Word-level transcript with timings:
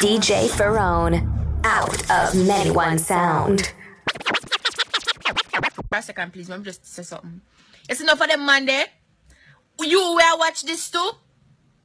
DJ 0.00 0.48
Ferone, 0.48 1.20
out 1.62 2.10
of 2.10 2.34
Many 2.46 2.70
One 2.70 2.96
Sound. 2.96 3.70
A 5.92 6.02
second, 6.02 6.32
please. 6.32 6.48
Let 6.48 6.60
me 6.60 6.64
just 6.64 6.86
say 6.86 7.02
something. 7.02 7.42
It's 7.86 8.00
enough 8.00 8.16
for 8.16 8.26
them 8.26 8.46
man 8.46 8.64
there. 8.64 8.86
You 9.78 10.14
where 10.14 10.38
watch 10.38 10.62
this 10.62 10.90
too? 10.90 11.10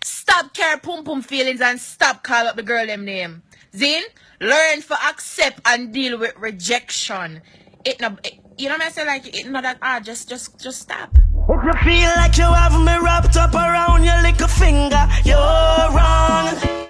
Stop 0.02 0.54
care 0.54 0.78
pum 0.78 1.04
pum 1.04 1.24
feelings 1.24 1.60
and 1.60 1.78
stop 1.78 2.24
call 2.24 2.48
up 2.48 2.56
the 2.56 2.64
girl 2.64 2.88
them 2.88 3.04
name. 3.04 3.44
Zin, 3.76 4.04
learn 4.40 4.82
for 4.82 4.96
accept 5.06 5.60
and 5.66 5.92
deal 5.92 6.18
with 6.18 6.38
rejection. 6.38 7.42
It 7.84 8.00
no, 8.00 8.16
it, 8.24 8.40
you 8.58 8.70
know 8.70 8.76
what 8.76 8.84
I 8.84 8.90
say? 8.92 9.06
Like 9.06 9.38
it 9.38 9.50
not 9.50 9.64
that 9.64 9.80
hard. 9.82 10.06
Just, 10.06 10.30
just, 10.30 10.58
just 10.64 10.84
stop. 10.84 11.18
If 11.50 11.64
you 11.66 11.74
feel 11.84 12.10
like 12.16 12.38
you 12.38 12.46
have 12.46 12.80
me 12.82 12.98
wrapped 12.98 13.36
up 13.36 13.54
around 13.54 14.06
your 14.06 14.22
little 14.22 14.48
finger, 14.48 15.06
you're 15.26 15.36
wrong. 15.38 16.85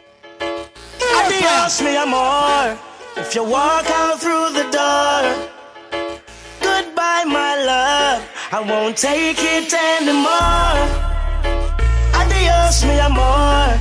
Adios, 1.35 1.81
me 1.81 1.97
amor. 1.97 2.77
If 3.17 3.35
you 3.35 3.43
walk 3.43 3.85
out 3.89 4.21
through 4.21 4.53
the 4.53 4.63
door, 4.71 5.49
goodbye, 6.61 7.25
my 7.27 7.55
love. 7.71 8.23
I 8.51 8.61
won't 8.61 8.95
take 8.95 9.37
it 9.39 9.73
anymore. 9.73 10.79
Adios, 12.15 12.85
me 12.85 12.99
amor. 12.99 13.79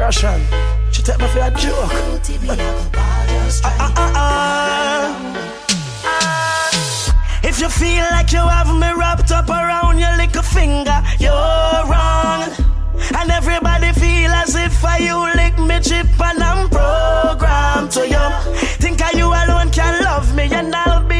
Russian, 0.00 0.40
she 0.90 1.02
take 1.02 1.20
me 1.20 1.28
for 1.28 1.38
a 1.38 1.50
joke. 1.52 1.92
uh, 3.64 3.92
uh, 3.96 4.12
uh. 4.16 5.14
If 7.44 7.60
you 7.60 7.68
feel 7.68 8.06
like 8.10 8.32
you 8.32 8.38
have 8.40 8.74
me 8.74 8.92
wrapped 8.98 9.30
up 9.30 9.48
around 9.48 9.98
your 9.98 10.16
little 10.16 10.42
finger, 10.42 11.00
you're 11.20 11.84
wrong. 11.86 12.50
And 13.14 13.30
everybody 13.88 14.00
feel 14.00 14.30
as 14.30 14.54
if 14.54 14.84
I 14.84 14.98
you 14.98 15.18
lick 15.34 15.58
me 15.58 15.80
chip 15.80 16.20
and 16.20 16.42
I'm 16.42 16.68
programmed 16.68 17.90
to 17.92 18.08
you. 18.08 18.56
Think 18.78 19.02
I 19.02 19.12
you 19.12 19.26
alone 19.26 19.70
can 19.70 20.02
love 20.02 20.34
me 20.34 20.48
and 20.52 20.74
I'll 20.74 21.06
be 21.06 21.17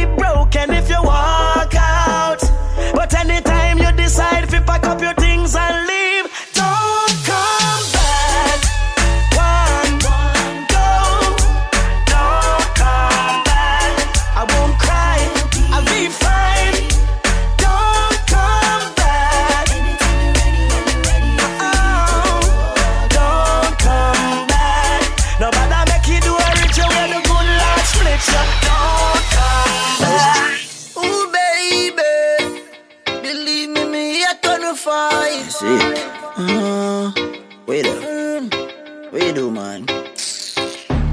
See, 35.59 35.67
uh, 35.67 37.11
wait 37.67 37.84
up. 37.84 38.01
You 39.12 39.33
do, 39.33 39.51
man? 39.51 39.87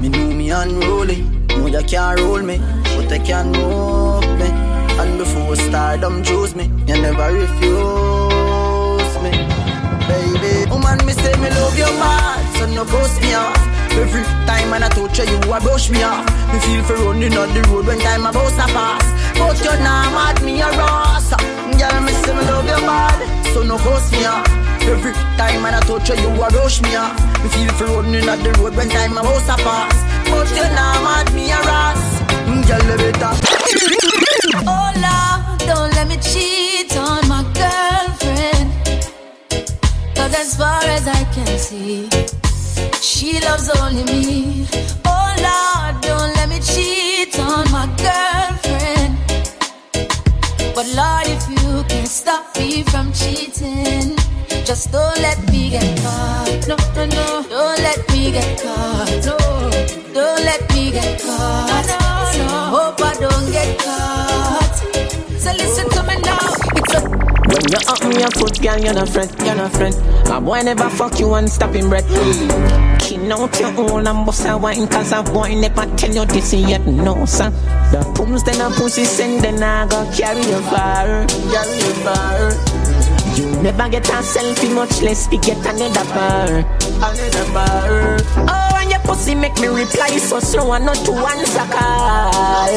Me 0.00 0.08
know 0.08 0.26
me 0.30 0.50
unruly. 0.50 1.22
Know 1.48 1.66
you 1.66 1.82
can't 1.82 2.20
rule 2.20 2.42
me, 2.42 2.58
but 2.94 3.10
I 3.10 3.18
can 3.18 3.50
move 3.50 4.22
me. 4.38 4.46
And 5.02 5.18
before 5.18 5.56
stardom 5.56 6.22
choose 6.22 6.54
me, 6.54 6.70
you 6.86 6.96
never 7.02 7.32
refuse 7.32 9.14
me, 9.18 9.32
baby. 10.06 10.70
Woman, 10.70 11.04
me 11.04 11.12
say 11.12 11.34
me 11.42 11.50
love 11.50 11.76
you 11.76 11.90
mad, 11.98 12.56
so 12.56 12.66
no 12.66 12.84
ghost 12.84 13.20
me 13.20 13.34
off. 13.34 13.58
Every 13.98 14.22
time 14.46 14.70
when 14.70 14.84
I 14.84 14.88
touch 14.90 15.18
you, 15.18 15.24
you 15.24 15.40
brush 15.40 15.90
me 15.90 16.04
off. 16.04 16.24
Me 16.52 16.60
feel 16.60 16.84
for 16.84 16.94
running 16.94 17.36
on 17.36 17.52
the 17.52 17.62
road 17.68 17.86
when 17.86 17.98
time 17.98 18.24
about 18.26 18.50
to 18.50 18.72
pass. 18.72 19.06
But 19.38 19.58
you 19.58 19.76
nah 19.82 20.10
mad 20.14 20.40
me 20.44 20.60
a 20.60 20.70
ross. 20.78 21.34
Girl, 21.76 22.00
me 22.00 22.12
say 22.12 22.32
me 22.32 22.42
love 22.46 22.64
you 22.64 22.80
mad, 22.86 23.18
so 23.20 23.35
no 23.66 23.76
ghost 23.78 24.12
me 24.12 24.24
off. 24.24 24.46
Every 24.82 25.12
time 25.12 25.64
I 25.66 25.80
touch 25.80 26.08
you, 26.08 26.16
you 26.22 26.28
a 26.42 26.48
rush 26.48 26.80
me 26.82 26.94
off. 26.94 27.16
Me 27.42 27.48
feel 27.50 27.72
for 27.74 27.86
running 27.86 28.28
on 28.28 28.42
the 28.42 28.52
road 28.58 28.76
when 28.76 28.88
time 28.88 29.12
about 29.12 29.40
to 29.48 29.56
pass. 29.64 29.96
But 30.30 30.48
you 30.56 30.66
nah 30.78 31.02
mad 31.06 31.34
me 31.34 31.50
a 31.50 31.58
ross. 31.70 32.02
Mm, 32.46 32.62
girl, 32.68 32.84
you 32.90 32.96
better. 33.02 33.32
Oh 34.70 34.90
Lord, 35.04 35.58
don't 35.68 35.92
let 35.96 36.06
me 36.08 36.16
cheat 36.18 36.96
on 36.96 37.26
my 37.28 37.42
girlfriend. 37.60 38.70
Cause 40.14 40.34
as 40.42 40.56
far 40.56 40.82
as 40.84 41.06
I 41.08 41.24
can 41.34 41.58
see, 41.58 42.08
she 43.00 43.40
loves 43.40 43.68
only 43.80 44.04
me. 44.04 44.66
Oh 45.04 45.28
Lord, 45.48 46.02
don't 46.02 46.32
let 46.36 46.48
me 46.48 46.60
cheat 46.60 47.38
on 47.40 47.64
my 47.72 47.86
girlfriend. 48.06 49.12
But 50.74 50.86
Lord, 50.94 51.25
from 52.90 53.12
cheating, 53.12 54.16
just 54.64 54.92
don't 54.92 55.18
let 55.20 55.38
me 55.50 55.70
get 55.70 55.98
caught. 56.00 56.68
No, 56.68 56.76
no, 56.94 57.04
no, 57.06 57.42
don't 57.48 57.78
let 57.80 58.00
me 58.10 58.30
get 58.32 58.60
caught. 58.62 59.10
No, 59.24 59.36
don't 60.12 60.44
let 60.44 60.62
me 60.72 60.90
get 60.90 61.20
caught. 61.20 61.86
No, 61.86 61.98
no, 62.38 62.48
hope 62.76 63.00
I 63.00 63.14
don't 63.14 63.50
get 63.52 63.78
caught. 63.78 64.76
So 65.38 65.52
listen 65.52 65.88
to 65.90 66.02
you 67.76 67.92
up 67.92 68.02
me 68.08 68.20
your 68.20 68.30
foot, 68.30 68.60
girl, 68.62 68.78
you're 68.78 68.94
not 68.94 69.08
friend, 69.08 69.30
you're 69.44 69.54
not 69.54 69.72
friend. 69.72 69.94
My 70.28 70.40
boy 70.40 70.62
never 70.62 70.88
fuck 70.90 71.18
you 71.18 71.34
and 71.34 71.50
stop 71.50 71.74
him 71.74 71.88
breath. 71.88 72.08
King 73.00 73.30
out 73.30 73.58
your 73.58 73.72
own 73.78 74.06
and 74.06 74.26
bust 74.26 74.46
a 74.46 74.56
wine, 74.56 74.86
cause 74.88 75.12
a 75.12 75.22
boy 75.22 75.54
never 75.54 75.86
tell 75.96 76.14
you 76.14 76.24
this 76.26 76.54
yet, 76.54 76.86
no, 76.86 77.24
son. 77.26 77.52
The 77.92 78.12
pums 78.16 78.44
then 78.44 78.60
a 78.60 78.70
pussy 78.74 79.04
send, 79.04 79.42
then 79.42 79.62
I 79.62 79.86
go 79.86 80.10
carry 80.16 80.40
you 80.40 80.60
far, 80.62 81.26
carry 81.26 81.76
you 81.76 81.94
far. 82.04 82.85
You 83.36 83.44
never 83.62 83.88
get 83.88 84.08
a 84.08 84.22
selfie, 84.22 84.74
much 84.74 85.02
less 85.02 85.28
we 85.30 85.36
get 85.38 85.58
another 85.58 86.04
bar, 86.14 86.64
another 87.04 87.52
bar. 87.52 88.18
Oh, 88.48 88.76
and 88.80 88.90
your 88.90 89.00
pussy 89.00 89.34
make 89.34 89.60
me 89.60 89.68
reply 89.68 90.08
so 90.16 90.40
slow 90.40 90.72
and 90.72 90.86
not 90.86 90.96
to 91.04 91.12
answer 91.12 91.66
call. 91.70 92.68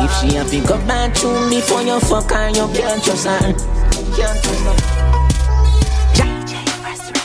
If 0.00 0.10
she 0.18 0.34
have 0.36 0.50
to 0.50 0.60
go 0.66 0.78
back 0.86 1.12
to 1.16 1.26
me 1.48 1.56
before 1.56 1.82
you 1.82 2.00
fuck 2.00 2.30
her, 2.30 2.48
you 2.48 2.68
can't 2.72 3.04
trust 3.04 3.26
her. 3.26 3.52
Can't 4.16 4.42
trust 4.42 4.64
her. 4.64 4.76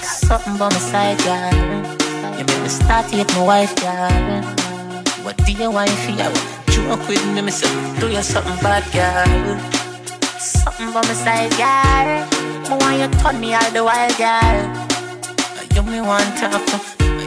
Something 0.03 0.57
by 0.57 0.69
my 0.69 0.77
side, 0.77 1.17
girl. 1.23 2.37
You 2.37 2.43
make 2.45 2.61
me 2.61 2.69
start 2.69 3.07
to 3.09 3.15
hit 3.15 3.33
my 3.33 3.43
wife, 3.43 3.75
girl. 3.77 4.43
What 5.23 5.37
do 5.37 5.51
you 5.53 5.71
want 5.71 5.89
for 5.89 6.11
you? 6.11 6.31
Joke 6.67 7.07
with 7.07 7.25
me, 7.33 7.41
me 7.41 7.51
say, 7.51 7.99
do 7.99 8.09
you 8.09 8.21
something 8.21 8.57
bad, 8.61 8.83
girl? 8.93 9.88
Something 10.39 10.93
by 10.93 11.01
my 11.01 11.13
side, 11.13 11.51
girl. 11.59 12.07
I 12.71 12.77
want 12.79 12.95
you 12.95 13.19
turn 13.19 13.41
me 13.41 13.53
all 13.53 13.71
the 13.71 13.83
while, 13.83 14.07
girl. 14.15 14.71
You 15.75 15.83
me 15.83 15.99
want 15.99 16.31
to. 16.39 16.47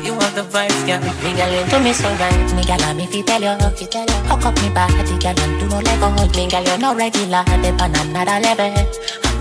You 0.03 0.15
have 0.17 0.34
the 0.34 0.41
vibes, 0.49 0.81
girl. 0.89 0.99
Me 1.21 1.37
girl, 1.37 1.53
do 1.69 1.78
me 1.84 1.93
so 1.93 2.09
right. 2.17 2.55
Me 2.56 2.65
girl, 2.65 2.81
I'm 2.81 2.99
if 3.00 3.15
you 3.15 3.23
tell 3.23 3.43
you, 3.43 3.53
if 3.69 3.81
you 3.83 3.87
tell 3.87 4.09
you. 4.09 4.17
Hook 4.33 4.47
up 4.47 4.56
me 4.62 4.71
body, 4.73 5.19
girl, 5.21 5.39
and 5.45 5.61
do 5.61 5.69
no 5.69 5.81
let 5.81 6.00
go. 6.00 6.09
Me 6.09 6.49
girl, 6.49 6.65
you're 6.65 6.78
no 6.78 6.95
regular, 6.95 7.45
dip 7.61 7.83
on 7.83 7.95
another 8.00 8.41
level. 8.41 8.73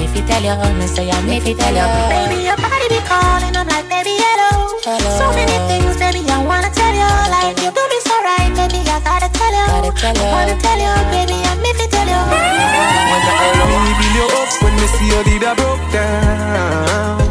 I'm 0.01 0.09
if 0.09 0.17
you 0.17 0.25
tell 0.25 0.41
you, 0.41 0.57
me 0.79 0.87
say 0.87 1.11
I'm 1.11 1.29
if 1.29 1.47
you 1.47 1.53
tell 1.53 1.69
you. 1.69 1.85
Baby, 2.09 2.41
your 2.49 2.57
body 2.57 2.89
be 2.89 2.97
calling, 3.05 3.53
I'm 3.53 3.67
like, 3.69 3.85
baby, 3.85 4.17
hello. 4.17 4.81
Hello. 4.81 5.11
So 5.13 5.29
many 5.37 5.53
things, 5.69 5.93
baby, 6.01 6.25
I 6.25 6.41
wanna 6.41 6.73
tell 6.73 6.89
you. 6.89 7.05
Like, 7.29 7.53
you 7.61 7.69
do 7.69 7.83
me 7.85 7.99
so 8.01 8.17
right, 8.25 8.49
baby, 8.49 8.81
I 8.89 8.97
gotta 9.05 9.29
tell 9.29 9.53
you. 9.53 9.61
Gotta 9.69 9.93
tell 10.01 10.17
you. 10.17 10.25
I 10.25 10.33
wanna 10.33 10.57
tell 10.57 10.79
you, 10.81 10.89
baby, 11.13 11.37
I'm 11.45 11.61
if 11.61 11.77
you 11.77 11.85
tell 11.93 12.09
you. 12.09 12.17
When 12.17 13.21
the 13.21 13.33
alarm 13.45 13.77
me 13.85 13.93
build 14.01 14.17
you 14.17 14.25
up 14.41 14.49
When 14.65 14.73
me 14.73 14.87
see 14.89 15.05
you 15.13 15.21
did 15.21 15.45
a 15.45 15.53
broke 15.53 15.85
down 15.93 17.21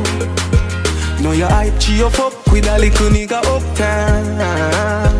Know 1.22 1.32
your 1.32 1.50
hype 1.50 1.74
cheer 1.80 2.06
up 2.06 2.18
up 2.20 2.34
With 2.52 2.68
a 2.68 2.78
little 2.78 3.10
nigga 3.10 3.42
uptown 3.50 5.18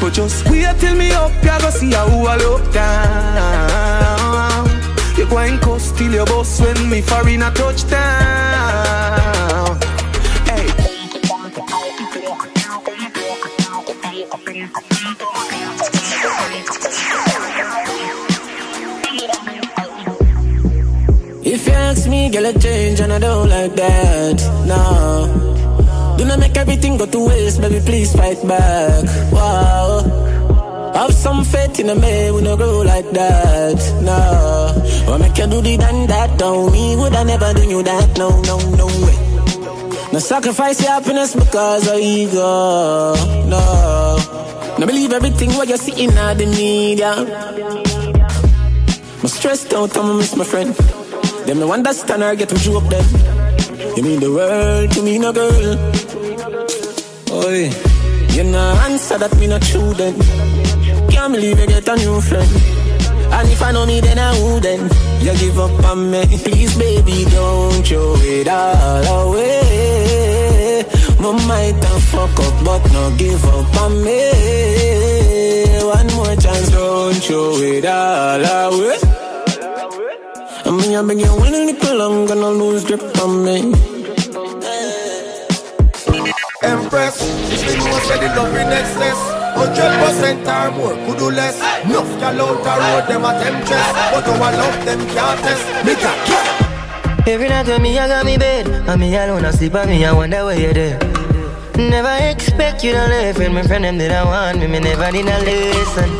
But 0.00 0.14
just 0.14 0.48
wait 0.50 0.66
till 0.80 0.96
me 0.96 1.12
up 1.12 1.30
You 1.44 1.58
go 1.60 1.70
see 1.70 1.92
how 1.92 2.08
I 2.08 2.36
look 2.38 2.72
down 2.72 4.19
Go 5.30 5.38
and 5.38 5.62
till 5.96 6.12
your 6.12 6.26
boss 6.26 6.60
When 6.60 6.90
me 6.90 7.00
foreign 7.02 7.42
a 7.42 7.50
touchdown 7.52 8.00
Hey 10.44 10.66
If 21.42 21.66
you 21.66 21.72
ask 21.72 22.08
me, 22.08 22.28
girl, 22.30 22.46
I 22.46 22.52
change 22.52 23.00
and 23.00 23.12
I 23.12 23.18
don't 23.18 23.48
like 23.48 23.74
that. 23.74 24.36
No. 24.66 26.16
Do 26.18 26.24
not 26.24 26.38
make 26.38 26.56
everything 26.56 26.96
go 26.96 27.06
to 27.06 27.26
waste, 27.26 27.60
baby, 27.60 27.80
please 27.84 28.12
fight 28.14 28.46
back. 28.46 29.04
Wow. 29.32 29.89
Faith 31.50 31.80
in 31.80 31.88
a 31.90 31.94
man, 31.94 32.34
we 32.34 32.42
no 32.42 32.56
grow 32.56 32.82
like 32.82 33.10
that. 33.10 33.78
No. 34.02 35.12
Or 35.12 35.18
make 35.18 35.36
you 35.36 35.46
do 35.46 35.60
the 35.60 35.76
done 35.76 36.06
that, 36.06 36.38
don't 36.38 36.72
me, 36.72 36.96
would 36.96 37.14
I 37.14 37.24
never 37.24 37.52
do 37.54 37.68
you 37.68 37.82
that? 37.82 38.18
No, 38.18 38.40
no, 38.42 38.58
no 38.76 38.86
way. 38.86 39.30
No 40.12 40.18
sacrifice 40.18 40.80
your 40.80 40.90
happiness 40.90 41.34
because 41.34 41.88
of 41.88 41.98
ego. 41.98 43.14
No. 43.46 44.16
No 44.78 44.86
believe 44.86 45.12
everything 45.12 45.50
what 45.54 45.68
you 45.68 45.76
see 45.76 46.04
in 46.04 46.10
the 46.10 46.46
media. 46.46 47.14
My 49.22 49.28
stress 49.28 49.64
don't 49.64 49.94
I'm 49.96 50.18
miss 50.18 50.34
my 50.36 50.44
friend. 50.44 50.74
Them 51.46 51.60
no 51.60 51.72
understand 51.72 52.22
or 52.22 52.34
get 52.34 52.48
them 52.48 52.76
up 52.76 52.88
them. 52.88 53.04
You 53.96 54.02
mean 54.02 54.20
the 54.20 54.30
world 54.32 54.90
to 54.92 55.02
me, 55.02 55.18
no 55.18 55.32
girl. 55.32 55.76
Oi, 57.32 57.70
you 58.34 58.44
no 58.44 58.60
answer 58.86 59.18
that 59.18 59.36
me 59.38 59.46
not 59.46 59.62
true 59.62 59.92
then. 59.94 60.14
Can't 61.20 61.34
believe 61.34 61.60
you 61.60 61.66
get 61.66 61.86
a 61.86 61.96
new 61.96 62.18
friend. 62.22 62.50
And 63.36 63.48
if 63.50 63.60
I 63.60 63.72
know 63.72 63.84
me, 63.84 64.00
then 64.00 64.18
I 64.18 64.32
wouldn't. 64.42 64.90
You 65.20 65.34
give 65.36 65.58
up 65.58 65.84
on 65.84 66.10
me, 66.10 66.24
please, 66.44 66.74
baby, 66.78 67.26
don't 67.28 67.86
throw 67.86 68.14
it 68.16 68.48
all 68.48 69.28
away. 69.28 70.86
My 71.20 71.32
might 71.46 71.84
have 71.84 72.02
fuck 72.04 72.40
up, 72.40 72.64
but 72.64 72.82
no 72.94 73.14
give 73.18 73.44
up 73.44 73.76
on 73.82 74.02
me. 74.02 74.32
One 75.84 76.06
more 76.16 76.36
chance, 76.36 76.70
don't 76.70 77.14
throw 77.16 77.52
it 77.58 77.84
all 77.84 78.40
away. 78.40 78.98
I 80.64 80.70
mean, 80.70 80.96
I've 80.96 81.06
been 81.06 81.18
getting 81.18 81.38
one 81.38 81.52
little 81.52 81.96
longer, 81.98 82.34
gonna 82.34 82.48
lose 82.48 82.84
grip 82.86 83.02
on 83.20 83.44
me. 83.44 83.56
Empress, 86.62 87.20
if 87.52 87.60
you 87.68 87.76
know 87.76 87.98
say 88.08 88.18
the 88.20 88.34
love 88.34 88.56
in 88.56 88.72
excess 88.72 89.39
Hundred 89.60 89.92
percent 90.00 90.48
or 90.48 90.70
more, 90.72 90.96
could 91.04 91.18
do 91.18 91.30
less? 91.30 91.60
Enough 91.84 92.08
gal 92.18 92.40
out 92.40 92.64
the 92.64 92.72
road, 92.80 93.04
them 93.08 93.24
a 93.28 93.32
But 94.10 94.26
our 94.26 94.52
love, 94.56 94.84
them 94.86 95.00
can't 95.12 95.40
test. 95.44 95.84
Me 95.84 95.94
care. 95.96 96.60
Every 97.26 97.50
night 97.50 97.66
when 97.66 97.82
me 97.82 97.98
I 97.98 98.08
got 98.08 98.24
me 98.24 98.38
bed 98.38 98.66
And 98.66 98.98
me 98.98 99.14
alone 99.14 99.44
I 99.44 99.50
sleep 99.50 99.74
and 99.74 99.90
me 99.90 100.06
I 100.06 100.12
wonder 100.12 100.46
where 100.46 100.58
you're 100.58 100.72
there 100.72 100.98
Never 101.76 102.16
expect 102.22 102.82
you 102.82 102.92
to 102.92 103.06
leave 103.08 103.36
When 103.36 103.52
my 103.52 103.62
friend 103.62 103.84
them 103.84 103.98
did 103.98 104.10
I 104.10 104.24
want 104.24 104.58
me, 104.58 104.66
me 104.66 104.80
never 104.80 105.12
did 105.12 105.26
not 105.26 105.42
listen. 105.42 106.10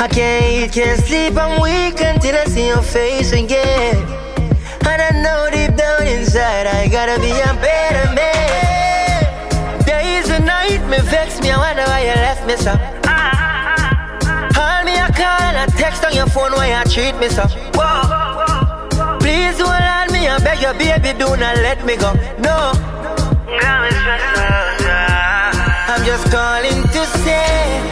I 0.00 0.08
can't 0.08 0.44
eat, 0.44 0.72
can't 0.72 1.00
sleep, 1.00 1.36
I'm 1.36 1.62
weak 1.62 2.00
until 2.00 2.34
I 2.34 2.44
see 2.46 2.66
your 2.66 2.82
face 2.82 3.32
again. 3.32 3.96
And 4.88 5.00
I 5.00 5.10
know 5.22 5.48
deep 5.52 5.76
down 5.76 6.02
inside 6.02 6.66
I 6.66 6.88
gotta 6.88 7.20
be 7.20 7.30
a 7.30 7.54
better 7.62 8.12
man 8.12 8.71
me 10.92 11.00
vex 11.08 11.40
me, 11.40 11.50
I 11.50 11.56
wonder 11.56 11.84
why 11.88 12.00
you 12.04 12.16
left 12.26 12.46
me 12.46 12.54
so 12.56 12.72
Call 14.52 14.84
me 14.84 14.94
a 14.94 15.08
call 15.20 15.54
and 15.60 15.72
text 15.72 16.04
on 16.04 16.14
your 16.14 16.26
phone 16.26 16.52
why 16.52 16.68
you 16.68 16.84
treat 16.92 17.16
me 17.18 17.28
so 17.30 17.44
Whoa. 17.78 19.18
Please 19.18 19.56
hold 19.56 19.88
on 19.96 20.12
me, 20.12 20.28
I 20.28 20.38
beg 20.44 20.60
you 20.60 20.72
baby 20.76 21.18
do 21.18 21.28
not 21.36 21.56
let 21.66 21.84
me 21.86 21.96
go. 21.96 22.12
No. 22.38 22.72
I'm 25.88 26.04
just 26.04 26.30
calling 26.30 26.82
to 26.94 27.06
say 27.24 27.91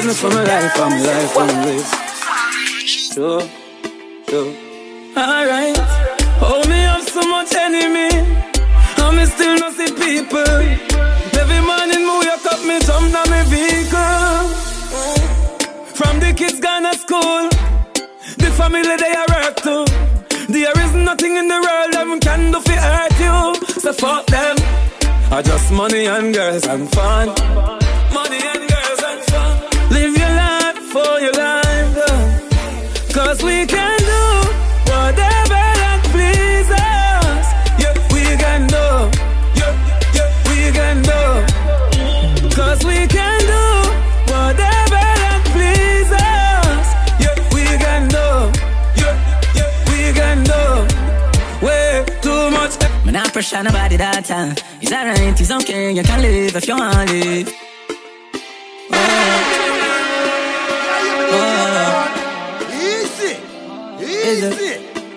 business 0.00 0.20
for 0.20 0.30
my 0.30 0.44
life, 0.44 0.72
for 0.72 0.88
my 0.88 0.98
life, 0.98 1.30
for 1.32 1.44
my 1.44 1.64
life. 1.66 1.90
Sure, 2.86 3.42
sure. 4.28 4.52
Alright. 5.14 5.76
Hold 6.40 6.68
me 6.70 6.84
up 6.84 7.02
so 7.02 7.20
much 7.28 7.52
enemy. 7.54 8.08
And 9.02 9.16
me 9.16 9.26
still 9.26 9.56
not 9.58 9.74
see 9.74 9.92
people. 9.92 10.56
Every 11.40 11.60
morning 11.68 12.02
me 12.08 12.14
wake 12.20 12.46
up, 12.52 12.60
me 12.64 12.80
jump 12.80 13.12
down 13.12 13.28
my 13.28 13.42
vehicle. 13.52 14.42
From 15.98 16.18
the 16.20 16.32
kids 16.34 16.60
gone 16.60 16.84
to 16.84 16.94
school. 16.96 17.44
The 18.42 18.50
family 18.56 18.96
they 19.02 19.14
are 19.20 19.28
work 19.34 19.56
too. 19.66 19.84
There 20.48 20.78
is 20.84 20.94
nothing 20.94 21.36
in 21.36 21.46
the 21.48 21.60
world 21.66 21.92
that 21.92 22.06
can 22.22 22.52
do 22.52 22.60
for 22.60 22.80
hurt 22.88 23.16
you. 23.26 23.38
So 23.82 23.92
fuck 23.92 24.24
them. 24.26 24.56
I 25.30 25.42
just 25.42 25.70
money 25.70 26.06
and 26.06 26.32
girls 26.32 26.66
and 26.66 26.90
fun. 26.90 27.28
Money 28.14 28.40
and 28.52 28.69
for 30.90 31.20
your 31.20 31.32
life. 31.32 31.94
Cause 33.14 33.42
we 33.42 33.66
can 33.66 33.98
do 33.98 34.22
whatever 34.90 35.62
that 35.82 36.00
pleases 36.10 36.70
us. 36.70 37.46
Yeah, 37.82 37.94
we 38.14 38.24
can 38.42 38.66
do. 38.66 38.86
Yeah, 39.58 39.74
yeah, 40.16 40.30
we 40.50 40.60
can 40.78 40.96
do. 41.10 41.22
Cause 42.54 42.80
we 42.84 43.06
can 43.06 43.40
do 43.54 43.64
whatever 44.32 45.02
that 45.22 45.42
pleases 45.54 46.12
us. 46.12 46.86
Yeah, 47.22 47.36
we 47.54 47.64
can 47.84 48.02
do. 48.08 48.26
Yeah, 49.00 49.14
yeah, 49.58 49.70
we 49.90 50.00
can 50.18 50.38
do. 50.52 50.62
Way 51.66 52.04
too 52.20 52.50
much. 52.50 52.74
Man, 53.04 53.16
I 53.16 53.28
pressure 53.30 53.62
nobody 53.62 53.96
that 53.96 54.24
time. 54.24 54.54
It's 54.80 54.92
alright, 54.92 55.40
it's 55.40 55.50
okay, 55.50 55.92
you 55.92 56.02
can 56.02 56.22
live 56.22 56.56
if 56.56 56.66
you 56.66 56.76
want 56.76 57.08
to 57.08 57.14
live. 57.14 57.69
Easy 64.30 64.48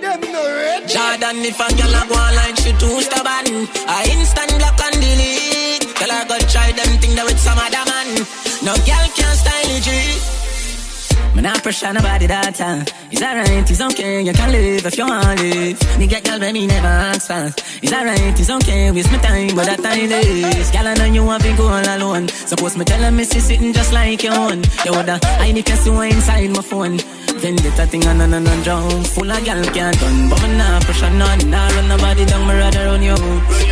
Them 0.02 0.22
no 0.32 0.42
ready 0.44 0.88
Jordan, 0.88 1.46
if 1.46 1.60
a 1.60 1.68
girl 1.78 1.96
a 1.96 2.02
go 2.10 2.16
online, 2.16 2.56
she 2.58 2.72
too 2.82 3.02
stubborn. 3.02 3.68
I 3.88 4.04
instant 4.12 4.52
block 4.60 4.80
and 4.84 5.00
delete. 5.00 5.88
Girl, 5.96 6.12
I 6.12 6.26
go 6.28 6.38
try 6.52 6.72
them 6.74 7.00
thing 7.00 7.16
that 7.16 7.26
with 7.26 7.40
some 7.40 7.58
other 7.58 7.86
man. 7.88 8.10
No 8.66 8.74
girl 8.84 9.08
can 9.16 9.36
style 9.36 9.70
it. 9.70 10.33
Man, 11.36 11.48
I 11.48 11.58
pressure 11.60 11.92
nobody 11.92 12.28
that 12.28 12.54
time. 12.54 12.86
It's 13.10 13.22
alright, 13.22 13.66
it's 13.66 13.82
okay, 13.82 14.22
you 14.22 14.34
can 14.34 14.52
live 14.52 14.86
if 14.86 14.98
you 14.98 15.06
want 15.08 15.40
to 15.40 15.44
live. 15.44 16.10
Get 16.10 16.24
girl 16.26 16.38
me 16.38 16.68
never 16.68 16.86
ask 16.86 17.26
for. 17.26 17.50
It's 17.82 17.92
alright, 17.92 18.40
it's 18.40 18.50
okay, 18.52 18.92
waste 18.92 19.12
my 19.12 19.18
time, 19.18 19.56
but 19.56 19.66
that 19.66 19.82
time 19.82 20.12
is. 20.12 20.70
Girl, 20.70 20.86
I 20.86 20.94
know 20.94 21.06
you 21.06 21.24
want 21.26 21.42
to 21.42 21.56
go 21.58 21.70
all 21.70 21.82
alone. 21.82 22.28
Suppose 22.28 22.78
me 22.78 22.86
tell 22.86 23.02
her 23.02 23.24
see 23.26 23.40
sitting 23.40 23.74
just 23.74 23.92
like 23.94 24.22
your 24.22 24.36
own. 24.36 24.62
You 24.86 24.92
woulda, 24.92 25.20
I 25.42 25.52
need 25.52 25.66
to 25.66 25.76
see 25.76 25.90
what 25.90 26.12
inside 26.12 26.52
my 26.52 26.62
phone. 26.62 26.98
Then 27.42 27.58
Vendetta 27.58 27.88
thing 27.88 28.06
on 28.06 28.22
and 28.22 28.36
on 28.36 28.46
and 28.46 28.64
drown. 28.64 29.04
Full 29.04 29.32
of 29.32 29.44
gal 29.44 29.64
can't 29.74 30.00
done, 30.00 30.30
but 30.30 30.40
me 30.44 30.56
nah 30.56 30.80
pressure 30.82 31.10
none. 31.10 31.50
Nah 31.50 31.68
run 31.74 31.88
nobody 31.90 32.26
down, 32.26 32.48
me 32.48 32.54
rather 32.54 32.86
run 32.86 33.02
you. 33.02 33.18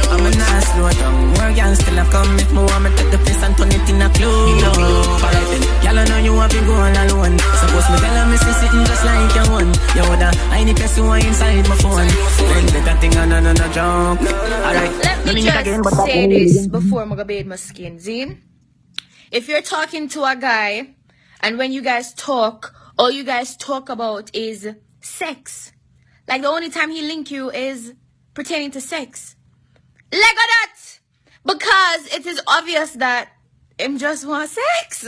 I'm 0.09 0.25
a 0.25 0.29
nah 0.33 0.59
slow 0.65 0.89
down. 0.89 1.27
More 1.37 1.53
gal 1.53 1.75
still 1.75 1.99
a 1.99 2.05
come 2.09 2.39
if 2.39 2.51
me 2.51 2.61
me 2.65 2.89
take 2.97 3.11
the 3.11 3.19
place 3.21 3.43
and 3.43 3.55
turn 3.55 3.69
it 3.69 3.87
in 3.87 4.01
a 4.01 4.09
club. 4.09 5.21
Alright 5.21 5.81
gal 5.91 5.99
I 5.99 6.05
know 6.05 6.17
you 6.23 6.33
want 6.33 6.51
to 6.51 6.59
go 6.65 6.73
all 6.73 6.97
alone. 7.03 7.37
Suppose 7.59 7.89
me 7.91 7.97
tell 7.99 8.15
her 8.15 8.25
me 8.31 8.37
see 8.37 8.53
sitting 8.53 8.85
just 8.85 9.05
like 9.05 9.35
your 9.35 9.47
one. 9.51 9.73
You 9.95 10.03
woulda, 10.09 10.31
I 10.49 10.63
need 10.63 10.77
to 10.77 10.87
see 10.87 11.01
inside 11.01 11.67
my 11.67 11.75
phone. 11.75 12.07
Vendetta 12.53 12.99
thing 12.99 13.17
on 13.17 13.31
and 13.31 13.47
on 13.47 13.61
and 13.61 13.73
drown. 13.73 14.17
Alright, 14.17 14.91
Let 15.25 15.35
me 15.35 15.41
just 15.41 15.59
again, 15.61 15.83
say 15.83 16.27
this 16.27 16.67
before 16.67 17.03
I 17.03 17.15
go 17.15 17.23
bathe 17.23 17.47
my 17.47 17.55
skin. 17.55 17.97
Zine, 17.97 18.37
if 19.31 19.47
you're 19.47 19.61
talking 19.61 20.07
to 20.09 20.23
a 20.23 20.35
guy 20.35 20.95
and 21.41 21.57
when 21.57 21.71
you 21.71 21.81
guys 21.81 22.13
talk, 22.13 22.75
all 22.97 23.11
you 23.11 23.23
guys 23.23 23.57
talk 23.57 23.89
about 23.89 24.33
is 24.35 24.67
sex. 25.01 25.71
Like 26.27 26.41
the 26.43 26.47
only 26.47 26.69
time 26.69 26.91
he 26.91 27.01
link 27.01 27.31
you 27.31 27.51
is 27.51 27.93
pertaining 28.33 28.71
to 28.71 28.81
sex. 28.81 29.35
Let 30.11 30.35
go 30.35 30.41
that! 30.55 30.75
Because 31.43 32.13
it 32.13 32.25
is 32.25 32.41
obvious 32.47 32.91
that 32.93 33.29
him 33.81 33.97
just 33.97 34.27
want 34.27 34.49
sex. 34.49 35.01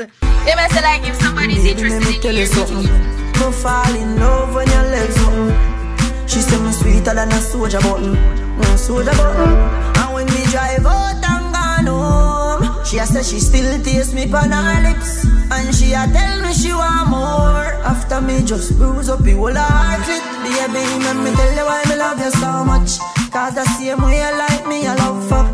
They 0.46 0.56
must 0.56 0.76
like 0.82 1.08
if 1.08 1.16
somebody's 1.22 1.64
Baby, 1.64 1.90
let 1.90 2.02
me 2.02 2.16
interested 2.16 2.22
tell 2.22 2.32
in 2.32 2.36
you 2.36 2.42
you, 2.42 2.48
something. 2.48 3.34
Go 3.40 3.52
fall 3.52 3.96
in 3.96 4.20
love 4.20 4.56
when 4.56 4.68
your 4.68 4.84
legs 4.94 5.18
open. 5.24 6.28
She 6.28 6.40
say 6.42 6.60
me 6.60 6.72
sweeter 6.72 7.14
than 7.14 7.30
a 7.32 7.40
soldier 7.42 7.80
button, 7.82 8.14
no 8.58 8.76
soldier 8.76 9.12
button. 9.12 9.54
And 10.02 10.14
when 10.14 10.26
me 10.26 10.42
drive 10.50 10.86
out 10.86 11.22
and 11.22 11.46
gone 11.54 11.86
home, 11.86 12.86
she 12.86 12.98
a 12.98 13.06
say 13.06 13.22
she 13.22 13.40
still 13.40 13.82
taste 13.84 14.14
me 14.16 14.24
on 14.34 14.52
her 14.52 14.82
lips, 14.90 15.26
and 15.26 15.76
she 15.76 15.94
a 15.94 16.08
tell 16.10 16.42
me 16.42 16.54
she 16.54 16.74
want 16.74 17.10
more. 17.10 17.70
After 17.86 18.22
me 18.22 18.44
just 18.44 18.76
bruise 18.78 19.10
up 19.10 19.20
the 19.20 19.34
whole 19.34 19.54
heart 19.54 20.08
it, 20.10 20.24
baby, 20.42 20.82
let 21.06 21.16
me 21.18 21.30
tell 21.36 21.54
you 21.54 21.66
why 21.66 21.84
me 21.90 21.96
love 21.96 22.20
you 22.20 22.32
so 22.32 22.66
much. 22.66 22.98
Cause 23.30 23.54
the 23.54 23.66
same 23.78 24.02
way 24.02 24.18
you 24.18 24.38
like 24.38 24.66
me, 24.68 24.88
I 24.88 24.96
love 24.96 25.30
fuck. 25.30 25.53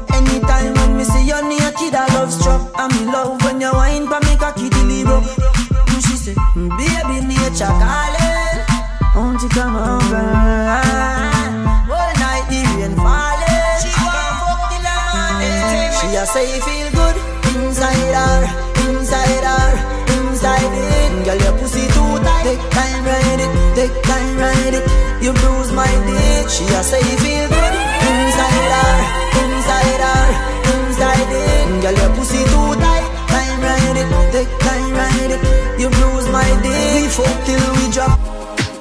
I'm 2.80 2.90
in 2.92 3.12
love 3.12 3.44
when 3.44 3.60
you 3.60 3.74
wine 3.74 4.08
pa 4.08 4.20
me 4.24 4.38
cocky 4.38 4.70
till 4.70 4.88
it 4.90 5.04
broke. 5.04 5.28
And 5.92 6.00
she 6.00 6.16
said, 6.16 6.40
baby 6.56 7.28
nature 7.28 7.68
calling, 7.68 8.56
won't 9.20 9.44
you 9.44 9.50
come 9.50 9.76
over? 9.76 10.24
Whole 11.92 12.14
night 12.24 12.48
the 12.48 12.64
rain 12.80 12.96
falling. 12.96 13.84
She 13.84 13.92
want 14.00 14.32
fuck 14.40 14.72
till 14.72 14.80
the 14.80 14.96
morning. 15.12 15.60
Mm, 15.60 15.92
she 16.00 16.08
a 16.16 16.24
say 16.24 16.48
feel 16.64 16.88
good 16.96 17.20
inside 17.52 18.16
her, 18.16 18.48
inside 18.88 19.44
her, 19.44 19.68
inside 20.16 20.72
it. 20.72 21.12
Girl 21.28 21.36
your 21.36 21.60
pussy 21.60 21.84
too 21.92 22.16
tight, 22.24 22.48
take 22.48 22.64
time 22.72 23.04
ride 23.04 23.44
it, 23.44 23.52
take 23.76 23.96
time 24.08 24.40
ride 24.40 24.76
it. 24.80 24.88
You 25.20 25.36
bruise 25.36 25.76
my 25.76 25.92
dick. 26.08 26.48
She 26.48 26.64
a 26.64 26.80
say 26.80 27.04
feel 27.04 27.44
good 27.44 27.76
inside 28.08 28.72
her, 28.72 28.96
inside 29.44 30.00
her, 30.00 30.24
inside 30.80 31.28
it. 31.28 31.82
Girl 31.84 31.92
your 31.92 32.16
pussy 32.16 32.40
too 32.48 32.59
it, 34.00 34.32
take 34.32 34.52
time, 34.60 34.94
ride 34.94 35.32
it. 35.36 35.42
You 35.80 35.90
bruise 35.90 36.28
my. 36.30 36.48
We 36.64 37.08
fuck 37.08 37.46
till 37.46 37.66
we 37.78 37.86
drop. 37.92 38.20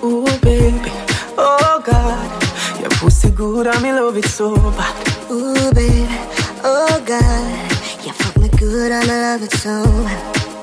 Ooh, 0.04 0.24
baby, 0.40 0.90
oh 1.36 1.82
God, 1.84 2.30
your 2.80 2.90
pussy 2.90 3.30
good 3.30 3.66
and 3.66 3.82
me 3.82 3.92
love 3.92 4.16
it 4.16 4.26
so 4.26 4.54
bad. 4.78 4.94
Ooh, 5.30 5.72
baby, 5.74 6.06
oh 6.62 7.02
God, 7.04 7.72
you 8.04 8.12
fuck 8.12 8.36
me 8.38 8.48
good 8.58 8.92
I 8.92 9.04
love 9.04 9.42
it 9.42 9.52
so. 9.52 9.82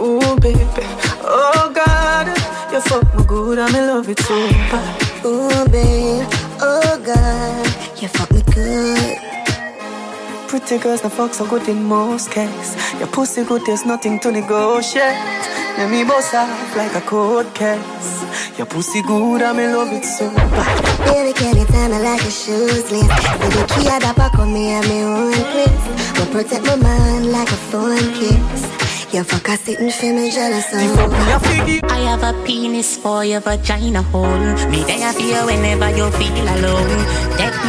Ooh, 0.01 0.35
baby, 0.39 0.85
oh 1.21 1.71
God, 1.75 2.27
you 2.71 2.79
fuck 2.81 3.13
me 3.15 3.23
good 3.25 3.59
and 3.59 3.73
me 3.73 3.81
love 3.81 4.07
it 4.09 4.19
so 4.19 4.35
bad. 4.71 5.25
Ooh, 5.25 5.65
baby, 5.69 6.25
oh 6.61 7.01
God, 7.05 8.01
you 8.01 8.07
fuck 8.07 8.31
me 8.31 8.41
good. 8.53 9.17
Pretty 10.47 10.77
girls, 10.77 11.01
the 11.01 11.09
fuck 11.09 11.33
so 11.33 11.45
good 11.47 11.67
in 11.67 11.83
most 11.83 12.31
cases. 12.31 12.75
Your 12.99 13.07
pussy 13.07 13.43
good, 13.43 13.63
there's 13.65 13.85
nothing 13.85 14.19
to 14.21 14.31
negotiate. 14.31 15.17
Let 15.77 15.89
me 15.91 16.03
boss 16.03 16.33
up 16.33 16.49
like 16.75 16.95
a 16.95 17.01
cold 17.01 17.53
case. 17.53 18.23
Your 18.57 18.67
pussy 18.67 19.01
good, 19.01 19.41
and 19.41 19.57
me 19.57 19.67
love 19.67 19.91
it 19.91 20.05
so 20.05 20.29
bad. 20.29 21.05
Baby, 21.05 21.33
can 21.33 21.57
you 21.57 21.65
tell 21.65 21.89
me 21.89 21.99
like 21.99 22.21
a 22.21 22.31
shoes 22.31 22.89
list? 22.91 23.09
So 23.09 23.49
the 23.49 23.73
key 23.75 23.87
at 23.89 24.01
the 24.01 24.13
back 24.15 24.37
of 24.37 24.47
me 24.47 24.69
and 24.69 24.87
me 24.87 25.01
own 25.03 25.33
place. 25.33 26.19
Will 26.19 26.31
protect 26.31 26.65
my 26.65 26.75
mind 26.75 27.31
like 27.31 27.49
a 27.49 27.59
phone 27.69 28.13
kiss. 28.13 28.85
You 29.13 29.23
fuck 29.23 29.47
a 29.47 29.57
sitting 29.57 29.91
for 29.91 30.13
me 30.13 30.29
jealous 30.31 30.73
of. 30.73 30.79
I 31.89 31.99
have 31.99 32.23
a 32.23 32.33
penis 32.45 32.97
for 32.97 33.23
your 33.23 33.39
vagina 33.39 34.01
hole. 34.01 34.27
Me 34.69 34.83
there 34.83 35.13
for 35.13 35.21
you 35.21 35.45
whenever 35.45 35.89
you 35.95 36.09
feel 36.11 36.47
alone. 36.55 37.04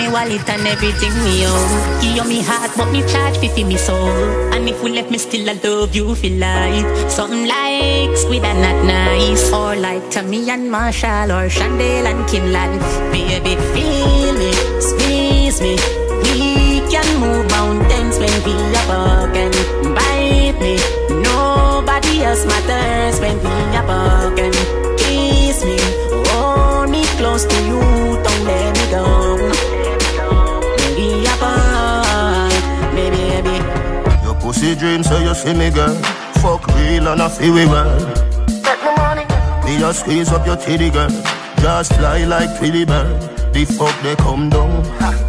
Wallet 0.09 0.49
and 0.49 0.67
everything 0.67 1.13
me 1.25 1.47
own. 1.47 2.01
Give 2.01 2.17
you 2.17 2.25
me 2.25 2.43
heart, 2.43 2.71
but 2.77 2.91
me 2.91 3.03
charge 3.07 3.39
fifty 3.39 3.65
me 3.65 3.77
soul. 3.77 4.11
And 4.53 4.69
if 4.69 4.83
we 4.83 4.91
left 4.91 5.11
me 5.11 5.19
still, 5.19 5.49
I 5.49 5.55
love 5.65 5.95
you 5.95 6.15
for 6.15 6.29
life. 6.29 7.11
Something 7.11 7.47
like 7.47 8.17
squid 8.17 8.45
and 8.45 8.61
not 8.63 8.85
nice, 8.85 9.53
or 9.53 9.77
like 9.77 10.11
Tommy 10.11 10.49
and 10.51 10.71
Marshall, 10.71 11.33
or 11.33 11.49
Chandel 11.49 12.07
and 12.07 12.25
Kinlan. 12.31 12.79
Baby, 13.13 13.57
feel 13.75 14.33
me, 14.35 14.53
squeeze 14.81 15.61
me. 15.61 15.77
We 16.23 16.81
can 16.91 17.09
move 17.21 17.51
mountains 17.51 18.19
when 18.19 18.35
we 18.45 18.55
are 18.77 18.87
broken. 18.91 19.53
Bite 19.95 20.59
me. 20.61 20.79
Nobody 21.23 22.23
else 22.23 22.45
matters 22.47 23.21
when 23.21 23.37
we 23.39 23.77
are 23.77 23.87
broken. 23.87 24.46
Pussy 34.67 34.81
dream, 34.81 35.05
so 35.05 35.17
you 35.19 35.33
see 35.33 35.55
me, 35.55 35.71
girl. 35.71 35.95
Fuck 36.43 36.67
real 36.67 37.07
and 37.07 37.23
I 37.23 37.29
feel 37.29 37.55
we 37.55 37.67
well. 37.67 38.01
Me 39.65 39.79
just 39.79 40.01
squeeze 40.01 40.33
up 40.33 40.45
your 40.45 40.57
titty, 40.57 40.91
girl. 40.91 41.09
Just 41.59 41.95
fly 41.95 42.25
like 42.25 42.59
Tweety 42.59 42.85
bird. 42.85 43.23
The 43.53 43.65
fuck 43.65 43.95
they 44.03 44.17
come 44.17 44.51
down. 44.51 44.83
Fuck 44.99 45.26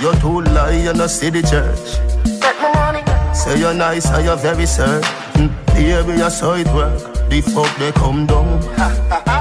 You 0.00 0.12
too 0.20 0.42
lie, 0.42 0.78
you 0.84 0.92
no 0.92 1.08
see 1.08 1.30
the 1.30 1.42
church. 1.42 1.98
Say 3.34 3.58
you're 3.58 3.74
nice 3.74 4.06
and 4.06 4.24
you're 4.24 4.36
very 4.36 4.66
certain. 4.66 5.02
Baby, 5.74 6.18
you 6.18 6.30
saw 6.30 6.54
it 6.54 6.68
work. 6.68 7.02
The 7.28 7.40
fuck 7.40 7.76
they 7.78 7.90
come 7.92 8.26
down. 8.26 9.37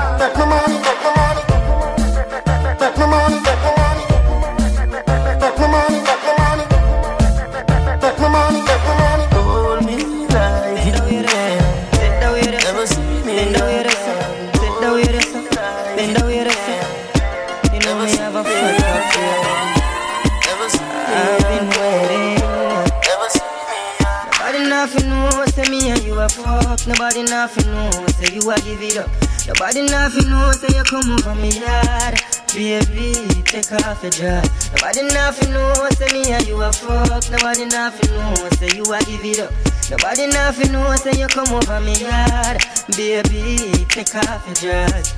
You 28.97 29.03
up. 29.03 29.09
Nobody 29.47 29.81
nothing 29.83 30.29
know, 30.29 30.51
say 30.51 30.75
you 30.75 30.83
come 30.83 31.09
over 31.11 31.35
me 31.35 31.49
yard. 31.59 32.19
Baby, 32.53 33.13
take 33.43 33.71
off 33.71 34.01
your 34.03 34.11
dress. 34.11 34.71
Nobody 34.73 35.03
nothing 35.13 35.53
know, 35.53 35.89
say 35.91 36.11
me 36.13 36.31
and 36.31 36.47
you 36.47 36.61
a 36.61 36.71
fuck. 36.71 37.29
Nobody 37.31 37.65
nothing 37.65 38.11
know, 38.11 38.49
say 38.57 38.69
you 38.75 38.83
a 38.83 38.99
give 39.05 39.23
it 39.23 39.39
up. 39.39 39.53
Nobody 39.89 40.27
nothing 40.27 40.71
know, 40.71 40.95
say 40.95 41.19
you 41.19 41.27
come 41.27 41.47
over 41.53 41.79
me 41.81 41.93
yard. 42.01 42.63
Baby, 42.95 43.85
take 43.89 44.15
off 44.15 44.45
your 44.45 44.55
dress. 44.55 45.15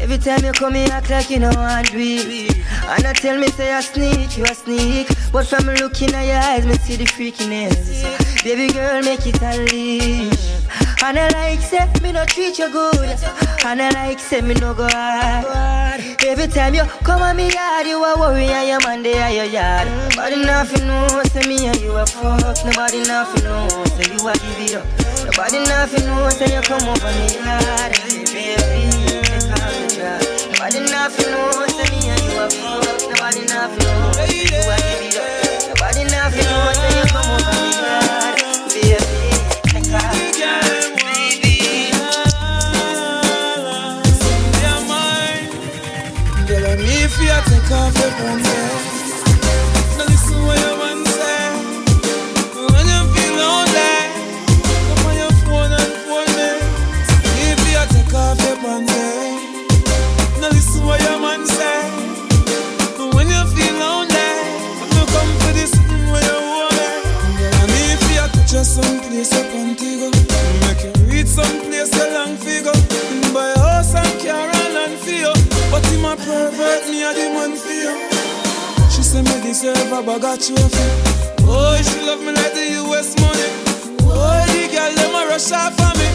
Every 0.00 0.16
time 0.16 0.42
you 0.44 0.52
come 0.52 0.74
here, 0.74 0.88
act 0.90 1.10
like 1.10 1.28
you 1.28 1.40
know 1.40 1.50
I 1.50 1.82
do 1.82 1.98
it. 1.98 2.56
And 2.86 3.06
I 3.06 3.12
tell 3.12 3.38
me, 3.38 3.48
say 3.48 3.72
I 3.72 3.80
sneak, 3.80 4.38
you 4.38 4.44
a 4.44 4.54
sneak. 4.54 5.08
But 5.30 5.46
from 5.46 5.66
looking 5.66 6.14
at 6.14 6.26
your 6.26 6.36
eyes, 6.36 6.66
me 6.66 6.74
see 6.74 6.96
the 6.96 7.04
freakiness. 7.04 8.42
Baby 8.42 8.72
girl, 8.72 9.02
make 9.02 9.26
it 9.26 9.42
a 9.42 9.60
unleash. 9.60 10.59
And 11.02 11.18
I 11.18 11.28
like 11.30 11.60
say 11.60 11.88
me 12.02 12.12
no 12.12 12.24
treat 12.26 12.58
you 12.58 12.70
good. 12.70 13.18
And 13.64 13.80
I 13.82 13.90
like 13.90 14.18
say 14.18 14.40
me 14.42 14.54
no 14.54 14.74
go 14.74 14.86
hard. 14.88 15.44
Every 16.24 16.46
time 16.46 16.74
you 16.74 16.84
come 17.02 17.22
on 17.22 17.36
me 17.36 17.50
yard, 17.50 17.86
you 17.86 18.02
a 18.04 18.18
worry 18.18 18.44
and 18.44 18.68
your 18.68 18.80
man 18.80 19.02
they 19.02 19.18
are 19.18 19.30
your 19.30 19.44
yard. 19.46 19.88
Nobody 20.10 20.44
nothing 20.44 20.86
know, 20.86 21.22
say 21.24 21.46
me 21.48 21.66
and 21.66 21.80
you 21.80 21.92
a 21.96 22.06
fuck. 22.06 22.64
Nobody 22.64 23.02
nothing 23.02 23.44
know, 23.44 23.66
say 23.96 24.12
you 24.12 24.28
a 24.28 24.32
give 24.34 24.60
it 24.60 24.74
up. 24.76 24.86
Nobody 25.24 25.58
nothing 25.64 26.04
know, 26.06 26.28
say 26.28 26.54
you 26.54 26.62
come 26.62 26.86
over 26.86 27.12
me 27.16 27.26
yard. 27.44 27.92
Baby, 28.30 29.24
off 29.56 29.96
your. 29.96 30.52
Nobody 30.52 30.80
nothing 30.92 31.30
know, 31.32 31.66
say 31.66 31.88
me 31.90 32.08
and 32.10 32.22
you 32.22 32.38
a 32.38 32.50
fuck. 32.50 32.89
Off 47.72 47.96
your 47.98 48.59
deserve 79.60 79.92
a 79.92 80.02
bag 80.02 80.24
of 80.24 80.38
trophy. 80.40 80.86
Oh, 81.44 81.76
she 81.84 82.00
love 82.06 82.20
me 82.20 82.32
like 82.32 82.54
the 82.54 82.80
US 82.80 83.12
money. 83.20 83.48
Oh, 84.08 84.40
the 84.48 84.62
girl 84.72 84.92
them 84.96 85.14
a 85.14 85.28
rush 85.28 85.52
off 85.52 85.76
for 85.76 85.92
me. 86.00 86.08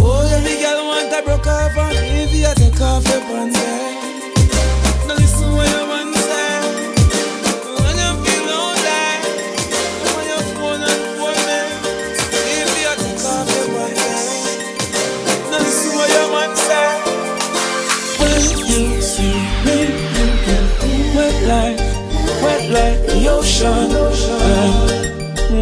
Oh, 0.00 0.24
the 0.24 0.54
girl 0.62 0.80
want 0.88 1.12
a 1.12 1.20
broke 1.22 1.46
off 1.46 1.76
on 1.76 1.90
me. 1.90 2.24
If 2.24 2.32
you 2.32 2.48
take 2.56 2.80
off 2.80 3.06
your 3.08 3.20
pants, 3.20 3.58
yeah. 3.60 5.08
Now 5.08 5.14
listen. 5.14 5.52
When 5.56 5.68
you 5.68 5.85
ocean. 23.64 23.90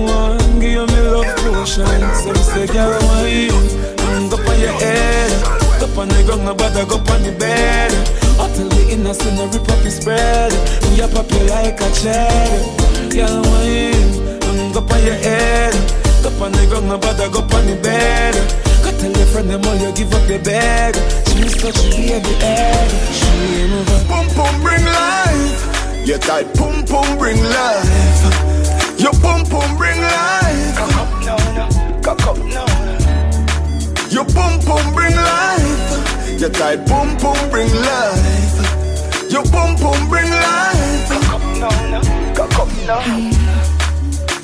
One, 0.05 0.61
give 0.61 0.89
me 0.89 1.01
love 1.01 1.37
potion. 1.37 1.87
Some 2.15 2.37
say, 2.37 2.67
girl, 2.67 2.91
why 3.01 3.49
mm, 3.51 4.31
Go 4.31 4.37
on 4.37 4.61
your 4.61 4.73
head. 4.73 5.31
Go 5.79 6.01
on 6.01 6.09
the 6.09 6.23
ground, 6.27 6.45
no 6.45 6.55
bother, 6.55 6.85
go 6.87 6.97
on 6.97 7.23
the 7.23 7.33
bed. 7.39 7.93
Until 8.41 8.69
the 8.69 8.93
innocent, 8.93 9.39
every 9.39 9.61
puppy 9.61 9.91
spread. 9.91 10.53
A 10.95 11.09
pop 11.09 11.31
like 11.51 11.81
a 11.81 11.89
cherry. 11.93 12.63
Girl, 13.11 13.43
why 13.43 13.93
mm, 13.93 14.73
Go 14.75 14.81
on 14.81 15.05
your 15.05 15.15
head. 15.15 15.75
Go 16.23 16.31
on 16.45 16.53
the 16.53 16.67
ground, 16.69 16.89
no 16.89 16.99
bother, 16.99 17.29
go 17.29 17.41
on 17.41 17.67
the 17.67 17.79
bed. 17.83 18.35
Go 18.83 18.91
tell 18.99 19.13
your 19.13 19.27
friend 19.27 19.51
them 19.51 19.65
all 19.65 19.77
you 19.77 19.93
give 19.95 20.13
up 20.15 20.29
your 20.29 20.41
bag. 20.41 20.95
She 21.29 21.41
miss 21.41 21.55
touch 21.61 21.77
me 21.97 22.13
every 22.13 22.35
egg. 22.43 22.91
She 23.13 23.27
ain't 23.63 23.73
over. 23.73 24.05
Pum 24.09 24.27
pum 24.35 24.61
bring 24.63 24.85
life. 24.85 25.74
Your 26.05 26.19
tight 26.19 26.53
pum 26.55 26.85
pum 26.85 27.17
bring 27.19 27.43
life. 27.43 29.01
Your 29.01 29.13
pum 29.23 29.43
pum 29.47 29.77
bring 29.79 29.99
life. 29.99 30.77
Cock 30.77 30.97
up 30.97 31.25
no 31.25 31.37
no. 31.57 32.01
Cock 32.03 32.27
up 32.27 32.37
no 32.37 32.67
no. 32.67 34.07
Your 34.11 34.27
pum 34.27 34.61
pum 34.61 34.93
bring 34.93 35.17
life. 35.17 36.39
Your 36.39 36.51
tight 36.51 36.87
pum 36.87 37.17
pum 37.17 37.39
bring 37.49 37.73
life. 37.73 39.31
Your 39.31 39.45
pum 39.45 39.77
pum 39.77 40.09
bring 40.11 40.31
life. 40.31 41.09
Cock 41.09 41.41
up 41.41 41.43
no 41.57 41.71
no. 41.89 42.01
Cock 42.35 42.59
up 42.59 42.69
no. 42.87 43.01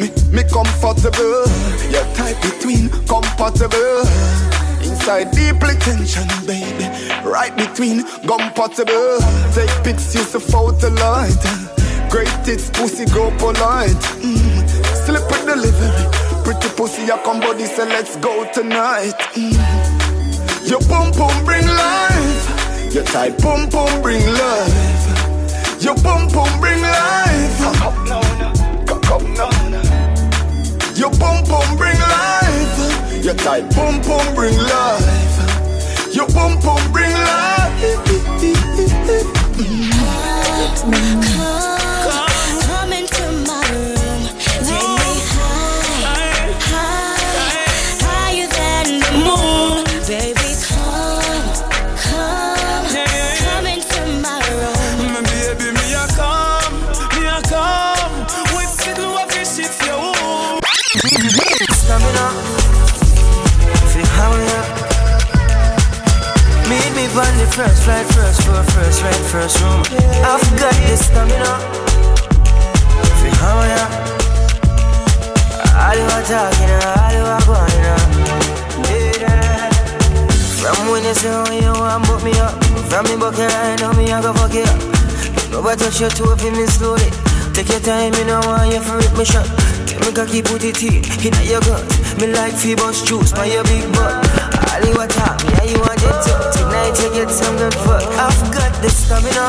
Me, 0.00 0.09
me 0.33 0.43
comfortable. 0.49 1.45
Your 1.93 2.07
type 2.14 2.40
between 2.40 2.88
compatible. 3.07 4.50
Inside 5.11 5.33
deeply 5.33 5.75
tension, 5.81 6.29
baby. 6.47 6.87
Right 7.25 7.50
between 7.57 8.05
compatible. 8.29 9.19
Take 9.52 9.69
pics, 9.83 10.14
use 10.14 10.31
the 10.31 10.38
photo 10.38 10.87
light. 11.02 11.35
Great 12.09 12.31
tits, 12.45 12.71
pussy, 12.71 13.07
go 13.07 13.29
polite. 13.37 13.90
Mm. 14.23 14.69
Slip 15.02 15.26
with 15.26 15.47
delivery. 15.47 16.45
Pretty 16.45 16.69
pussy, 16.76 17.09
come 17.25 17.40
body, 17.40 17.64
say 17.64 17.88
let's 17.88 18.14
go 18.19 18.49
tonight. 18.52 19.19
Mm. 19.35 20.71
Your 20.71 20.81
pum 20.87 21.11
pum 21.11 21.45
bring 21.45 21.67
life. 21.67 22.95
Your 22.95 23.02
tight 23.02 23.37
pum 23.43 23.69
pum 23.69 24.02
bring 24.02 24.25
life. 24.25 25.83
Your 25.83 25.97
pum 25.97 26.29
pum 26.29 26.61
bring 26.61 26.81
life. 26.83 27.59
Cock 27.59 27.83
up, 27.83 27.97
no, 28.07 28.21
no. 28.38 28.85
Cock 28.87 29.11
up, 29.11 29.23
no, 29.23 29.50
no. 29.71 29.83
Your 30.95 31.11
pum 31.19 31.45
pum 31.47 31.76
bring 31.76 31.99
life. 31.99 32.39
Your 33.23 33.35
tight 33.35 33.69
boom 33.75 34.00
pum 34.00 34.35
bring 34.35 34.57
life. 34.57 36.15
Your 36.15 36.27
boom 36.29 36.59
boom 36.61 36.93
bring 36.93 37.12
life. 37.12 37.61
First 67.54 67.84
flight, 67.84 68.06
first 68.06 68.43
floor, 68.43 68.63
first 68.63 69.02
right, 69.02 69.23
first 69.32 69.60
room. 69.60 69.82
I've 70.23 70.43
got 70.58 70.75
the 70.86 70.97
stamina. 70.97 71.52
Fi 73.19 73.30
hurry 73.41 73.73
up. 73.82 73.91
All 75.75 75.95
you 75.97 76.06
are 76.06 76.25
talking, 76.28 76.71
all 76.84 77.10
you 77.17 77.25
are 77.26 77.45
going 77.47 77.86
on. 77.95 78.06
From 80.60 80.93
when 80.93 81.02
you 81.04 81.15
say 81.15 81.30
oh, 81.32 81.50
you 81.50 81.73
want 81.73 82.06
book 82.06 82.23
me 82.23 82.32
up. 82.39 82.54
From 82.89 83.04
me 83.06 83.17
bucket 83.17 83.50
right 83.50 83.80
now 83.80 83.93
me 83.93 84.13
I 84.13 84.21
go 84.21 84.32
fuck 84.34 84.54
it 84.54 84.69
up. 84.69 84.78
Nobody 85.50 85.84
touch 85.84 86.00
your 86.00 86.10
toe 86.10 86.36
for 86.36 86.50
me 86.50 86.67
slowly 86.67 87.10
Take 87.54 87.71
your 87.71 87.80
time, 87.80 88.13
me 88.13 88.25
no 88.25 88.41
want 88.45 88.73
you 88.73 88.80
rip 88.80 89.17
me 89.17 89.25
shot. 89.25 89.47
Tell 89.89 90.00
me 90.00 90.13
cocky 90.13 90.43
put 90.43 90.63
it 90.63 90.82
in, 90.82 91.02
in 91.25 91.49
your 91.49 91.60
gut. 91.63 91.82
Me 92.21 92.26
like 92.28 92.52
Phoebus 92.52 93.02
juice 93.02 93.32
by 93.32 93.47
your 93.47 93.65
big 93.65 93.91
butt 93.93 94.59
All 94.71 94.80
you 94.87 94.95
want 94.97 95.11
talk, 95.11 95.43
me 95.45 95.50
how 95.59 95.65
you 95.65 95.80
want 95.80 95.99
it 95.99 96.17
to 96.26 96.33
Tonight 96.54 96.95
you 97.02 97.11
get 97.13 97.28
some 97.30 97.56
good 97.56 97.75
fuck 97.75 98.06
I've 98.15 98.39
got 98.54 98.71
the 98.80 98.89
stamina 98.89 99.47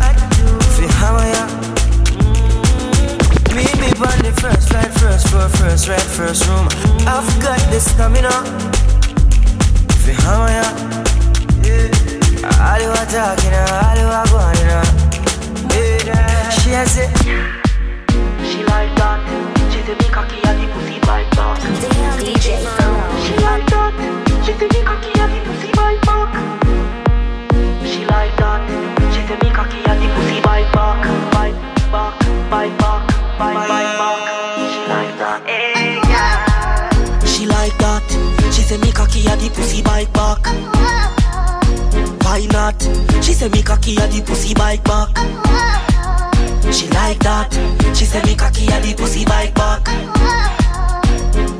I 0.00 0.16
do 0.16 0.46
Fi 0.74 0.86
hammer 0.96 1.28
ya 1.28 1.44
Meet 3.54 3.76
me 3.82 3.88
on 4.00 4.18
the 4.24 4.32
first 4.40 4.70
flight, 4.70 4.92
first 4.96 5.28
floor, 5.28 5.48
first 5.60 5.88
right, 5.88 6.00
first 6.00 6.46
room 6.48 6.66
I've 7.04 7.28
got 7.44 7.60
the 7.70 7.80
stamina 7.80 8.32
Fi 10.02 10.12
hammer 10.24 10.52
ya 10.56 10.66
All 12.64 12.80
you 12.80 12.90
are 12.96 13.08
talking, 13.12 13.52
all 13.52 13.96
you 14.00 14.08
are 14.08 14.26
going 14.32 14.70
on 14.72 14.88
She 16.60 16.70
has 16.70 16.96
it 16.96 17.10
She 18.48 18.64
like 18.64 18.96
that. 18.96 19.20
She 19.70 19.82
say 19.82 19.94
me 19.94 20.08
cocky 20.08 20.40
and 20.48 20.56
the 20.62 20.66
pussy 20.72 20.98
bite 21.00 21.30
back. 21.36 21.60
DJ 21.60 21.68
like 21.68 21.76
that. 21.76 21.76
She 21.76 21.76
say 21.76 21.88
me 21.88 22.00
cocky 22.00 22.24
and 22.24 22.26
the 22.26 22.38
pussy 22.40 22.64
bite 22.64 22.78
back. 22.78 23.26
She 23.26 23.34
like 23.44 23.66
that. 23.66 24.29
Say 38.70 38.78
me 38.78 38.92
cocky 38.92 39.26
and 39.26 39.40
the 39.40 39.50
pussy 39.50 39.82
bite 39.82 40.12
back. 40.12 40.46
Why 42.22 42.46
not? 42.52 42.80
She 43.20 43.32
say 43.32 43.48
me 43.48 43.64
cocky 43.64 43.96
and 43.98 44.12
the 44.12 44.22
pussy 44.24 44.54
bite 44.54 44.84
back. 44.84 45.08
She 46.72 46.86
like 46.90 47.18
that. 47.18 47.52
She 47.96 48.04
say 48.04 48.22
me 48.22 48.36
cocky 48.36 48.70
and 48.70 48.84
the 48.84 48.94
pussy 48.94 49.24
bite 49.24 49.52
back. 49.56 49.88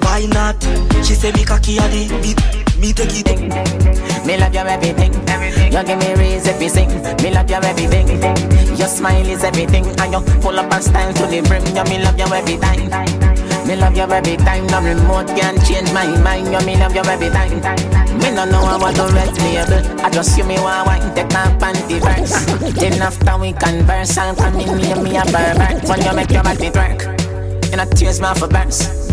Why 0.04 0.26
not? 0.26 0.62
She 1.04 1.14
say 1.14 1.32
me 1.32 1.44
cocky 1.44 1.78
and 1.78 1.92
the 1.92 2.69
me, 2.80 2.88
me 2.88 2.92
take 2.92 3.26
it. 3.26 4.26
Me 4.26 4.36
love 4.36 4.54
your 4.54 4.66
everything. 4.66 5.12
everything. 5.28 5.72
You 5.72 5.84
give 5.84 5.98
me 5.98 6.40
to 6.40 6.68
sing. 6.68 6.88
Me 7.22 7.30
love 7.30 7.50
your 7.50 7.64
everything. 7.64 8.08
Your 8.76 8.88
smile 8.88 9.26
is 9.26 9.44
everything, 9.44 9.86
and 9.86 10.12
you 10.12 10.20
full 10.40 10.58
up 10.58 10.72
of 10.72 10.82
style 10.82 11.12
to 11.12 11.26
the 11.26 11.40
brim. 11.42 11.64
You 11.76 11.84
me 11.84 12.02
love 12.02 12.18
you 12.18 12.26
every 12.32 12.56
time. 12.56 12.88
Me 13.66 13.76
love 13.76 13.96
you 13.96 14.02
every 14.02 14.36
time. 14.36 14.66
No 14.68 14.80
remote 14.80 15.28
can 15.28 15.60
change 15.64 15.92
my 15.92 16.06
mind. 16.22 16.52
You 16.52 16.60
me 16.66 16.76
love 16.76 16.94
you 16.94 17.02
every 17.04 17.28
time. 17.28 17.60
Me 18.18 18.30
no 18.32 18.44
know 18.44 18.78
what 18.78 18.94
to 18.96 19.04
red 19.12 19.36
label. 19.38 20.00
I 20.00 20.10
just 20.10 20.34
see 20.34 20.42
me 20.42 20.56
one 20.56 20.86
wine 20.86 21.14
take 21.14 21.30
my 21.32 21.46
panty 21.60 22.00
verse. 22.00 22.46
then 22.74 23.00
after 23.02 23.36
we 23.38 23.52
converse, 23.52 24.16
I'm 24.16 24.36
coming 24.36 24.76
near 24.76 24.96
me 24.96 25.16
a 25.16 25.24
pervert. 25.24 25.84
When 25.88 26.02
you 26.02 26.14
make 26.14 26.30
your 26.30 26.42
body 26.42 26.70
twerk. 26.70 27.20
You 27.70 27.76
know 27.76 27.84
tears 27.84 28.20
me 28.20 28.28
for. 28.34 28.48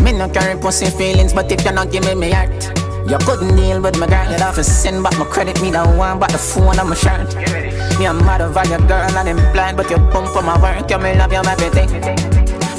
Me 0.01 0.11
no 0.13 0.29
carry 0.29 0.59
pussy 0.59 0.85
feelings, 0.85 1.33
but 1.33 1.51
if 1.51 1.63
you 1.65 1.71
not 1.71 1.91
give 1.91 2.05
me 2.05 2.15
my 2.15 2.29
heart. 2.29 2.86
You 3.09 3.17
couldn't 3.19 3.55
deal 3.55 3.81
with 3.81 3.97
my 3.97 4.05
girl, 4.05 4.29
you'd 4.29 4.41
have 4.41 4.55
to 4.55 4.63
send 4.65 5.01
back 5.01 5.17
my 5.17 5.23
credit. 5.23 5.61
Me 5.61 5.71
the 5.71 5.85
one, 5.85 6.19
but 6.19 6.29
the 6.29 6.37
phone 6.37 6.77
on 6.77 6.89
my 6.89 6.95
shirt. 6.95 7.35
Me 7.97 8.05
a 8.05 8.13
mad 8.13 8.41
over 8.41 8.67
your 8.67 8.79
girl 8.79 9.07
and 9.07 9.15
I'm 9.15 9.53
blind, 9.53 9.77
but 9.77 9.89
you 9.89 9.95
pump 10.11 10.27
for 10.27 10.41
my 10.41 10.61
work. 10.61 10.89
You 10.91 10.97
me 10.97 11.15
love 11.15 11.31
you 11.31 11.39
everything. 11.39 11.89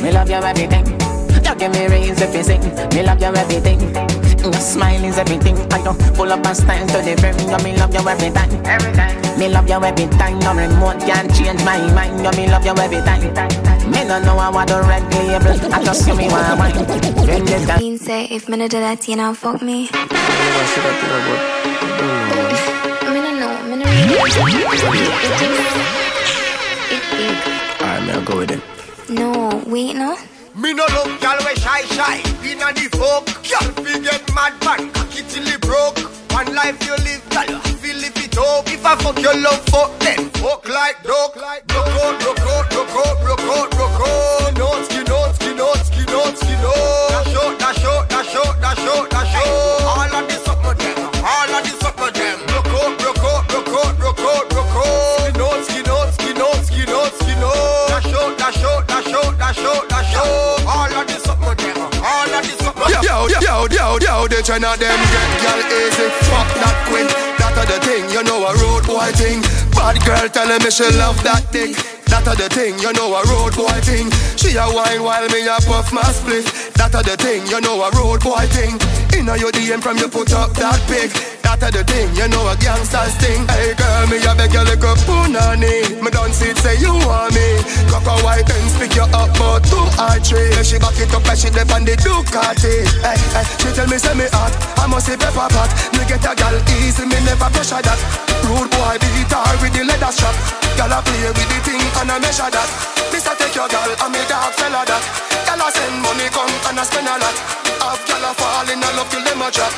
Me 0.03 0.13
love 0.13 0.29
you 0.29 0.37
everything. 0.37 0.85
You 1.33 1.55
give 1.55 1.73
me 1.73 1.87
reason 1.89 2.29
if 2.29 2.35
you 2.35 2.43
sing. 2.43 2.61
Me 2.95 3.03
love 3.03 3.21
you 3.21 3.35
everything. 3.35 4.18
Your 4.43 4.53
smile 4.55 5.05
is 5.05 5.19
everything. 5.19 5.57
I 5.73 5.83
don't 5.83 5.99
pull 6.15 6.33
up 6.33 6.47
and 6.47 6.57
stand 6.57 6.89
to 6.91 6.99
the 6.99 7.15
brim. 7.21 7.37
You 7.51 7.59
me 7.65 7.77
love 7.77 7.93
you 7.95 8.09
every 8.09 8.31
time. 8.31 8.51
Every 8.65 8.93
time. 8.93 9.17
Me 9.39 9.49
love 9.49 9.69
you 9.69 9.83
every 9.83 10.07
time. 10.19 10.39
No 10.41 10.55
remote 10.55 11.01
can 11.01 11.29
change 11.35 11.63
my 11.65 11.79
mind. 11.93 12.23
You 12.25 12.31
me 12.33 12.49
love 12.51 12.65
you 12.65 12.75
every 12.77 13.01
time. 13.03 13.21
Me 13.91 14.05
no 14.05 14.19
know 14.23 14.39
I 14.39 14.49
want 14.51 14.69
the 14.69 14.81
red 14.83 15.03
label. 15.15 15.75
I 15.75 15.83
just 15.85 16.05
see 16.05 16.13
me 16.13 16.29
one 16.29 16.59
wine. 16.59 16.75
When 17.27 17.47
you 17.47 17.67
got 17.67 17.81
Mean 17.81 17.99
say 17.99 18.25
if 18.27 18.49
me 18.49 18.57
no 18.57 18.69
do 18.69 18.79
that, 18.81 19.07
you 19.09 19.17
know, 19.17 19.35
fuck 19.35 19.61
me. 19.63 19.85
Me 19.85 19.91
no 23.21 23.31
know, 23.41 23.53
me 23.69 23.77
no 23.77 23.85
really. 23.85 24.15
It 26.91 27.03
big. 27.13 27.37
Alright, 27.83 28.03
me 28.07 28.13
I'll 28.13 28.25
go 28.25 28.37
with 28.39 28.51
it. 28.51 28.61
No, 29.11 29.63
wait, 29.67 29.95
no. 29.95 30.17
Me 30.55 30.73
no 30.73 30.85
love 30.95 31.21
gal 31.21 31.39
we 31.47 31.55
shy 31.57 31.83
shy. 31.95 32.17
Inna 32.45 32.73
the 32.73 32.89
folk 32.97 33.29
fi 33.29 33.99
get 34.01 34.35
mad 34.35 34.59
bad 34.61 34.93
Cocky 34.95 35.23
till 35.29 35.47
it 35.47 35.61
broke. 35.61 35.99
One 36.33 36.55
life 36.55 36.79
you 36.87 36.97
live 37.05 37.25
gal 37.31 37.49
you 37.49 37.95
live 37.95 38.17
it 38.17 38.37
up. 38.39 38.67
If 38.69 38.85
I 38.85 38.97
fuck 38.97 39.19
your 39.21 39.35
love 39.37 39.63
fuck 39.67 39.99
then 40.01 40.31
Fuck 40.41 40.69
like 40.69 41.03
dog 41.03 41.35
Broke 41.35 41.89
out, 41.99 42.21
broke 42.21 42.41
out, 42.41 42.71
broke 42.71 42.95
out, 42.95 43.21
broke 43.21 43.41
out, 43.41 43.71
broke 43.71 44.01
out 44.07 44.55
No 44.57 44.83
skin 44.85 45.11
out, 45.11 45.35
skin 45.35 45.59
out, 45.61 45.83
skin 45.87 46.09
out, 46.09 46.37
skin 46.39 46.63
out 46.63 47.11
Dash 47.11 47.35
out, 47.35 47.59
dash 47.59 47.85
out, 47.85 48.09
dash 48.09 48.35
out, 48.37 48.61
dash 48.61 48.79
out, 48.79 49.11
dash 49.11 49.35
out. 49.35 49.83
All 49.83 50.15
of 50.15 50.29
this 50.29 50.38
yo, 63.03 63.29
yo, 63.41 63.67
yo, 63.71 63.99
yo, 63.99 64.29
the 64.29 64.43
China 64.43 64.77
them 64.77 65.01
get 65.13 65.31
girl 65.43 65.61
easy. 65.71 66.09
Fuck 66.31 66.49
that 66.59 66.77
quick, 66.89 67.09
that 67.39 67.55
a 67.57 67.65
the 67.67 67.79
thing, 67.85 68.05
you 68.11 68.23
know 68.25 68.47
a 68.47 68.53
road 68.63 68.87
boy 68.87 69.11
thing. 69.15 69.43
Bad 69.73 70.03
girl 70.05 70.29
telling 70.29 70.63
me 70.63 70.71
she 70.71 70.85
love 70.97 71.23
that 71.23 71.45
thing. 71.53 71.98
That 72.19 72.35
a 72.35 72.43
the 72.43 72.51
thing, 72.51 72.75
you 72.83 72.91
know 72.99 73.15
a 73.15 73.23
road 73.31 73.55
boy 73.55 73.79
thing. 73.87 74.11
She 74.35 74.59
a 74.59 74.67
wine 74.67 75.07
while 75.07 75.23
me 75.31 75.47
a 75.47 75.55
puff 75.63 75.95
my 75.95 76.03
split. 76.11 76.43
That 76.75 76.91
a 76.91 76.99
the 77.07 77.15
thing, 77.15 77.47
you 77.47 77.63
know 77.63 77.79
a 77.79 77.95
road 77.95 78.27
boy 78.27 78.43
thing. 78.51 78.75
Inna 79.15 79.39
your 79.39 79.55
DM 79.55 79.79
from 79.79 80.03
you 80.03 80.11
put 80.11 80.35
up 80.35 80.51
that 80.59 80.83
pic. 80.91 81.15
That 81.47 81.63
a 81.63 81.71
the 81.71 81.87
thing, 81.87 82.11
you 82.19 82.27
know 82.27 82.43
a 82.51 82.59
gangster's 82.59 83.15
thing. 83.23 83.47
Hey 83.47 83.71
girl, 83.79 84.11
me 84.11 84.19
a 84.19 84.35
beg 84.35 84.51
you 84.51 84.67
like 84.67 84.83
a 84.83 84.99
punani. 85.07 85.95
Me 86.03 86.11
don't 86.11 86.35
see 86.35 86.51
it 86.51 86.59
say 86.59 86.75
you 86.83 86.91
want 86.91 87.39
me. 87.39 87.63
Cock 87.87 88.11
a 88.11 88.19
white 88.27 88.51
and 88.51 88.67
pick 88.83 88.99
you 88.99 89.07
up 89.15 89.31
but 89.39 89.63
two 89.71 89.79
or 89.79 90.19
three. 90.19 90.51
She 90.67 90.83
back 90.83 90.99
it 90.99 91.15
up 91.15 91.23
and 91.23 91.39
she 91.39 91.55
dip 91.55 91.71
on 91.71 91.87
the 91.87 91.95
Ducati. 92.03 92.83
Hey, 92.99 93.15
hey, 93.15 93.47
she 93.63 93.71
tell 93.79 93.87
me 93.87 93.95
say 93.95 94.19
me 94.19 94.27
hot, 94.35 94.51
I 94.75 94.91
must 94.91 95.07
say 95.07 95.15
pepper 95.15 95.47
pot. 95.55 95.71
Me 95.95 96.03
get 96.03 96.27
a 96.27 96.35
gal 96.35 96.59
easy, 96.83 97.07
me 97.07 97.23
never 97.23 97.47
pressure 97.55 97.79
that. 97.79 98.01
Rude 98.43 98.67
boy 98.75 98.99
beat 98.99 99.31
her 99.31 99.55
with 99.63 99.71
the 99.71 99.87
leather 99.87 100.11
strap. 100.11 100.68
Gal 100.89 101.01
a 101.01 101.03
play 101.05 101.21
with 101.21 101.49
the 101.53 101.59
thing 101.69 101.85
and 102.01 102.09
I 102.09 102.17
measure 102.17 102.49
that. 102.49 102.69
This 103.13 103.29
a 103.29 103.37
take 103.37 103.53
your 103.53 103.69
gal 103.69 103.93
and 103.93 104.09
me 104.09 104.25
dog 104.25 104.57
fella 104.57 104.89
that. 104.89 105.05
Gal 105.45 105.61
a 105.61 105.69
send 105.69 106.01
money 106.01 106.33
come 106.33 106.49
and 106.49 106.81
I 106.81 106.85
spend 106.89 107.05
a 107.05 107.13
lot. 107.21 107.37
Half 107.85 108.09
gal 108.09 108.25
a 108.25 108.33
fall 108.33 108.65
in 108.73 108.81
a 108.81 108.89
love 108.97 109.05
till 109.13 109.21
them 109.21 109.45
a 109.45 109.53
drop. 109.53 109.69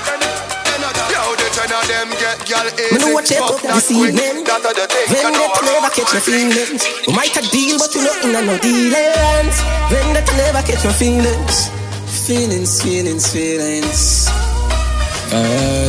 Yo, 1.10 1.34
the 1.34 1.50
ten 1.50 1.66
of 1.66 1.82
them 1.90 2.14
get 2.14 2.38
gal 2.46 2.62
easy. 2.78 2.94
Me 2.94 3.02
know 3.02 3.10
what 3.10 3.26
check 3.26 3.42
up 3.42 3.58
this 3.58 3.90
evening. 3.90 4.46
That 4.46 4.62
a 4.62 4.70
the 4.70 4.86
thing. 4.86 5.10
When 5.10 5.34
that 5.34 5.58
never 5.66 5.90
catch 5.90 6.14
my 6.14 6.22
feelings. 6.22 6.86
We 7.02 7.10
might 7.10 7.34
a 7.34 7.42
deal, 7.42 7.74
but 7.82 7.90
we 7.90 8.06
not 8.06 8.22
in 8.22 8.30
a 8.30 8.40
no 8.46 8.54
dealings. 8.62 9.58
When 9.90 10.14
that 10.14 10.30
never 10.38 10.62
catch 10.62 10.86
my 10.86 10.94
feelings. 10.94 11.74
Feelings, 12.06 12.78
feelings, 12.78 13.26
feelings. 13.26 14.30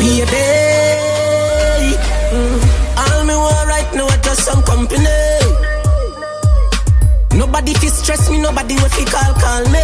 Be 0.02 0.18
a 0.18 0.26
day. 0.26 1.01
Nobody 7.52 7.74
fi 7.74 7.88
stress 7.90 8.30
me, 8.30 8.38
nobody 8.42 8.76
will 8.76 8.88
fi 8.96 9.04
call 9.12 9.34
call 9.36 9.64
me. 9.76 9.84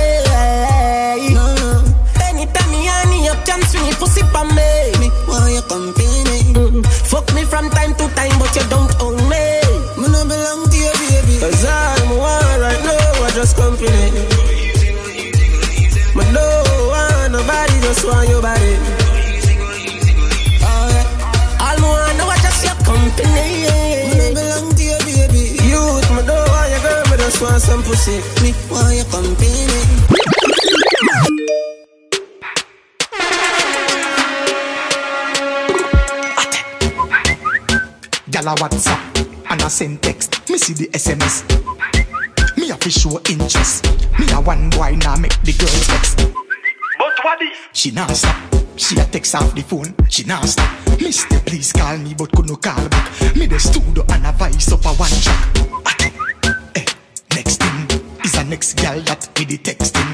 No, 1.36 1.52
no. 1.60 1.84
Anytime 2.24 2.72
me 2.72 2.88
honey 2.88 3.28
up, 3.28 3.44
chance 3.44 3.68
swing 3.76 3.84
it 3.92 3.96
pussy 4.00 4.22
pa 4.32 4.48
me. 4.56 4.72
Me 5.04 5.12
want 5.28 5.52
your 5.52 5.68
company. 5.68 6.56
Mm. 6.56 6.86
Fuck 7.12 7.28
me 7.36 7.44
from 7.44 7.70
time 7.72 7.94
to 8.00 8.08
time, 8.16 8.40
but 8.40 8.56
you 8.56 8.64
don't 8.72 8.88
own 9.04 9.20
me. 9.28 9.44
Me 10.00 10.08
no 10.08 10.24
belong 10.24 10.64
to 10.72 10.78
you, 10.80 10.94
baby. 11.12 11.44
Cause 11.44 11.66
all 11.68 12.08
me 12.08 12.16
want 12.16 12.56
right 12.64 12.82
now 12.88 13.28
is 13.28 13.36
just 13.36 13.58
company. 13.58 14.16
Me 16.16 16.24
no 16.32 16.48
want 16.88 17.36
nobody, 17.36 17.76
just 17.84 18.06
want 18.08 18.30
your 18.30 18.42
body. 18.42 18.97
Want 27.58 27.64
some 27.64 27.84
pussy. 27.84 28.22
Me 28.44 28.54
want 28.70 28.96
your 28.96 29.06
company. 29.06 29.48
Gyal 38.30 38.52
a 38.52 38.56
WhatsApp 38.56 39.52
and 39.52 39.62
I 39.62 39.68
send 39.70 40.02
text. 40.04 40.50
Me 40.50 40.58
see 40.58 40.74
the 40.74 40.88
SMS. 40.94 41.44
Me 42.58 42.70
a 42.70 42.76
fi 42.76 42.90
show 42.90 43.20
interest. 43.30 43.86
Me 44.20 44.26
a 44.32 44.42
one 44.42 44.70
boy 44.70 44.96
now 44.98 45.16
make 45.16 45.42
the 45.42 45.54
girls 45.54 45.88
text. 45.88 46.18
But 47.00 47.14
what 47.24 47.42
is? 47.42 47.58
She 47.74 47.92
nah 47.92 48.08
stop. 48.08 48.36
She 48.76 49.00
a 49.00 49.06
text 49.06 49.34
off 49.34 49.56
the 49.56 49.62
phone. 49.62 49.96
She 50.10 50.24
nah 50.26 50.42
stop. 50.42 50.70
Mister, 51.02 51.40
please 51.40 51.74
call 51.74 51.98
me, 51.98 52.14
but 52.14 52.32
could 52.34 52.48
no 52.48 52.56
call 52.56 52.88
back. 52.90 53.36
Me 53.36 53.48
the 53.48 53.60
studio 53.60 54.04
and 54.10 54.28
a 54.28 54.32
voice 54.34 54.72
up 54.72 54.86
a 54.86 54.90
one 54.90 55.10
track. 55.10 55.87
Next 58.48 58.76
girl 58.82 59.00
that 59.02 59.28
me 59.38 59.46
the 59.46 59.58
texting. 59.58 60.08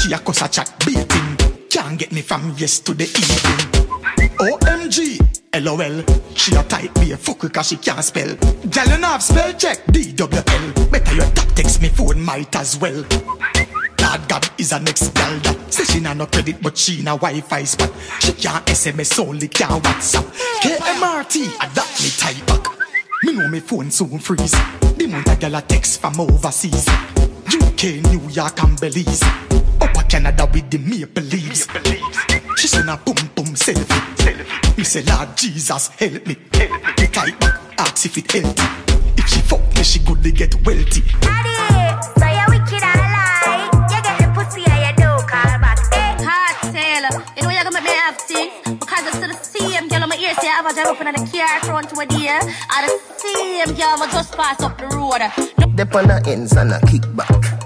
She 0.00 0.12
a 0.12 0.18
cause 0.18 0.42
a 0.42 0.48
chat 0.48 0.72
beating. 0.84 1.36
Can't 1.68 1.98
get 1.98 2.12
me 2.12 2.22
from 2.22 2.54
yes 2.56 2.80
to 2.80 2.94
the 2.94 3.04
evening. 3.04 4.28
OMG, 4.38 5.20
LOL. 5.62 6.04
She 6.34 6.54
a 6.54 6.62
type 6.62 6.96
me 6.98 7.12
a 7.12 7.16
fuck 7.16 7.52
cause 7.52 7.68
she 7.68 7.76
can't 7.76 8.02
spell. 8.02 8.34
Girl, 8.36 8.86
you 8.86 9.04
have 9.04 9.22
spell 9.22 9.52
check. 9.52 9.84
DWL. 9.86 10.90
Better 10.90 11.14
your 11.14 11.30
top 11.32 11.48
text 11.54 11.82
me 11.82 11.88
phone 11.88 12.22
might 12.22 12.54
as 12.56 12.78
well. 12.78 13.04
Lord 14.00 14.28
God 14.28 14.48
is 14.58 14.72
a 14.72 14.80
next 14.80 15.12
gal 15.12 15.38
that 15.40 15.72
say 15.72 15.84
she 15.84 16.00
nah 16.00 16.14
no 16.14 16.26
credit 16.26 16.62
but 16.62 16.78
she 16.78 17.02
na 17.02 17.16
Wi-Fi 17.16 17.64
spot. 17.64 17.92
She 18.20 18.32
can't 18.32 18.64
SMS 18.66 19.18
only 19.18 19.48
can't 19.48 19.82
WhatsApp. 19.84 20.24
KMRT, 20.62 21.56
I 21.60 21.68
that 21.68 21.90
me 22.00 22.08
type 22.16 22.46
back. 22.46 22.78
Me 23.24 23.32
know 23.34 23.48
me 23.48 23.60
phone 23.60 23.90
soon 23.90 24.18
freeze. 24.18 24.52
The 24.96 25.06
month 25.06 25.28
a 25.28 25.36
gal 25.36 25.54
a 25.56 25.62
text 25.62 26.00
from 26.00 26.20
overseas. 26.20 26.86
UK, 27.48 28.02
New 28.12 28.28
York 28.28 28.62
and 28.62 28.78
Belize. 28.80 29.22
Upper 29.80 30.02
Canada 30.08 30.48
with 30.52 30.70
the 30.70 30.78
maple 30.78 31.22
leaves. 31.24 31.66
She 32.56 32.68
send 32.68 32.90
a 32.90 32.96
boom 32.96 33.16
boom 33.34 33.54
selfie. 33.54 34.76
Me 34.76 34.84
say 34.84 35.02
Lord 35.04 35.36
Jesus 35.36 35.88
help 35.88 36.26
me. 36.26 36.36
Help 36.52 36.98
Me 36.98 37.06
type 37.06 37.40
back, 37.40 37.60
ask 37.78 38.06
if 38.06 38.18
it 38.18 38.30
healthy. 38.30 38.62
If 39.16 39.28
she 39.28 39.40
fuck 39.40 39.60
me, 39.74 39.82
she 39.82 39.98
goodly 40.00 40.32
get 40.32 40.54
wealthy. 40.66 41.02
So 42.18 42.27
same 50.40 50.46
girl 50.46 50.46
on 50.46 50.46
my 50.46 50.46
ear 50.46 50.48
say 50.48 50.48
I 50.48 50.56
have 50.56 50.66
a 50.66 50.74
drive 50.74 50.86
up 50.86 51.00
in 51.00 51.06
the 51.14 51.30
car 51.30 51.60
front 51.64 51.90
to 51.90 52.00
a 52.00 52.06
deer. 52.06 52.38
I 52.70 52.86
the 52.86 52.92
same 53.18 53.76
girl 53.76 54.02
I 54.02 54.08
just 54.12 54.32
pass 54.36 54.62
up 54.62 54.78
the 54.78 54.86
road. 54.88 55.76
Dep 55.76 55.94
on 55.94 56.08
the 56.08 56.22
ends 56.26 56.52
and 56.56 56.72
a 56.72 56.78
kickback. 56.80 57.58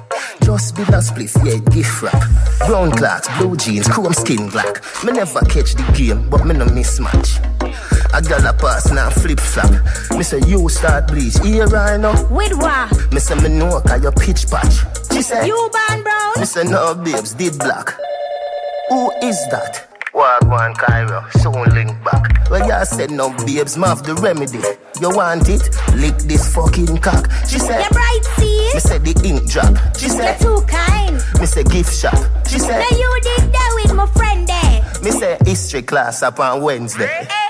Just 0.42 0.76
be 0.76 0.82
a 0.82 1.00
spliff, 1.00 1.34
yeah, 1.44 1.58
gift 1.70 2.02
wrap. 2.02 2.20
Brown 2.66 2.90
clocks, 2.92 3.28
blue 3.38 3.56
jeans, 3.56 3.88
chrome 3.88 4.12
skin 4.12 4.48
black. 4.50 4.82
Me 5.04 5.12
never 5.12 5.40
catch 5.40 5.74
the 5.74 5.84
game, 5.96 6.28
but 6.28 6.44
me 6.44 6.54
no 6.54 6.66
mismatch. 6.66 7.38
A 8.14 8.20
gal 8.20 8.46
a 8.46 8.52
pass 8.52 8.92
now 8.92 9.08
flip 9.10 9.40
flop. 9.40 9.70
Me 10.16 10.22
say 10.22 10.40
you 10.46 10.68
start 10.68 11.08
bleach, 11.08 11.38
here 11.38 11.66
right 11.66 11.98
now. 11.98 12.12
With 12.28 12.54
what? 12.54 13.12
Me 13.12 13.20
say 13.20 13.34
me 13.36 13.48
know 13.48 13.80
cause 13.80 14.02
you 14.02 14.10
pitch 14.12 14.48
patch. 14.50 14.74
She 15.12 15.22
say 15.22 15.46
You 15.46 15.70
born 15.72 16.02
brown? 16.02 16.32
Me 16.38 16.44
say 16.44 16.64
no 16.64 16.94
babes, 16.94 17.34
did 17.34 17.58
black. 17.58 17.94
Who 18.90 19.10
is 19.22 19.38
that? 19.50 19.91
Wagwan 20.14 20.74
Cairo, 20.76 21.24
soon 21.40 21.64
link 21.74 21.90
back. 22.04 22.48
Well, 22.50 22.66
you 22.66 22.84
said 22.84 23.10
no 23.10 23.30
babes, 23.46 23.76
ma 23.78 23.88
have 23.88 24.02
the 24.02 24.14
remedy. 24.14 24.60
You 25.00 25.10
want 25.16 25.48
it? 25.48 25.62
Lick 25.96 26.16
this 26.28 26.54
fucking 26.54 26.98
cock. 26.98 27.30
She 27.48 27.58
said, 27.58 27.80
You're 27.80 27.90
bright, 27.90 28.20
see? 28.36 28.70
Me 28.74 28.80
say 28.80 28.98
the 28.98 29.22
ink 29.24 29.50
drop. 29.50 29.74
She 29.96 30.08
said, 30.08 30.18
You're 30.18 30.36
said, 30.36 30.40
too 30.40 30.62
kind. 30.66 31.40
Me 31.40 31.46
say 31.46 31.64
gift 31.64 31.94
shop. 31.94 32.18
She 32.46 32.58
said, 32.58 32.78
Now 32.78 32.96
you 32.96 33.20
did 33.22 33.52
that 33.52 33.70
with 33.82 33.94
my 33.94 34.06
friend 34.06 34.46
there. 34.46 35.02
Me 35.02 35.10
say 35.10 35.38
history 35.46 35.82
class 35.82 36.22
up 36.22 36.38
on 36.38 36.62
Wednesday. 36.62 37.08
So 37.28 37.41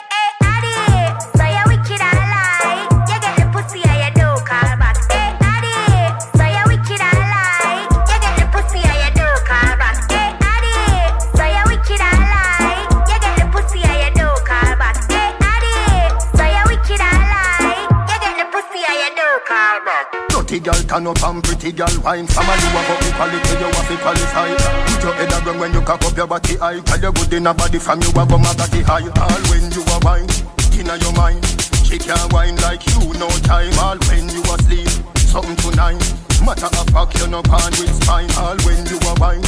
turn 20.93 21.07
up 21.07 21.23
and 21.25 21.43
pretty 21.43 21.73
girl 21.73 21.97
wine. 22.05 22.27
Family 22.27 22.69
you 22.69 22.85
have 22.85 23.01
equality, 23.01 23.55
you 23.57 23.71
have 23.73 23.89
to 23.89 23.97
qualify. 23.97 24.49
Put 24.93 25.03
your 25.03 25.15
head 25.17 25.33
around 25.33 25.59
when 25.59 25.73
you 25.73 25.81
cock 25.81 26.05
up 26.05 26.17
your 26.17 26.27
body 26.27 26.57
high. 26.57 26.81
Tell 26.81 27.01
you 27.01 27.13
good 27.13 27.33
in 27.33 27.47
a 27.47 27.55
body 27.55 27.79
from 27.79 28.03
you 28.03 28.13
have 28.13 28.29
my 28.29 28.53
body 28.53 28.83
high. 28.85 29.09
All 29.09 29.43
when 29.49 29.73
you 29.73 29.83
are 29.89 30.01
wine, 30.05 30.29
inna 30.77 30.97
your 31.01 31.13
mind. 31.17 31.41
She 31.89 31.97
can't 31.97 32.33
wine 32.33 32.57
like 32.61 32.85
you 32.93 33.01
no 33.17 33.29
time. 33.49 33.73
All 33.81 33.97
when 34.13 34.29
you 34.29 34.43
asleep, 34.53 34.93
something 35.17 35.57
tonight. 35.57 35.97
Matter 36.45 36.69
of 36.69 36.87
fact, 36.93 37.17
you 37.17 37.27
no 37.29 37.41
pan 37.41 37.73
with 37.81 37.95
spine. 38.05 38.29
All 38.37 38.57
when 38.69 38.85
you 38.85 39.01
are 39.09 39.17
wine, 39.17 39.45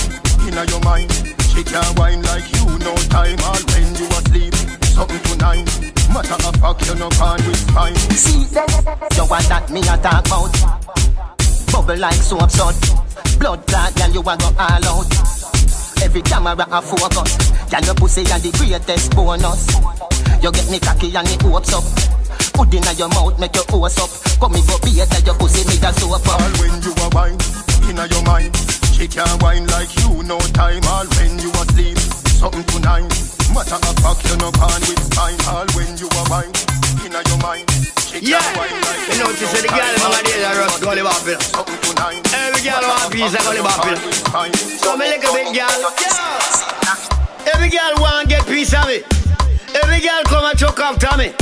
inna 0.48 0.64
your 0.64 0.80
mind. 0.80 1.12
She 1.52 1.60
can't 1.60 1.92
wine 1.98 2.22
like 2.24 2.48
you 2.56 2.64
no 2.80 2.96
time. 3.12 3.36
All 3.44 3.60
when 3.76 3.92
you 4.00 4.08
asleep, 4.16 4.54
something 4.96 5.20
tonight. 5.28 5.68
Matter 6.08 6.40
of 6.40 6.56
fact, 6.56 6.88
you 6.88 6.94
no 6.96 7.08
pan 7.20 7.36
with 7.44 7.60
spine. 7.68 7.96
See, 8.16 8.48
you 8.48 9.24
want 9.28 9.44
that 9.52 9.68
me 9.68 9.80
a 9.84 9.96
talk 10.00 10.24
about? 10.24 10.83
Bubble 11.74 11.98
like 11.98 12.14
soap 12.14 12.48
sud. 12.52 12.76
Blood 13.40 13.66
clot, 13.66 13.90
girl, 13.96 14.10
you 14.14 14.20
a 14.20 14.34
go 14.38 14.46
all 14.62 14.86
out. 14.94 15.10
Every 16.06 16.22
camera 16.22 16.54
a 16.70 16.78
focus. 16.80 17.34
Girl, 17.66 17.82
your 17.82 17.94
pussy 17.98 18.22
a 18.30 18.38
the 18.38 18.54
greatest 18.54 19.10
bonus. 19.10 19.74
You 20.38 20.54
get 20.54 20.70
me 20.70 20.78
cocky 20.78 21.10
and 21.10 21.26
me 21.26 21.34
hopes 21.42 21.74
up. 21.74 21.82
Put 22.54 22.70
inna 22.70 22.94
your 22.94 23.10
mouth, 23.10 23.34
make 23.42 23.58
your 23.58 23.66
ass 23.66 23.98
up. 23.98 24.06
Come 24.38 24.54
me 24.54 24.62
go 24.70 24.78
beat 24.86 25.02
your 25.02 25.34
pussy, 25.34 25.66
me 25.66 25.74
a 25.82 25.90
soap 25.98 26.22
up. 26.22 26.38
All 26.38 26.54
when 26.62 26.78
you 26.78 26.94
a 26.94 27.06
wine, 27.10 27.42
inna 27.90 28.06
your 28.06 28.22
mind. 28.22 28.54
She 28.94 29.10
can't 29.10 29.42
wine 29.42 29.66
like 29.74 29.90
you 29.98 30.22
no 30.22 30.38
time. 30.54 30.86
All 30.86 31.10
when 31.18 31.42
you 31.42 31.50
a 31.50 31.62
sleep, 31.74 31.98
something 32.38 32.62
tonight. 32.70 33.10
Matter 33.50 33.82
of 33.82 33.98
fact, 33.98 34.22
you 34.30 34.38
no 34.38 34.54
can't 34.54 35.10
time. 35.10 35.42
All 35.50 35.66
when 35.74 35.90
you 35.98 36.06
a 36.06 36.22
wine, 36.30 36.54
inna 37.02 37.18
your 37.18 37.38
mind. 37.42 37.73
Yeah, 38.22 38.38
you 39.10 39.18
know, 39.18 39.32
she 39.34 39.44
said 39.44 39.64
the 39.64 39.68
girl 39.68 39.94
nowadays 39.98 40.44
are 40.44 40.54
rough 40.62 40.80
gully 40.80 41.02
bopping. 41.02 41.40
Every 42.32 42.62
girl 42.62 42.82
want 42.82 43.12
piece 43.12 43.34
of 43.34 43.42
gully 43.42 43.58
bopping. 43.58 43.98
So 44.78 44.96
me 44.96 45.06
little 45.10 45.34
big 45.34 45.54
girl. 45.54 45.90
Every 47.52 47.70
girl 47.70 47.92
want 47.98 48.28
get 48.28 48.46
piece 48.46 48.72
of 48.72 48.86
me. 48.86 49.02
Every 49.74 50.00
girl 50.00 50.22
come 50.24 50.44
and 50.44 50.58
choke 50.58 50.78
up 50.78 51.02
after 51.02 51.18
me. 51.18 51.34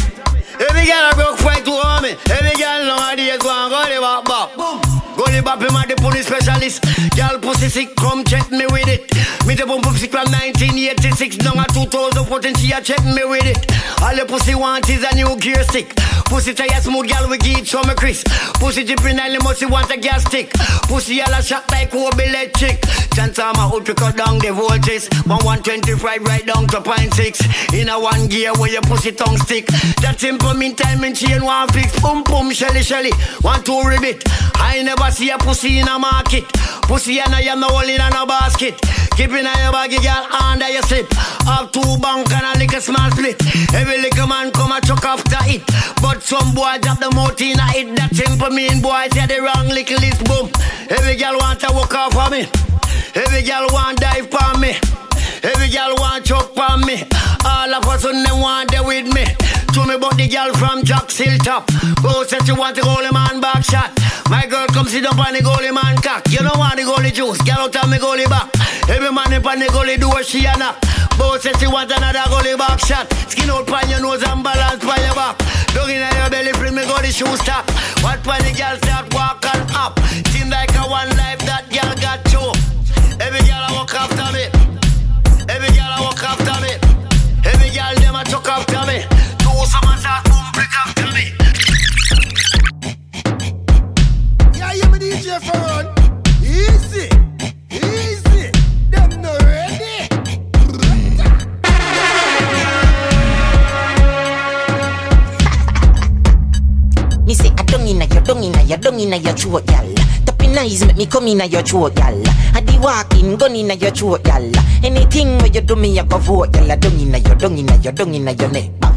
Every 0.59 0.87
girl 0.87 1.11
a 1.13 1.15
broke 1.15 1.39
fight 1.39 1.65
to 1.67 1.73
own 1.73 2.03
me. 2.03 2.17
Every 2.31 2.57
girl 2.57 2.87
nowadays 2.87 3.39
want 3.45 3.71
gully 3.71 3.99
bop 3.99 4.25
bop. 4.25 4.57
Boom. 4.57 4.92
Gully 5.23 5.41
bop 5.41 5.63
him 5.63 5.77
a 5.77 5.87
the 5.87 5.95
police 5.95 6.27
specialist. 6.27 6.83
Girl 7.15 7.39
pussy 7.39 7.69
sick, 7.69 7.95
come 7.95 8.25
check 8.25 8.51
me 8.51 8.67
with 8.67 8.89
it. 8.89 9.07
Me 9.47 9.55
the 9.55 9.63
boom 9.63 9.79
sick 9.95 10.11
from 10.11 10.27
1986 10.35 11.37
down 11.39 11.63
a 11.63 11.67
2014. 11.71 12.55
She 12.59 12.73
a 12.73 12.83
check 12.83 12.99
me 13.07 13.23
with 13.23 13.47
it. 13.47 13.63
All 14.03 14.17
the 14.19 14.27
pussy 14.27 14.57
want 14.57 14.91
is 14.91 15.07
a 15.07 15.15
new 15.15 15.39
gear 15.39 15.63
stick. 15.63 15.95
Pussy 16.27 16.55
tire 16.55 16.81
smooth, 16.81 17.07
girl 17.07 17.31
we 17.31 17.39
give 17.39 17.59
it 17.59 17.67
show 17.69 17.83
me 17.87 17.95
Chris. 17.95 18.25
Pussy 18.59 18.83
dripping 18.83 19.21
and 19.23 19.31
the 19.31 19.39
musty 19.45 19.67
want 19.67 19.95
a 19.95 19.97
gas 19.97 20.27
stick. 20.27 20.51
Pussy 20.91 21.23
all 21.23 21.31
a 21.31 21.43
shot 21.43 21.71
like 21.71 21.93
Kobe 21.93 22.19
electric. 22.19 22.83
Chance 23.15 23.39
I'm 23.39 23.55
a 23.55 23.71
out 23.71 23.87
to 23.87 23.95
cut 23.95 24.17
down 24.17 24.43
the 24.43 24.51
voltage. 24.51 25.07
One 25.31 25.39
125 25.47 26.03
right 26.27 26.47
down 26.47 26.67
to 26.75 26.81
point 26.83 27.15
six. 27.15 27.39
In 27.71 27.89
a 27.89 28.01
one 28.01 28.27
gear 28.27 28.51
where 28.59 28.73
your 28.73 28.83
pussy 28.83 29.13
tongue 29.13 29.39
stick. 29.39 29.67
That 30.03 30.19
simple 30.19 30.55
mean 30.55 30.75
time 30.75 31.05
and 31.05 31.15
chain 31.15 31.45
one 31.45 31.69
fix. 31.69 31.95
Boom 32.03 32.25
boom 32.25 32.51
shelly 32.51 32.83
shelly. 32.83 33.15
One 33.47 33.63
two 33.63 33.87
ribbit. 33.87 34.27
I 34.57 34.83
never 34.83 35.12
see 35.13 35.31
a 35.31 35.39
pussy 35.39 35.79
in 35.79 35.89
a 35.89 35.99
market. 35.99 36.45
Pussy 36.89 37.21
and 37.21 37.35
I 37.35 37.43
am 37.43 37.61
no 37.61 37.69
hole 37.69 37.89
in 37.89 38.01
a 38.01 38.27
basket. 38.27 38.81
Keep 39.17 39.31
in 39.31 39.45
your 39.45 39.73
baggy 39.73 40.01
girl 40.01 40.27
under 40.33 40.69
your 40.69 40.83
slip. 40.83 41.07
Up 41.47 41.71
two 41.73 41.81
bank 42.01 42.33
and 42.33 42.49
a 42.49 42.59
little 42.59 42.81
small 42.81 43.11
split. 43.11 43.37
Every 43.75 44.01
little 44.01 44.27
man 44.27 44.51
come 44.51 44.73
a 44.73 44.81
chuck 44.81 45.05
after 45.05 45.39
it. 45.53 45.63
But 46.01 46.23
some 46.23 46.55
boy 46.55 46.79
drop 46.81 46.99
the 46.99 47.11
mouth 47.13 47.41
in 47.41 47.61
a 47.61 47.67
it. 47.77 47.97
That 47.97 48.17
simple 48.17 48.51
mean 48.51 48.81
boy 48.81 49.07
say 49.13 49.27
the 49.27 49.43
wrong 49.45 49.69
little 49.69 50.01
list 50.01 50.25
boom. 50.25 50.49
Every 50.89 51.17
girl 51.17 51.37
want 51.37 51.61
to 51.61 51.69
walk 51.73 51.95
off 51.95 52.17
of 52.17 52.33
me. 52.33 52.49
Every 53.15 53.43
girl 53.43 53.69
want 53.69 54.01
dive 54.01 54.31
for 54.33 54.59
me. 54.59 54.73
Every 55.45 55.69
girl 55.69 55.95
want 56.01 56.25
choke 56.25 56.55
for 56.57 56.77
me. 56.79 57.05
All 57.45 57.75
of 57.75 57.85
us 57.87 58.05
on 58.05 58.23
them 58.23 58.41
want 58.41 58.71
there 58.71 58.85
with 58.85 59.13
me. 59.13 59.25
To 59.73 59.87
me 59.87 59.97
but 59.97 60.21
the 60.21 60.29
girl 60.29 60.53
from 60.61 60.85
Jack 60.85 61.11
Hilltop. 61.11 61.65
Go 62.03 62.25
said 62.25 62.45
she 62.45 62.53
want 62.53 62.77
the 62.77 62.83
goalie 62.83 63.13
man 63.13 63.41
back 63.41 63.65
shot. 63.65 63.89
My 64.29 64.45
girl 64.45 64.67
come 64.69 64.87
sit 64.87 65.07
up 65.07 65.17
on 65.17 65.33
the 65.33 65.41
goalie 65.41 65.73
man 65.73 65.97
cock. 66.05 66.29
You 66.29 66.45
don't 66.45 66.59
want 66.59 66.77
the 66.77 66.85
goalie 66.85 67.13
juice. 67.13 67.41
Girl 67.41 67.65
out 67.65 67.77
of 67.77 67.89
me 67.89 67.97
goalie 67.97 68.29
back. 68.29 68.53
Every 68.93 69.11
man 69.11 69.33
up 69.33 69.47
on 69.47 69.59
the 69.61 69.67
goalie 69.73 69.99
door 69.99 70.23
she 70.23 70.45
a 70.45 70.53
knock. 70.61 70.77
Both 71.17 71.43
said 71.43 71.57
she 71.57 71.67
want 71.67 71.91
another 71.91 72.21
goalie 72.29 72.57
back 72.57 72.85
shot. 72.85 73.09
Skin 73.33 73.49
out 73.49 73.67
pan 73.67 73.89
your 73.89 74.01
nose 74.01 74.23
and 74.23 74.45
balance 74.45 74.85
by 74.85 75.01
your 75.01 75.17
back. 75.17 75.41
Dog 75.73 75.89
in 75.89 76.05
your 76.05 76.29
belly, 76.29 76.53
bring 76.53 76.75
me 76.75 76.83
goalie 76.85 77.09
shoe 77.09 77.37
stop. 77.41 77.65
What 78.05 78.21
pan 78.23 78.45
the 78.45 78.53
girl 78.53 78.77
start 78.77 79.09
walking 79.17 79.65
up. 79.73 79.97
Seem 80.29 80.51
like 80.53 80.73
a 80.77 80.85
one 80.85 81.09
life 81.17 81.42
come 111.13 111.29
inna 111.29 111.45
your 111.45 111.63
throat, 111.63 111.95
gal. 111.95 112.23
I 112.55 112.61
di 112.63 112.79
walking 112.79 113.37
gun 113.37 113.55
inna 113.55 113.75
your 113.75 113.91
throat, 113.91 114.25
gal. 114.25 114.51
Anything 114.83 115.37
where 115.39 115.49
you 115.49 115.61
do 115.61 115.77
me, 115.77 115.99
I 116.01 116.05
go 116.05 116.17
vote, 116.17 116.53
gal. 116.53 116.73
I 116.73 116.77
dung 116.77 116.99
inna 116.99 117.19
your 117.19 117.35
dung 117.37 117.59
inna 117.59 117.77
your 117.77 117.93
dung 117.93 118.15
inna 118.15 118.33
your 118.33 118.51
neck. 118.51 118.92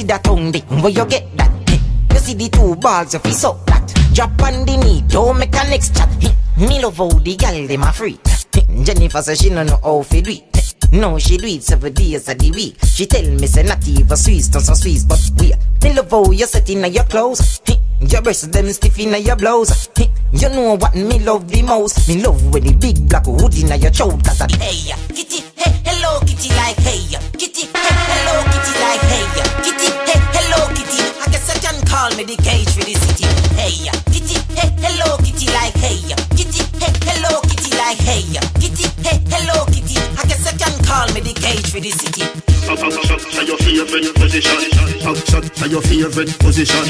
See 0.00 0.06
that 0.06 0.24
tongue 0.24 0.50
dick, 0.50 0.64
where 0.80 0.88
you 0.88 1.04
get 1.04 1.36
that? 1.36 1.50
Hey, 1.68 1.78
you 2.14 2.20
see 2.20 2.32
the 2.32 2.48
two 2.48 2.74
balls, 2.76 3.12
you 3.12 3.32
suck 3.32 3.66
that. 3.66 3.84
Drop 4.14 4.30
on 4.40 4.64
the 4.64 4.78
knee, 4.78 5.04
don't 5.08 5.38
make 5.38 5.54
a 5.54 5.68
next 5.68 5.94
chat. 5.94 6.08
Hey, 6.22 6.32
me 6.56 6.80
love 6.80 6.96
how 6.96 7.10
the 7.10 7.36
gal 7.36 7.52
dem 7.66 7.82
a 7.82 7.92
free. 7.92 8.18
Jennifer 8.82 9.20
say 9.20 9.34
she 9.34 9.50
no 9.50 9.62
know 9.62 9.78
how 9.84 10.00
fi 10.00 10.22
do 10.22 10.30
it. 10.30 10.92
No, 10.92 11.18
she 11.18 11.36
do 11.36 11.46
it 11.46 11.62
seven 11.62 11.92
days 11.92 12.26
of 12.30 12.38
the 12.38 12.50
week. 12.50 12.78
She 12.86 13.04
tell 13.04 13.28
me 13.28 13.46
say 13.46 13.62
not 13.62 13.86
even 13.86 14.16
Swiss, 14.16 14.48
done 14.48 14.62
some 14.62 14.74
Swiss, 14.74 15.04
but 15.04 15.20
we. 15.38 15.52
Me 15.84 15.94
love 15.94 16.10
how 16.10 16.30
you 16.30 16.46
set 16.46 16.70
inna 16.70 16.88
your 16.88 17.04
clothes. 17.04 17.60
Your 18.00 18.22
breasts 18.22 18.46
them 18.46 18.72
stiff 18.72 18.98
inna 18.98 19.18
your 19.18 19.36
blouse. 19.36 19.90
You 20.32 20.48
know 20.48 20.78
what 20.78 20.94
me 20.94 21.18
love 21.18 21.46
the 21.46 21.60
most? 21.60 22.08
Me 22.08 22.22
love 22.22 22.42
when 22.54 22.64
the 22.64 22.72
big 22.72 23.06
black 23.06 23.26
hood 23.26 23.54
inna 23.54 23.76
your 23.76 23.90
throat. 23.90 24.24
Cause 24.24 24.40
I 24.40 24.46
hey 24.56 24.96
kitty, 25.12 25.44
hey, 25.56 25.82
hello 25.84 26.20
kitty 26.20 26.48
like 26.56 26.76
hey 26.78 26.96
hey, 26.96 27.20
kitty 27.36 27.49
like 28.80 29.02
hey 29.12 29.24
ya, 29.36 29.44
kitty, 29.64 29.88
hey, 30.08 30.20
hello 30.36 30.68
kitty. 30.74 31.00
I 31.20 31.26
guess 31.30 31.48
I 31.50 31.58
can 31.60 31.76
call 31.86 32.10
me 32.16 32.24
the 32.24 32.36
cage 32.40 32.70
for 32.72 32.84
the 32.84 32.94
city. 32.94 33.26
Hey 33.56 33.72
ya, 33.86 33.92
kitty, 34.12 34.36
hey, 34.56 34.70
hello 34.80 35.16
kitty 35.18 35.46
like 35.52 35.74
hey 35.76 35.96
ya, 36.08 36.16
kitty, 36.36 36.62
hey, 36.80 36.92
hello 37.06 37.40
kitty 37.42 37.49
like 37.76 37.98
hey 37.98 38.22
kitty, 38.60 38.86
hey, 39.02 39.18
hello 39.28 39.64
kitty. 39.66 39.98
I 40.18 40.24
guess 40.26 40.46
I 40.46 40.52
can 40.56 40.74
call 40.84 41.06
me 41.14 41.20
the 41.20 41.34
cage 41.34 41.70
for 41.70 41.80
the 41.80 41.90
city. 41.90 42.24
Say 42.70 43.46
your 43.46 43.58
favorite 43.58 44.14
position. 44.14 44.58
Say 45.56 45.68
your 45.68 45.82
favorite 45.82 46.38
position. 46.38 46.80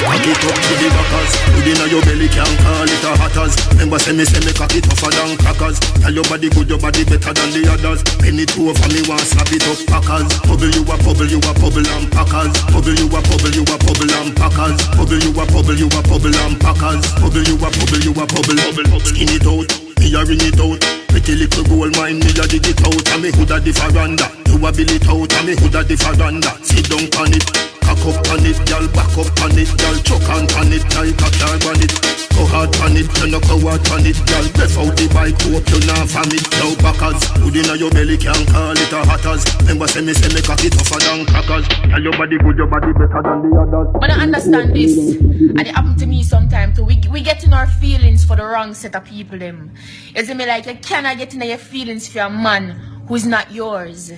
Cock 0.00 0.26
it 0.26 0.44
up 0.46 0.56
to 0.56 0.72
the 0.80 0.88
backers. 0.90 1.32
Within 1.54 1.82
your 1.90 2.02
belly 2.02 2.28
can't 2.28 2.56
call 2.64 2.88
it 2.88 3.04
a 3.04 3.12
hatters. 3.20 3.54
Remember 3.76 3.98
say 3.98 4.12
me 4.12 4.24
say 4.24 4.40
me 4.40 4.52
cock 4.52 4.72
it 4.74 4.84
tougher 4.84 5.10
than 5.12 5.36
crackers. 5.36 5.76
Tell 6.00 6.14
your 6.14 6.24
body 6.24 6.48
good, 6.48 6.68
your 6.70 6.78
body 6.78 7.04
better 7.04 7.32
than 7.34 7.50
the 7.52 7.68
others. 7.68 8.00
Penny 8.22 8.46
two 8.46 8.70
over 8.70 8.88
me 8.88 9.02
want 9.10 9.20
slap 9.20 9.50
it 9.52 9.66
up 9.68 9.78
packers. 9.90 10.30
Bubble 10.46 10.72
you 10.72 10.82
a 10.88 10.94
bubble, 11.04 11.28
you 11.28 11.38
a 11.38 11.52
bubble 11.60 11.84
and 11.84 12.06
packers. 12.08 12.54
Bubble 12.72 12.96
you 12.96 13.06
a 13.12 13.20
bubble, 13.20 13.52
you 13.52 13.64
a 13.66 13.76
bubble 13.76 14.12
and 14.24 14.30
packers. 14.36 14.78
Bubble 14.96 15.20
you 15.20 15.30
a 15.36 15.44
bubble, 15.52 15.76
you 15.76 15.88
a 15.90 16.00
bubble 16.06 16.36
and 16.48 16.56
packers. 16.56 17.02
Bubble 17.20 17.44
you 17.44 17.56
a 17.60 17.68
bubble, 17.68 18.00
you 18.00 18.12
a 18.16 18.24
bubble. 18.24 18.56
Bubble, 18.56 19.14
skin 19.30 19.36
it 19.36 19.46
out. 19.46 20.00
Me 20.00 20.14
a 20.14 20.24
ring 20.24 20.40
it 20.42 20.60
out. 20.60 20.80
Pretty 21.08 21.34
little 21.34 21.64
gold 21.64 21.96
mine, 21.96 22.18
me 22.18 22.30
a 22.30 22.46
dig 22.46 22.66
it 22.66 22.80
out. 22.86 23.08
And 23.12 23.22
me 23.22 23.30
hood 23.30 23.50
a 23.50 23.60
the 23.60 23.72
veranda. 23.72 24.26
You 24.46 24.66
a 24.66 24.72
bill 24.72 24.90
it 24.90 25.08
out. 25.08 25.32
And 25.34 25.46
me 25.46 25.54
hood 25.56 25.74
a 25.74 25.84
the 25.84 25.96
veranda. 25.96 26.50
Sit 26.64 26.88
down 26.88 27.06
on 27.20 27.32
it. 27.32 27.44
Cock 27.80 28.06
up 28.06 28.28
on 28.30 28.46
it, 28.46 28.58
girl, 28.68 28.86
back 28.94 29.18
up 29.18 29.42
on 29.42 29.58
it, 29.58 29.66
girl, 29.78 29.98
choke 30.06 30.30
on 30.30 30.72
it, 30.72 30.84
like 30.94 31.10
a 31.10 31.28
car 31.38 31.70
on 31.70 31.82
it. 31.82 32.29
Hard 32.50 32.74
on 32.82 32.96
it, 32.98 33.06
you 33.22 33.30
no 33.30 33.40
go 33.46 33.56
hard 33.62 33.82
on 33.94 34.04
it, 34.04 34.18
girl. 34.26 34.46
Breath 34.58 34.76
out 34.76 34.92
the 34.98 35.06
bike, 35.14 35.38
hope 35.46 35.66
you 35.70 35.80
not 35.86 36.10
from 36.10 36.28
it. 36.34 36.44
Now 36.58 36.74
backers, 36.82 37.22
good 37.38 37.56
inna 37.56 37.74
your 37.78 37.90
belly, 37.90 38.18
can't 38.18 38.44
call 38.50 38.74
it 38.74 38.92
a 38.92 39.00
hatters. 39.06 39.46
Remember 39.62 39.86
say 39.86 40.02
me 40.02 40.12
say 40.12 40.28
me 40.34 40.42
cock 40.42 40.62
it 40.64 40.74
tougher 40.74 40.98
than 41.00 41.26
crackers. 41.26 41.66
Tell 41.68 42.02
your 42.02 42.12
body 42.18 42.36
good, 42.38 42.56
your 42.58 42.66
body 42.66 42.92
better 42.92 43.22
than 43.22 43.38
the 43.46 43.50
others. 43.56 43.88
But 43.94 44.10
I 44.10 44.26
understand 44.26 44.74
this, 44.74 44.98
and 44.98 45.60
it 45.60 45.74
happen 45.74 45.96
to 45.96 46.06
me 46.06 46.22
sometimes 46.22 46.76
too. 46.76 46.84
We 46.84 47.00
we 47.10 47.22
get 47.22 47.44
in 47.44 47.52
our 47.54 47.66
feelings 47.66 48.24
for 48.24 48.36
the 48.36 48.44
wrong 48.44 48.74
set 48.74 48.94
of 48.94 49.04
people. 49.04 49.38
Them, 49.38 49.72
you 50.14 50.24
see 50.24 50.34
me 50.34 50.46
like 50.46 50.66
you 50.66 50.74
cannot 50.74 51.16
get 51.18 51.32
in 51.34 51.40
your 51.42 51.56
feelings 51.58 52.08
for 52.08 52.20
a 52.20 52.30
man 52.30 52.99
who's 53.10 53.26
not 53.26 53.50
yours. 53.50 54.12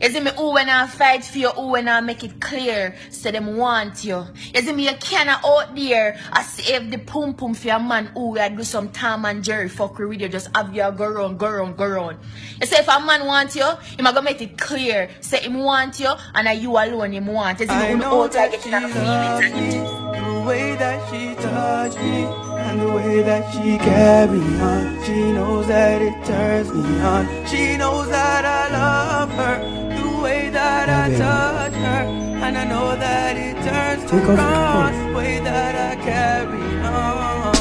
You 0.00 0.08
see 0.08 0.20
me 0.20 0.30
who 0.34 0.54
when 0.54 0.70
I 0.70 0.86
fight 0.86 1.22
for 1.22 1.36
you, 1.36 1.50
who 1.50 1.72
when 1.72 1.86
I 1.86 2.00
make 2.00 2.24
it 2.24 2.40
clear, 2.40 2.96
so 3.10 3.30
them 3.30 3.58
want 3.58 4.04
you. 4.04 4.24
You 4.54 4.62
see 4.62 4.72
me 4.72 4.88
you 4.88 4.96
cannot 4.96 5.44
out 5.44 5.76
there 5.76 6.18
I 6.32 6.42
save 6.42 6.90
the 6.90 6.96
pum 6.96 7.34
pum 7.34 7.52
for 7.52 7.68
a 7.68 7.78
man 7.78 8.06
who 8.06 8.38
I 8.38 8.48
do 8.48 8.64
some 8.64 8.88
Tom 8.88 9.26
and 9.26 9.44
Jerry 9.44 9.68
fuckery 9.68 10.08
with 10.08 10.22
you, 10.22 10.30
just 10.30 10.48
have 10.56 10.74
you 10.74 10.90
go 10.92 11.08
round, 11.08 11.38
go 11.38 11.50
round, 11.50 11.76
go 11.76 11.86
round. 11.86 12.18
You 12.58 12.66
say 12.66 12.78
if 12.78 12.88
a 12.88 12.98
man 13.04 13.26
want 13.26 13.54
you, 13.54 13.70
he 13.96 14.02
might 14.02 14.14
go 14.14 14.22
make 14.22 14.40
it 14.40 14.56
clear, 14.56 15.10
say 15.20 15.42
him 15.42 15.58
want 15.58 16.00
you, 16.00 16.10
and 16.34 16.46
that 16.46 16.58
you 16.58 16.70
alone 16.70 17.12
him 17.12 17.26
want. 17.26 17.60
You 17.60 17.66
see 17.66 17.74
me 17.74 17.78
I 17.78 17.92
who 17.92 17.98
know 17.98 18.22
out 18.22 18.32
there 18.32 18.48
getting 18.48 18.62
she 18.62 18.70
feelings 18.70 18.96
loves 18.96 19.52
me. 19.52 20.08
The 20.38 20.44
way 20.46 20.76
that 20.76 21.10
she 21.10 21.34
touched 21.34 21.98
me 21.98 22.48
and 22.68 22.80
the 22.80 22.88
way 22.92 23.22
that 23.22 23.52
she 23.52 23.78
carry 23.78 24.38
on. 24.38 25.04
She 25.04 25.32
knows 25.32 25.66
that 25.68 26.00
it 26.02 26.24
turns 26.24 26.72
me 26.72 27.00
on. 27.00 27.46
She 27.46 27.76
knows 27.76 28.08
that 28.08 28.37
I 28.44 28.68
love 28.70 29.30
her. 29.32 29.56
The 29.96 30.22
way 30.22 30.50
that 30.50 30.88
I 30.88 31.16
touch 31.16 31.74
her. 31.74 32.02
And 32.44 32.56
I 32.56 32.64
know 32.64 32.96
that 32.96 33.36
it 33.36 33.56
turns 33.66 34.10
Take 34.10 34.22
her 34.22 34.32
off 34.32 34.38
your 34.38 34.46
clothes. 34.46 35.06
The 35.06 35.16
way 35.16 35.40
that 35.40 35.74
I 35.74 35.96
carry 36.02 36.64
on. 36.84 37.54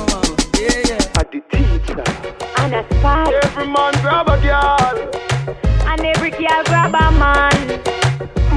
Yeah, 0.60 0.82
yeah. 0.90 1.20
At 1.20 1.32
the 1.32 1.42
teacher. 1.52 2.04
And 2.58 2.74
a 2.76 2.84
spy. 3.00 3.34
Every 3.44 3.68
man 3.68 3.94
grab 4.02 4.28
a 4.28 4.38
girl. 4.42 4.96
And 5.90 6.02
every 6.02 6.32
girl 6.32 6.64
grab 6.66 6.96
a 6.96 7.12
man. 7.18 7.68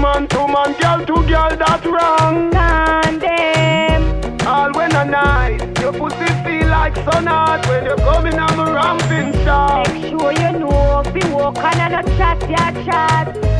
Man 0.01 0.29
to 0.29 0.49
man, 0.49 0.73
girl 0.81 1.05
to 1.05 1.29
girl, 1.29 1.57
that's 1.57 1.85
wrong. 1.85 2.51
Condemn. 2.51 4.03
All 4.47 4.73
when 4.73 4.95
a 4.97 5.05
night, 5.05 5.79
your 5.81 5.93
pussy 5.93 6.30
feel 6.51 6.69
like 6.69 6.97
sun 6.97 7.27
hot 7.27 7.65
when 7.69 7.85
you're 7.85 7.97
coming 7.97 8.39
on 8.39 8.57
the 8.57 8.73
ramping 8.73 9.33
shot. 9.45 9.89
Make 9.89 10.11
sure 10.11 10.33
you 10.33 10.59
know. 10.59 11.03
Be 11.15 11.23
walking 11.31 11.81
and 11.87 11.95
a 12.01 12.03
chat, 12.17 12.39
ya 12.51 12.65
chat. 12.85 13.51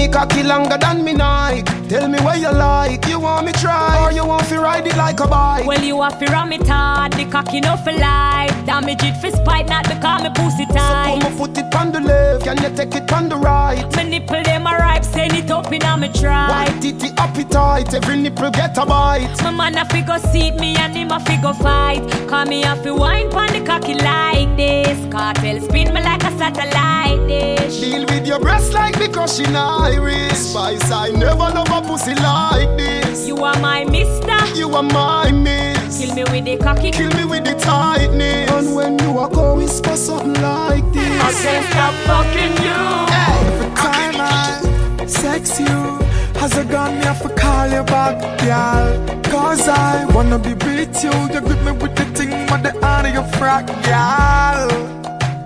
Me 0.00 0.08
cocky 0.08 0.42
longer 0.42 0.78
than 0.78 1.04
me 1.04 1.12
Nike. 1.12 1.62
Tell 1.90 2.08
me 2.08 2.18
where 2.20 2.38
you 2.38 2.50
like. 2.50 3.06
You 3.06 3.20
want 3.20 3.44
me 3.44 3.52
try 3.52 4.02
or 4.02 4.10
you 4.10 4.24
want 4.24 4.46
to 4.48 4.58
ride 4.58 4.86
it 4.86 4.96
like 4.96 5.20
a 5.20 5.26
bike? 5.26 5.66
Well, 5.66 5.82
you 5.82 6.00
have 6.00 6.18
to 6.20 6.24
ram 6.32 6.52
it 6.54 6.66
hard, 6.66 7.12
the 7.12 7.26
cocky 7.26 7.60
no 7.60 7.76
for 7.76 7.92
life. 7.92 8.50
Damage 8.64 9.02
it 9.02 9.20
for 9.20 9.30
spite, 9.30 9.68
not 9.68 9.86
because 9.86 10.22
me 10.22 10.30
pussy 10.34 10.64
tight. 10.64 11.20
So 11.20 11.20
put 11.20 11.22
my 11.22 11.38
foot 11.38 11.58
it 11.58 11.74
on 11.74 11.92
the 11.92 12.00
left, 12.00 12.44
can 12.44 12.56
you 12.62 12.74
take 12.74 12.94
it 12.94 13.12
on 13.12 13.28
the 13.28 13.36
right? 13.36 13.84
My 13.94 14.04
nipple 14.04 14.42
them 14.42 14.66
a 14.66 14.70
ripe, 14.70 15.04
send 15.04 15.34
it 15.34 15.50
up 15.50 15.70
in 15.70 15.82
a 15.82 15.98
me 15.98 16.08
try. 16.08 16.48
White 16.48 16.80
titty 16.80 17.10
appetite, 17.18 17.92
every 17.92 18.16
nipple 18.16 18.50
get 18.52 18.78
a 18.78 18.86
bite. 18.86 19.36
My 19.42 19.50
man 19.50 19.76
a 19.76 19.84
fi 19.84 20.00
go 20.00 20.16
seat 20.16 20.54
me 20.54 20.76
and 20.76 20.96
him 20.96 21.10
a 21.10 21.20
fi 21.20 21.36
go 21.42 21.52
fight. 21.52 22.08
Call 22.26 22.46
me 22.46 22.62
a 22.62 22.74
fi 22.76 22.90
wine 22.90 23.30
pon 23.30 23.52
the 23.52 23.60
cocky 23.66 23.94
like 23.94 24.56
this. 24.56 24.98
Cartel 25.12 25.60
spin 25.60 25.92
me 25.92 26.00
like 26.00 26.22
a 26.24 26.30
satellite 26.38 27.28
dish. 27.28 27.80
Deal 27.80 28.06
with 28.06 28.26
your 28.26 28.40
breast 28.40 28.72
like 28.72 28.98
because 28.98 29.36
she 29.36 29.44
Irish. 29.92 30.32
Spice, 30.32 30.90
I 30.90 31.10
never 31.10 31.48
love 31.56 31.70
a 31.70 31.80
pussy 31.86 32.14
like 32.14 32.76
this. 32.76 33.26
You 33.26 33.36
are 33.44 33.58
my 33.60 33.84
mister. 33.84 34.38
You 34.58 34.70
are 34.74 34.82
my 34.82 35.30
miss. 35.30 35.98
Kill 36.00 36.14
me 36.14 36.24
with 36.24 36.44
the 36.44 36.56
cocky. 36.56 36.90
Kill 36.90 37.10
me 37.16 37.24
with 37.24 37.44
the 37.44 37.54
tightness. 37.54 38.50
And 38.50 38.74
when 38.74 38.98
you 39.00 39.18
are 39.18 39.28
go 39.28 39.54
whisper 39.56 39.96
something 39.96 40.34
like 40.42 40.84
this. 40.92 41.20
I 41.28 41.32
can't 41.42 41.66
stop 41.70 41.94
fucking 42.08 42.54
you. 42.66 42.80
Hey. 43.14 43.74
Time 43.76 44.16
I 44.18 45.06
sex 45.06 45.60
you. 45.60 46.00
Has 46.40 46.56
a 46.56 46.64
gun, 46.64 46.98
me 46.98 47.04
have 47.04 47.20
to 47.22 47.28
call 47.34 47.68
you 47.68 47.82
back, 47.84 48.16
girl. 48.40 49.22
Cause 49.24 49.68
I 49.68 50.06
wanna 50.14 50.38
be 50.38 50.54
with 50.54 51.04
you. 51.04 51.12
You 51.32 51.40
grip 51.40 51.62
me 51.64 51.72
with 51.72 51.94
the 51.96 52.06
thing, 52.16 52.46
but 52.48 52.62
the 52.62 52.72
honor 52.84 53.10
your 53.10 53.28
frack, 53.36 53.66
girl. 53.84 54.68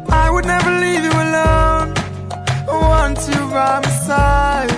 I 0.09 0.31
would 0.31 0.47
never 0.47 0.71
leave 0.71 1.03
you 1.03 1.11
alone 1.11 1.74
want 2.95 3.21
you 3.29 3.43
by 3.55 3.81
my 3.85 3.93
side. 4.07 4.73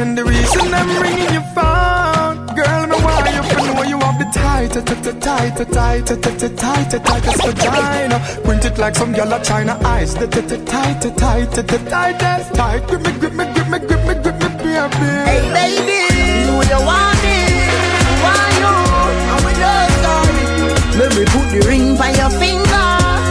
And 0.00 0.10
the 0.18 0.24
reason 0.24 0.66
I'm 0.78 0.90
ringing 1.02 1.32
your 1.36 1.46
phone, 1.56 2.36
girl, 2.58 2.82
me 2.90 2.96
want 3.06 3.26
you 3.36 3.42
for 3.50 3.62
know 3.68 3.84
you 3.92 3.98
want 4.04 4.16
me 4.20 4.26
tighter, 4.32 4.82
tighter, 4.82 5.14
tighter, 5.26 5.66
tighter, 5.76 6.16
tighter, 6.24 6.50
tighter, 6.62 6.98
tighter, 6.98 6.98
tightest 7.08 7.42
vagina. 7.46 8.18
it 8.68 8.78
like 8.78 8.94
some 8.94 9.12
yellow 9.14 9.40
China 9.42 9.74
eyes. 9.94 10.14
tighter, 10.14 10.42
tighter, 10.42 11.10
tighter, 11.22 11.62
tighter, 11.62 11.90
tighter, 11.90 12.34
Tight, 12.58 12.82
grip 12.88 13.02
me, 13.06 13.12
grip 13.20 13.34
me, 13.38 13.44
grip 13.54 13.68
me, 13.72 13.78
grip 13.88 14.02
me, 14.08 14.14
grip 14.24 14.38
me, 14.42 14.50
baby. 14.62 15.10
Hey, 15.30 15.42
baby, 15.58 16.00
know 16.46 16.60
you 16.72 16.80
want 16.90 17.18
me, 17.24 17.38
want 18.24 18.52
you, 18.62 18.74
and 19.32 19.40
we 19.46 19.52
love 19.62 19.92
sorry. 20.04 20.44
Let 21.00 21.10
me 21.16 21.24
put 21.32 21.46
the 21.54 21.60
ring 21.68 21.86
by 22.00 22.10
your 22.20 22.32
finger, 22.42 22.88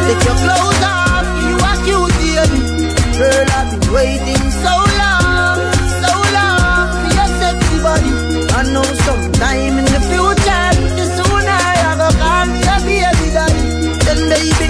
take 0.08 0.24
your 0.28 0.38
clothes 0.44 0.84
off, 0.94 1.26
you 1.48 1.56
are 1.70 1.80
cute, 1.86 2.14
baby. 2.22 2.76
Girl, 3.20 3.65
waiting 3.92 4.46
so 4.64 4.74
long, 5.02 5.60
so 6.02 6.12
long 6.38 6.88
for 7.02 7.12
your 7.16 7.30
sexy 7.40 7.78
body. 7.84 8.12
I 8.56 8.62
know 8.74 8.84
sometime 9.06 9.78
in 9.80 9.86
the 9.86 10.02
future, 10.10 10.70
the 10.98 11.06
sooner 11.16 11.60
I 11.60 11.96
go 12.00 12.08
to 12.12 12.56
your 12.66 12.80
baby 12.88 13.28
daddy. 13.36 13.64
Then 14.06 14.20
baby, 14.32 14.68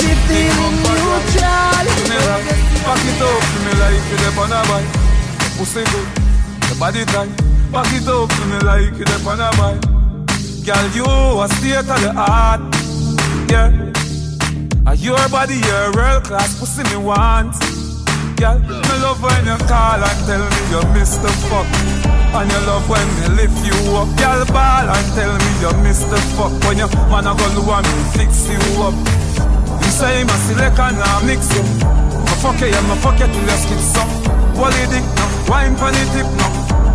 be 0.00 0.10
feeling 0.26 0.76
neutral. 0.84 1.84
Back 2.86 3.02
it 3.02 3.20
up 3.22 3.42
to 3.42 3.58
me 3.64 3.72
like 3.82 4.04
you 4.10 4.16
dey 4.22 4.32
on 4.38 4.52
a 4.52 4.60
bike. 4.70 4.90
Pussy 5.58 5.82
good, 5.90 6.08
the 6.68 6.74
body 6.78 7.04
tight. 7.06 7.30
Back 7.72 7.90
it 7.92 8.06
up 8.08 8.28
to 8.30 8.42
me 8.46 8.58
like 8.60 8.94
you 8.98 9.04
dey 9.04 9.26
on 9.26 9.40
a 9.40 9.50
bike. 9.58 9.82
Girl, 10.66 10.86
you 10.94 11.04
a 11.42 11.48
state 11.48 11.78
of 11.78 12.00
the 12.02 12.12
art, 12.16 12.60
yeah. 13.50 14.90
A 14.90 14.94
your 14.96 15.28
body, 15.30 15.54
your 15.56 15.92
world 15.94 16.24
class 16.24 16.58
pussy 16.58 16.82
me 16.90 16.96
want. 17.04 17.54
Girl, 18.36 18.60
me 18.60 18.96
love 19.00 19.22
when 19.24 19.48
you 19.48 19.56
call 19.64 19.96
and 19.96 20.20
tell 20.28 20.44
me 20.44 20.60
you 20.68 20.82
miss 20.92 21.16
the 21.16 21.32
fuck. 21.48 21.64
And 22.36 22.52
you 22.52 22.60
love 22.68 22.84
when 22.84 23.08
me 23.16 23.32
lift 23.32 23.56
you 23.64 23.72
up. 23.96 24.12
Girl, 24.20 24.44
ball 24.52 24.84
and 24.92 25.08
tell 25.16 25.32
me 25.32 25.50
you 25.64 25.72
miss 25.80 26.04
the 26.04 26.20
fuck. 26.36 26.52
When 26.68 26.76
you 26.76 26.88
man 27.08 27.24
a 27.24 27.32
go 27.32 27.48
low 27.56 27.80
and 27.80 27.88
me 27.88 28.04
fix 28.12 28.44
you 28.44 28.60
up. 28.84 28.92
You 29.80 29.88
say 29.88 30.20
a 30.20 30.36
select 30.44 30.76
and 30.76 31.00
I 31.00 31.24
mix 31.24 31.48
you. 31.56 31.64
Me 31.64 32.34
fuck 32.44 32.60
you, 32.60 32.68
yeah, 32.68 32.84
me 32.84 32.96
fuck 33.00 33.16
you 33.16 33.24
till 33.24 33.40
your 33.40 33.56
skin 33.56 33.80
suck. 33.80 34.10
Wally 34.52 34.84
dick 34.92 35.06
no, 35.16 35.24
wine 35.48 35.72
pon 35.80 35.96
the 35.96 36.04
tip 36.12 36.28
no. 36.36 36.46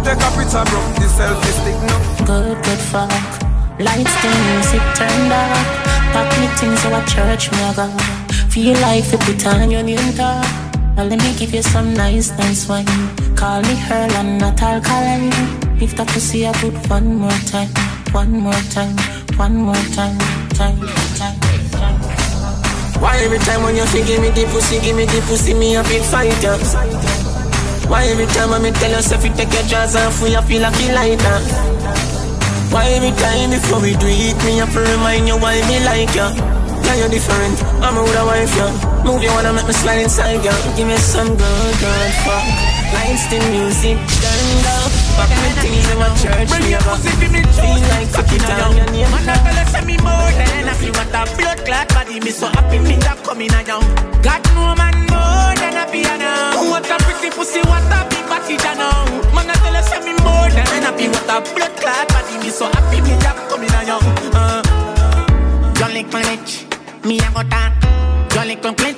Take 0.06 0.22
a 0.22 0.30
picture, 0.38 0.62
bro, 0.70 0.78
the 1.02 1.10
selfie 1.10 1.54
stick 1.58 1.78
no. 1.90 1.98
Good, 2.22 2.62
good 2.62 2.82
fuck. 2.94 3.10
Lights, 3.82 4.14
the 4.22 4.30
music 4.46 4.86
turned 4.94 5.34
up. 5.34 5.58
Pack 6.14 6.30
me 6.38 6.46
things 6.62 6.86
so 6.86 6.94
a 6.94 7.02
church 7.10 7.50
me 7.50 7.58
a 7.66 7.74
go. 7.74 7.90
Feel 8.54 8.78
like 8.86 9.10
you 9.10 9.18
put 9.18 9.42
on 9.48 9.72
your 9.72 9.82
new 9.82 9.98
top. 10.14 10.71
Now 10.96 11.06
let 11.06 11.20
me 11.24 11.34
give 11.38 11.54
you 11.54 11.64
some 11.64 11.94
nice, 11.94 12.30
nice 12.38 12.68
wine. 12.68 12.86
Call 13.36 13.62
me 13.62 13.76
her 13.88 14.08
and 14.20 14.40
not 14.40 14.62
alkaline. 14.62 15.32
If 15.82 15.96
that 15.96 16.08
pussy 16.10 16.46
I 16.46 16.52
put 16.54 16.76
one 16.90 17.16
more 17.16 17.40
time, 17.48 17.70
one 18.12 18.32
more 18.32 18.64
time, 18.70 18.96
one 19.38 19.56
more 19.56 19.84
time, 19.96 20.18
time, 20.54 20.78
time, 21.18 21.40
time. 21.72 22.00
Why 23.02 23.18
every 23.24 23.40
time 23.40 23.64
when 23.64 23.76
you 23.76 23.86
say 23.88 24.06
give 24.06 24.22
me 24.22 24.30
the 24.30 24.46
pussy, 24.52 24.80
give 24.80 24.96
me 24.96 25.06
the 25.06 25.22
pussy, 25.26 25.54
me 25.54 25.76
a 25.76 25.84
big 25.84 26.04
fighter? 26.04 26.58
Why 27.90 28.06
every 28.06 28.28
time 28.28 28.52
when 28.52 28.62
me 28.62 28.72
tell 28.72 28.92
yourself 28.92 29.24
you 29.26 29.34
take 29.34 29.52
your 29.54 29.64
jaws 29.64 29.96
off, 29.96 30.22
we 30.22 30.36
a 30.36 30.42
feel 30.44 30.62
like 30.62 30.80
you 30.80 30.94
lighter? 30.94 31.40
Why 32.70 32.86
every 32.94 33.12
time 33.18 33.50
before 33.50 33.82
we 33.82 33.96
do 33.96 34.08
it, 34.08 34.38
me 34.46 34.60
to 34.60 34.80
remind 34.80 35.28
you 35.28 35.38
why 35.40 35.56
me 35.68 35.84
like 35.84 36.14
you? 36.14 36.51
You're 36.92 37.10
different, 37.10 37.58
I'm 37.82 37.98
a 37.98 38.04
with 38.04 38.20
a 38.20 38.26
wife, 38.26 38.54
yeah. 38.56 39.04
Move 39.06 39.24
you 39.24 39.32
wanna 39.32 39.54
make 39.54 39.66
me 39.66 39.74
slide 39.74 40.04
inside, 40.04 40.44
yeah. 40.44 40.54
Give 40.76 40.86
me 40.86 40.98
some 40.98 41.30
good, 41.34 41.74
good 41.80 42.14
fuck. 42.22 42.46
Lights, 42.94 43.26
the 43.32 43.40
music, 43.50 43.98
turned 43.98 44.68
up. 44.70 44.92
Back 45.18 45.32
me 45.32 45.50
things 45.64 45.88
in 45.90 45.98
my 45.98 46.12
church, 46.22 46.52
me 46.62 46.74
a 46.76 46.80
go. 46.84 46.94
Feel 47.00 47.82
like 47.96 48.10
fuck 48.12 48.32
it 48.32 48.44
on 48.44 48.76
your 48.76 48.86
name, 48.92 49.10
Man, 49.10 49.30
I 49.30 49.36
tell 49.40 49.58
us 49.64 49.86
me 49.86 49.98
more 49.98 50.30
than 50.36 50.52
enough. 50.62 50.84
You 50.84 50.92
want 50.92 51.16
a 51.16 51.24
blood 51.38 51.60
clot 51.66 51.88
body, 51.90 52.20
me 52.20 52.30
so 52.30 52.48
happy 52.48 52.78
me 52.78 52.96
that 53.08 53.24
coming 53.24 53.50
young. 53.66 53.88
Got 54.22 54.44
no 54.54 54.76
man 54.76 54.96
more 55.10 55.56
than 55.58 55.78
a 55.82 55.90
piano. 55.90 56.11
Me 67.12 67.20
a 67.20 67.32
go 67.32 67.44
down. 67.44 67.72
Your 68.34 68.46
little 68.46 68.74
clit, 68.74 68.96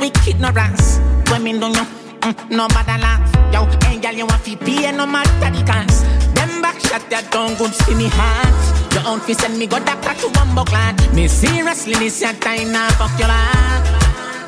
with 0.00 0.26
ignorance. 0.26 0.98
When 1.30 1.42
me 1.44 1.52
don't 1.58 1.72
know. 1.72 1.86
Mm, 2.22 2.50
no 2.50 2.68
matter 2.68 2.98
laugh, 3.02 3.20
yo, 3.52 3.66
hey 3.84 3.98
girl, 3.98 4.12
you 4.12 4.26
want 4.26 4.40
fi 4.42 4.54
pay 4.56 4.92
no 4.92 5.04
matter 5.06 5.50
the 5.50 5.62
cost. 5.66 6.04
Them 6.36 6.62
back 6.62 6.78
shot 6.80 7.02
that 7.10 7.28
don't 7.30 7.58
good 7.58 7.74
see 7.74 7.94
me 7.94 8.08
heart. 8.08 8.94
Your 8.94 9.04
own 9.10 9.20
fi 9.20 9.32
send 9.34 9.58
me 9.58 9.66
go 9.66 9.78
doctor 9.80 10.14
to 10.14 10.30
bumbo 10.30 10.64
clan. 10.64 10.96
Me 11.14 11.26
seriously, 11.28 11.94
this 11.94 12.22
your 12.22 12.32
time 12.34 12.72
now, 12.72 12.88
fuck 12.90 13.12
your 13.18 13.28
life. 13.28 13.84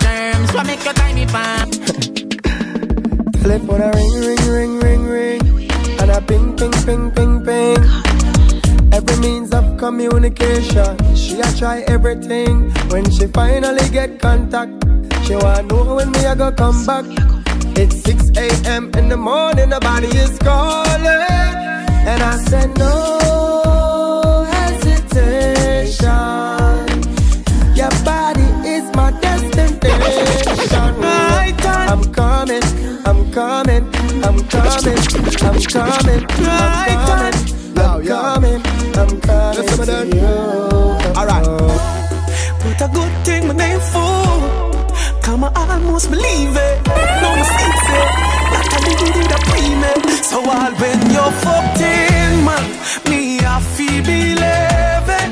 Terms 0.01 0.55
what 0.55 0.67
make 0.67 0.85
your 0.85 0.95
time 0.95 1.17
me 1.17 1.27
pop. 1.27 1.69
Telephone 3.43 3.83
a 3.83 3.91
ring, 3.91 4.15
ring, 4.25 4.45
ring, 4.47 4.79
ring, 4.79 5.05
ring. 5.09 5.71
And 6.01 6.11
a 6.11 6.21
ping, 6.23 6.57
ping, 6.57 6.73
ping, 6.87 7.11
ping, 7.11 7.45
ping. 7.45 8.34
Every 8.95 9.17
means 9.17 9.53
of 9.53 9.77
communication. 9.77 10.97
She 11.17 11.41
a 11.41 11.53
try 11.59 11.81
everything. 11.89 12.71
When 12.91 13.11
she 13.11 13.27
finally 13.27 13.89
get 13.91 14.21
contact, 14.21 14.73
she 15.25 15.35
wanna 15.35 15.63
know 15.65 15.97
when 15.97 16.13
me 16.13 16.25
a 16.25 16.37
go 16.37 16.53
come 16.53 16.87
back. 16.87 17.05
It's 17.77 17.97
6 18.05 18.31
a.m. 18.39 18.93
in 18.97 19.09
the 19.09 19.17
morning, 19.17 19.71
the 19.71 19.81
body 19.81 20.07
is 20.07 20.39
calling. 20.39 21.07
And 22.07 22.23
I 22.23 22.37
said, 22.49 22.79
no 22.79 22.93
hesitation. 24.55 26.07
Your 27.75 27.91
body 28.05 28.47
is 28.75 28.85
my 28.95 29.11
destination. 29.21 29.75
I'm 31.91 32.05
coming, 32.15 32.63
I'm 33.05 33.33
coming, 33.33 33.33
I'm 33.33 33.33
coming, 33.33 33.83
I'm 34.23 34.39
coming, 34.55 34.99
I'm 35.43 35.59
coming, 35.75 36.21
I'm 36.47 37.07
coming, 37.09 37.34
I'm 39.15 39.21
to 39.21 40.07
you. 40.17 40.27
Alright. 41.15 41.47
But 42.61 42.81
a 42.83 42.89
good 42.93 43.15
thing 43.25 43.47
my 43.47 43.55
name 43.55 43.79
for. 43.79 44.75
Come 45.23 45.45
I 45.45 45.51
almost 45.55 46.11
believe 46.11 46.57
it. 46.57 46.77
No 47.23 47.31
mistakes 47.39 47.87
it. 48.01 48.11
Like 48.55 48.73
I 48.75 48.81
did 48.85 49.17
it 49.23 49.33
a 49.33 49.39
pre 49.47 49.63
So 50.23 50.39
all 50.39 50.73
when 50.83 50.99
you're 51.15 51.35
fucked 51.45 51.81
in, 51.81 52.45
man, 52.45 52.65
me 53.09 53.39
I 53.39 53.61
feel 53.75 54.03
believing. 54.03 55.31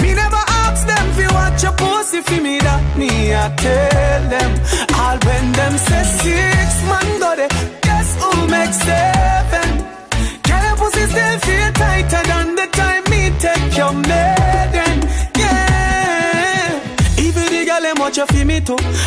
Me 0.00 0.14
never 0.14 0.42
ask 0.64 0.86
them 0.86 1.04
if 1.10 1.18
you 1.18 1.30
watch 1.34 1.62
your 1.62 1.72
pussy 1.72 2.22
for 2.22 2.40
me 2.40 2.60
that 2.60 2.96
me 2.96 3.34
I 3.34 3.52
tell 3.64 4.22
them. 4.34 4.50
All 4.96 5.18
when 5.26 5.52
them 5.52 5.74
say 5.76 6.02
six 6.22 6.70
man 6.88 7.20
got 7.20 7.38
it. 7.38 7.52
Guess 7.82 8.08
who 8.22 8.46
makes 8.48 8.78
seven? 8.88 9.68
Can 10.42 10.60
your 10.64 10.76
pussy 10.76 11.04
still 11.12 11.38
feel 11.40 11.72
tighter 11.72 12.21
much 18.12 18.30
you 18.30 18.36
feel 18.36 18.46
me. 18.46 18.52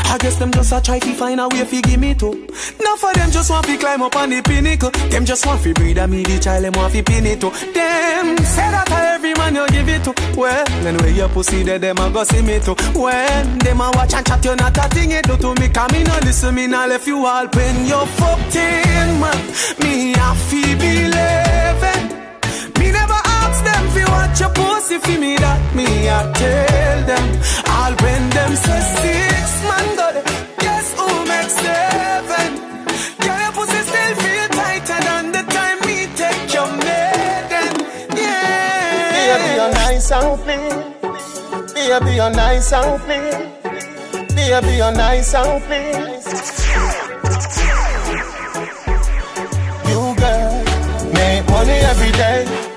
I 0.05 0.17
guess 0.19 0.37
them 0.37 0.51
just 0.51 0.71
a 0.71 0.81
try 0.81 0.99
to 0.99 1.13
find 1.13 1.39
a 1.39 1.47
way 1.47 1.65
fi 1.65 1.81
give 1.81 1.99
me 1.99 2.13
too. 2.13 2.47
Now 2.81 2.95
for 2.95 3.13
them 3.13 3.31
just 3.31 3.49
want 3.49 3.65
fi 3.65 3.77
climb 3.77 4.01
up 4.01 4.15
on 4.15 4.29
the 4.29 4.41
pinnacle. 4.41 4.91
Them 5.09 5.25
just 5.25 5.45
want 5.45 5.61
fi 5.61 5.73
breed 5.73 5.97
a 5.97 6.07
me 6.07 6.23
the 6.23 6.39
child. 6.39 6.63
Them 6.63 6.73
want 6.73 6.93
fi 6.93 7.01
pin 7.01 7.25
it 7.25 7.41
to. 7.41 7.49
Them 7.49 8.37
say 8.37 8.69
that 8.71 8.89
a 8.89 9.15
every 9.15 9.33
man 9.33 9.55
you 9.55 9.67
give 9.67 9.89
it 9.89 10.03
to. 10.05 10.13
Well, 10.39 10.65
then 10.83 10.97
where 10.97 11.09
your 11.09 11.29
pussy 11.29 11.63
there, 11.63 11.79
them 11.79 11.97
a 11.97 12.09
go 12.09 12.23
see 12.23 12.41
me 12.41 12.59
too. 12.59 12.75
When 12.97 13.57
them 13.59 13.81
a 13.81 13.91
watch 13.93 14.13
and 14.13 14.25
chat, 14.25 14.43
you 14.43 14.55
not 14.55 14.77
a 14.77 14.87
thing 14.89 15.11
it 15.11 15.25
do 15.25 15.37
to 15.37 15.53
me. 15.59 15.69
Come 15.69 15.91
me 15.91 16.03
no 16.03 16.17
listen, 16.23 16.55
me 16.55 16.67
no 16.67 16.87
left 16.87 17.07
you 17.07 17.25
all 17.25 17.47
when 17.47 17.85
you 17.85 18.05
fucked 18.17 18.55
in, 18.55 19.19
man. 19.19 19.37
Me 19.81 20.13
a 20.13 20.35
fi 20.35 20.61
believe 20.75 21.83
it. 21.93 22.79
Me 22.79 22.91
never 22.91 23.34
them 23.75 23.87
fi 23.93 24.03
watch 24.11 24.39
your 24.39 24.51
pussy 24.57 24.97
fi 24.99 25.17
me 25.17 25.35
that 25.43 25.61
me 25.75 25.87
a 26.07 26.19
tell 26.39 26.99
them. 27.11 27.25
All 27.77 27.93
when 28.03 28.23
them 28.35 28.51
say 28.63 28.81
six 29.01 29.47
man 29.69 29.87
go 29.99 30.07
there, 30.15 30.27
guess 30.63 30.87
who 30.97 31.07
makes 31.31 31.55
seven? 31.65 32.49
Girl, 33.23 33.39
your 33.43 33.53
pussy 33.57 33.81
still 33.89 34.13
feel 34.23 34.47
tighter 34.59 34.99
than 35.07 35.25
the 35.35 35.43
time 35.55 35.79
me 35.87 35.97
take 36.21 36.47
your 36.55 36.69
maiden. 36.85 37.73
Yeah. 38.15 39.15
Baby, 39.15 39.49
you're 39.57 39.73
nice 39.83 40.11
and 40.17 40.33
clean. 40.43 40.75
Baby, 41.75 42.11
you're 42.19 42.35
nice 42.43 42.71
and 42.73 42.93
clean. 43.03 43.35
Baby, 44.35 44.71
you're 44.79 44.95
nice 45.05 45.33
and 45.33 45.55
clean. 45.65 46.03
You 49.89 50.01
girl, 50.21 50.53
make 51.13 51.45
money 51.49 51.77
every 51.91 52.11
day. 52.11 52.74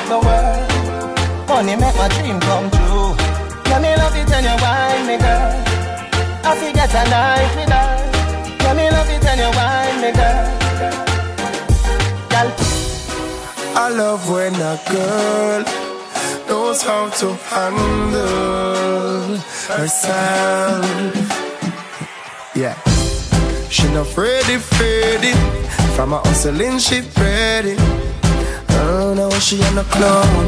Ignite 0.00 0.08
the 0.08 0.18
world. 0.26 1.48
Money 1.48 1.76
make 1.76 1.96
my 1.96 2.08
dream 2.08 2.40
come 2.40 2.70
true. 2.70 3.14
Yeah, 3.66 3.80
me 3.80 3.96
love 3.96 4.16
it 4.16 4.28
when 4.28 4.44
you 4.44 4.56
wine 4.62 5.06
me, 5.06 5.16
girl. 5.18 5.52
I 6.44 6.56
forget 6.56 6.94
a 6.94 7.04
night 7.10 7.56
with 7.56 7.70
her. 7.70 7.88
Yeah, 8.62 8.74
me 8.74 8.90
love 8.90 9.10
it 9.10 9.22
when 9.22 9.38
you 9.38 9.50
wine 9.56 10.00
me, 10.00 10.12
girl. 10.12 10.46
Girl, 12.30 12.50
I 13.76 13.88
love 13.90 14.28
when 14.30 14.54
a 14.54 14.78
girl 14.90 15.64
knows 16.48 16.82
how 16.82 17.08
to 17.10 17.34
handle 17.50 19.36
herself. 19.68 20.84
Yeah. 22.54 22.76
She 23.70 23.86
not 23.92 24.08
afraid 24.08 24.50
afraid 24.50 25.34
From 25.94 26.12
a 26.12 26.18
hustling 26.18 26.78
she 26.80 27.02
ready. 27.16 27.76
Oh 29.10 29.14
no, 29.14 29.28
she 29.40 29.56
ain't 29.60 29.76
a 29.76 29.82
clown. 29.82 30.46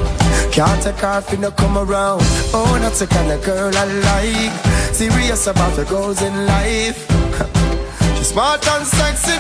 Can't 0.53 0.81
take 0.81 1.03
her 1.03 1.19
if 1.19 1.33
you 1.33 1.39
no 1.39 1.51
come 1.51 1.77
around. 1.77 2.23
Oh, 2.55 2.79
that's 2.81 3.01
the 3.01 3.09
kind 3.09 3.33
of 3.33 3.43
girl 3.43 3.73
I 3.75 3.85
like. 4.07 4.55
Serious 4.95 5.49
about 5.49 5.75
the 5.75 5.85
goals 5.85 6.23
in 6.23 6.47
life. 6.47 7.01
She 8.19 8.23
smart 8.23 8.65
and 8.69 8.87
sexy, 8.87 9.35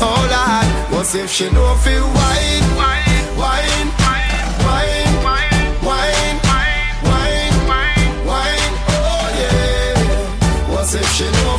all 0.00 0.22
that. 0.30 0.62
What 0.92 1.12
if 1.12 1.28
she 1.28 1.50
know 1.50 1.74
feel 1.82 2.06
wine, 2.06 2.68
wine, 2.78 3.26
wine, 3.34 3.88
wine, 3.98 5.10
wine, 5.26 5.58
wine, 5.82 6.38
wine, 6.46 7.54
wine, 7.66 7.98
wine, 8.30 8.74
oh 8.94 9.26
yeah. 9.42 10.70
What 10.70 10.94
if 10.94 11.08
she 11.16 11.24
know 11.24 11.57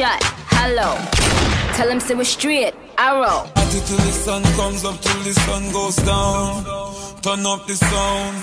shot. 0.00 0.22
Hello. 0.56 0.96
Tell 1.76 1.88
him 1.92 2.00
say 2.00 2.14
we're 2.14 2.24
straight. 2.24 2.72
Arrow. 2.96 3.44
Party 3.52 3.80
till 3.84 4.00
the 4.08 4.14
sun 4.24 4.42
comes 4.56 4.82
up, 4.88 4.96
till 5.04 5.20
the 5.28 5.34
sun 5.44 5.62
goes 5.76 5.96
down. 6.08 6.64
Turn 7.24 7.44
up 7.44 7.60
the 7.68 7.76
sound. 7.76 8.36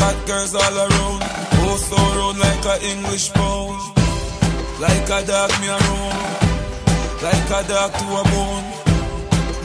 Hot 0.00 0.18
girls 0.28 0.52
all 0.56 0.76
around. 0.84 1.20
Oh, 1.64 1.76
so 1.88 2.00
round 2.16 2.38
like 2.46 2.64
a 2.72 2.76
English 2.92 3.26
pound. 3.36 3.76
Like 4.80 5.08
a 5.16 5.20
dog 5.28 5.52
me 5.60 5.68
around. 5.68 6.16
Like 7.24 7.50
a 7.58 7.60
dog 7.68 7.90
to 8.00 8.06
a 8.20 8.22
bone. 8.32 8.66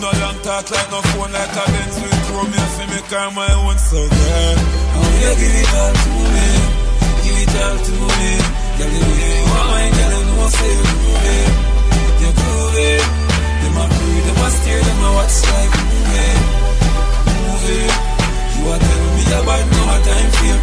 No 0.04 0.10
long 0.20 0.38
talk 0.44 0.68
like 0.72 0.90
no 0.92 1.00
phone, 1.12 1.32
like 1.32 1.56
a 1.62 1.66
Benz 1.72 1.96
with 2.00 2.20
chrome. 2.28 2.52
Me 2.52 2.60
have 2.60 2.76
to 2.76 2.86
make 2.92 3.12
my 3.40 3.52
own. 3.56 3.78
So 3.88 4.00
girl, 4.04 4.58
oh 5.00 5.12
yeah, 5.24 5.36
give 5.40 5.56
it 5.64 5.76
all 5.80 5.94
to 6.04 6.12
me. 6.36 6.48
Give 7.24 7.38
it 7.44 7.56
all 7.64 7.78
to 7.88 7.96
me. 8.20 8.32
Girl, 8.80 8.92
the 8.96 9.02
way 9.12 9.39
say 10.50 10.72
you 10.74 10.84
groovy. 10.84 11.40
You 12.22 12.32
groovy. 12.40 12.92
Them 13.62 13.78
a 13.78 13.86
breathe, 13.88 14.26
them 14.28 14.42
a 14.44 14.48
stare, 14.50 14.82
them 14.82 15.04
a 15.04 15.10
watch 15.18 15.38
like 15.54 15.74
movie. 15.90 16.36
Movie. 17.46 17.88
You 18.56 18.64
a 18.70 18.76
tell 18.78 19.06
me 19.16 19.24
about 19.38 19.66
no 19.72 19.84
time 20.04 20.30
for 20.36 20.46
your. 20.50 20.60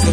So. 0.00 0.10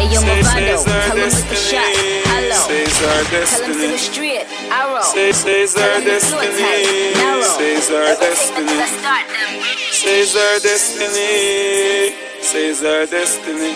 Hey 0.00 0.06
yo, 0.14 0.20
Mavado, 0.22 0.78
say's 0.78 0.86
our 0.86 1.02
tell 1.02 1.16
him 1.18 1.28
lick 1.28 1.50
a 1.50 1.56
shot. 1.56 1.82
Hello. 2.30 2.56
Say's 2.70 3.02
our 3.02 3.22
Tell 3.24 3.64
him 3.64 3.80
destiny. 3.80 3.98
straight. 3.98 4.46
Arrow. 4.70 5.02
Say, 5.02 5.32
say's 5.32 5.76
our 5.76 6.00
the 6.00 6.06
destiny. 6.06 7.12
Narrow. 7.18 7.42
Say's 7.42 7.90
our 7.90 8.14
destiny. 8.16 8.74
Let's 8.78 8.92
start 8.96 9.26
um, 9.26 9.34
them. 9.34 9.62
Say's 9.90 10.36
our 10.36 10.58
destiny. 10.60 12.14
Say's 12.40 12.84
our 12.84 13.06
destiny. 13.06 13.74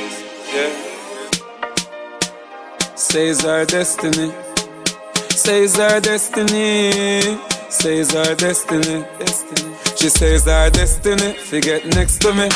Yeah. 0.54 0.93
Say's 2.96 3.44
our 3.44 3.64
destiny. 3.64 4.32
Say's 5.30 5.78
our 5.80 6.00
destiny. 6.00 7.38
Say's 7.68 8.14
our 8.14 8.34
destiny. 8.36 9.04
Destiny. 9.18 9.74
She 9.96 10.08
says 10.08 10.46
our 10.46 10.70
destiny. 10.70 11.34
Forget 11.34 11.84
next 11.86 12.20
to 12.22 12.32
me. 12.32 12.48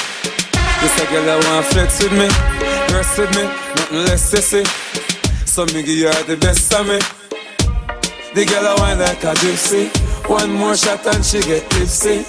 This 0.80 0.94
a 1.02 1.10
girl 1.10 1.24
that 1.24 1.42
want 1.42 1.66
flex 1.66 2.00
with 2.00 2.12
me, 2.12 2.28
rest 2.94 3.18
with 3.18 3.34
me, 3.34 3.42
nothing 3.42 4.04
less 4.06 4.30
sissy. 4.30 4.62
So 5.44 5.66
me 5.66 5.82
give 5.82 5.98
you 5.98 6.12
the 6.26 6.36
best 6.36 6.72
of 6.72 6.86
me. 6.86 6.98
The 8.34 8.44
girl 8.46 8.68
I 8.68 8.74
wine 8.78 8.98
like 9.00 9.24
a 9.24 9.34
gypsy. 9.34 9.90
One 10.28 10.52
more 10.52 10.76
shot 10.76 11.04
and 11.06 11.24
she 11.24 11.40
get 11.40 11.68
tipsy. 11.70 12.22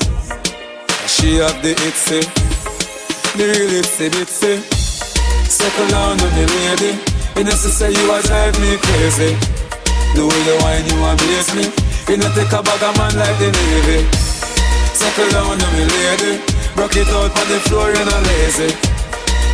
She 1.05 1.37
have 1.37 1.61
the 1.61 1.75
itsy, 1.85 2.25
the 3.37 3.45
real 3.53 3.83
itsy 3.83 4.09
bitsy. 4.09 4.57
Second 5.47 5.91
down 5.91 6.11
on 6.11 6.17
the 6.17 6.75
lady. 6.81 7.08
You 7.39 7.45
know 7.45 7.55
say 7.55 7.87
you 7.87 8.03
a 8.11 8.19
drive 8.19 8.51
me 8.59 8.75
crazy. 8.83 9.31
The 10.11 10.27
way 10.27 10.41
you 10.43 10.59
wine 10.59 10.83
you 10.91 10.99
amaze 11.07 11.47
me. 11.55 11.71
You 12.11 12.19
know 12.19 12.27
take 12.35 12.51
a 12.51 12.59
bag 12.59 12.83
of 12.83 12.91
man 12.99 13.15
like 13.15 13.39
the 13.39 13.47
navy. 13.47 14.03
Second 14.91 15.31
down 15.31 15.55
on 15.55 15.71
me 15.71 15.87
lady. 15.87 16.43
Rock 16.75 16.99
it 16.99 17.07
out 17.07 17.31
on 17.31 17.47
the 17.47 17.63
floor, 17.63 17.95
you're 17.95 18.03
not 18.03 18.19
lazy. 18.27 18.75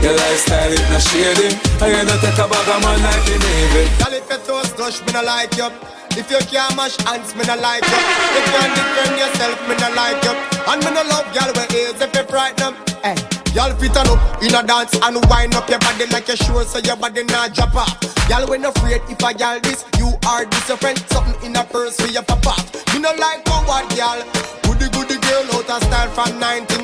Your 0.01 0.17
lifestyle 0.17 0.73
is 0.73 0.81
not 0.89 0.97
shady. 0.97 1.53
And 1.77 1.89
you 1.93 2.01
not 2.09 2.17
take 2.25 2.41
a 2.41 2.49
bag 2.49 2.69
of 2.73 2.81
man 2.81 2.97
like 3.05 3.21
the 3.21 3.37
navy. 3.37 3.85
Girl, 4.01 4.13
if 4.17 4.25
your 4.33 4.41
toes 4.49 4.73
touch, 4.73 5.05
me 5.05 5.13
no 5.13 5.21
like 5.21 5.53
you. 5.53 5.69
If 6.17 6.25
you 6.33 6.41
can't 6.49 6.73
mash 6.73 6.97
hands, 7.05 7.37
me 7.37 7.45
no 7.45 7.53
like 7.53 7.85
you. 7.85 8.01
If 8.01 8.33
you 8.33 8.43
can't 8.49 8.73
defend 8.73 9.13
yourself, 9.13 9.61
me 9.69 9.77
no 9.77 9.93
like 9.93 10.25
you. 10.25 10.33
And 10.33 10.81
me 10.81 10.89
no 10.89 11.05
love 11.05 11.29
girl 11.37 11.53
with 11.53 11.69
ears 11.77 12.01
if 12.01 12.09
you 12.17 12.25
frighten 12.33 12.57
them. 12.57 12.73
Hey. 13.05 13.13
Eh. 13.13 13.44
Y'all 13.55 13.73
fit 13.77 13.95
on 13.95 14.05
up 14.09 14.43
in 14.43 14.53
a 14.53 14.61
dance 14.67 14.99
and 15.01 15.15
wind 15.29 15.55
up 15.55 15.69
your 15.69 15.79
body 15.79 16.05
like 16.07 16.27
you 16.27 16.35
sure 16.35 16.65
so 16.65 16.77
your 16.79 16.97
body 16.97 17.23
not 17.23 17.53
drop 17.53 17.73
off. 17.73 17.97
Y'all 18.29 18.45
when 18.49 18.65
afraid 18.65 19.01
if 19.07 19.23
I 19.23 19.31
y'all 19.31 19.61
this, 19.61 19.85
you 19.97 20.11
are 20.27 20.43
friend. 20.75 20.97
Something 21.07 21.51
in 21.51 21.55
a 21.55 21.63
purse 21.63 21.95
for 21.95 22.07
your 22.07 22.23
off. 22.23 22.59
Me 22.93 22.99
no 22.99 23.11
like 23.15 23.45
coward 23.45 23.89
y'all. 23.95 24.64
Goody 24.75 24.91
goody 24.91 25.17
girl 25.23 25.47
out 25.55 25.69
of 25.71 25.79
style 25.87 26.11
from 26.11 26.35
99. 26.39 26.83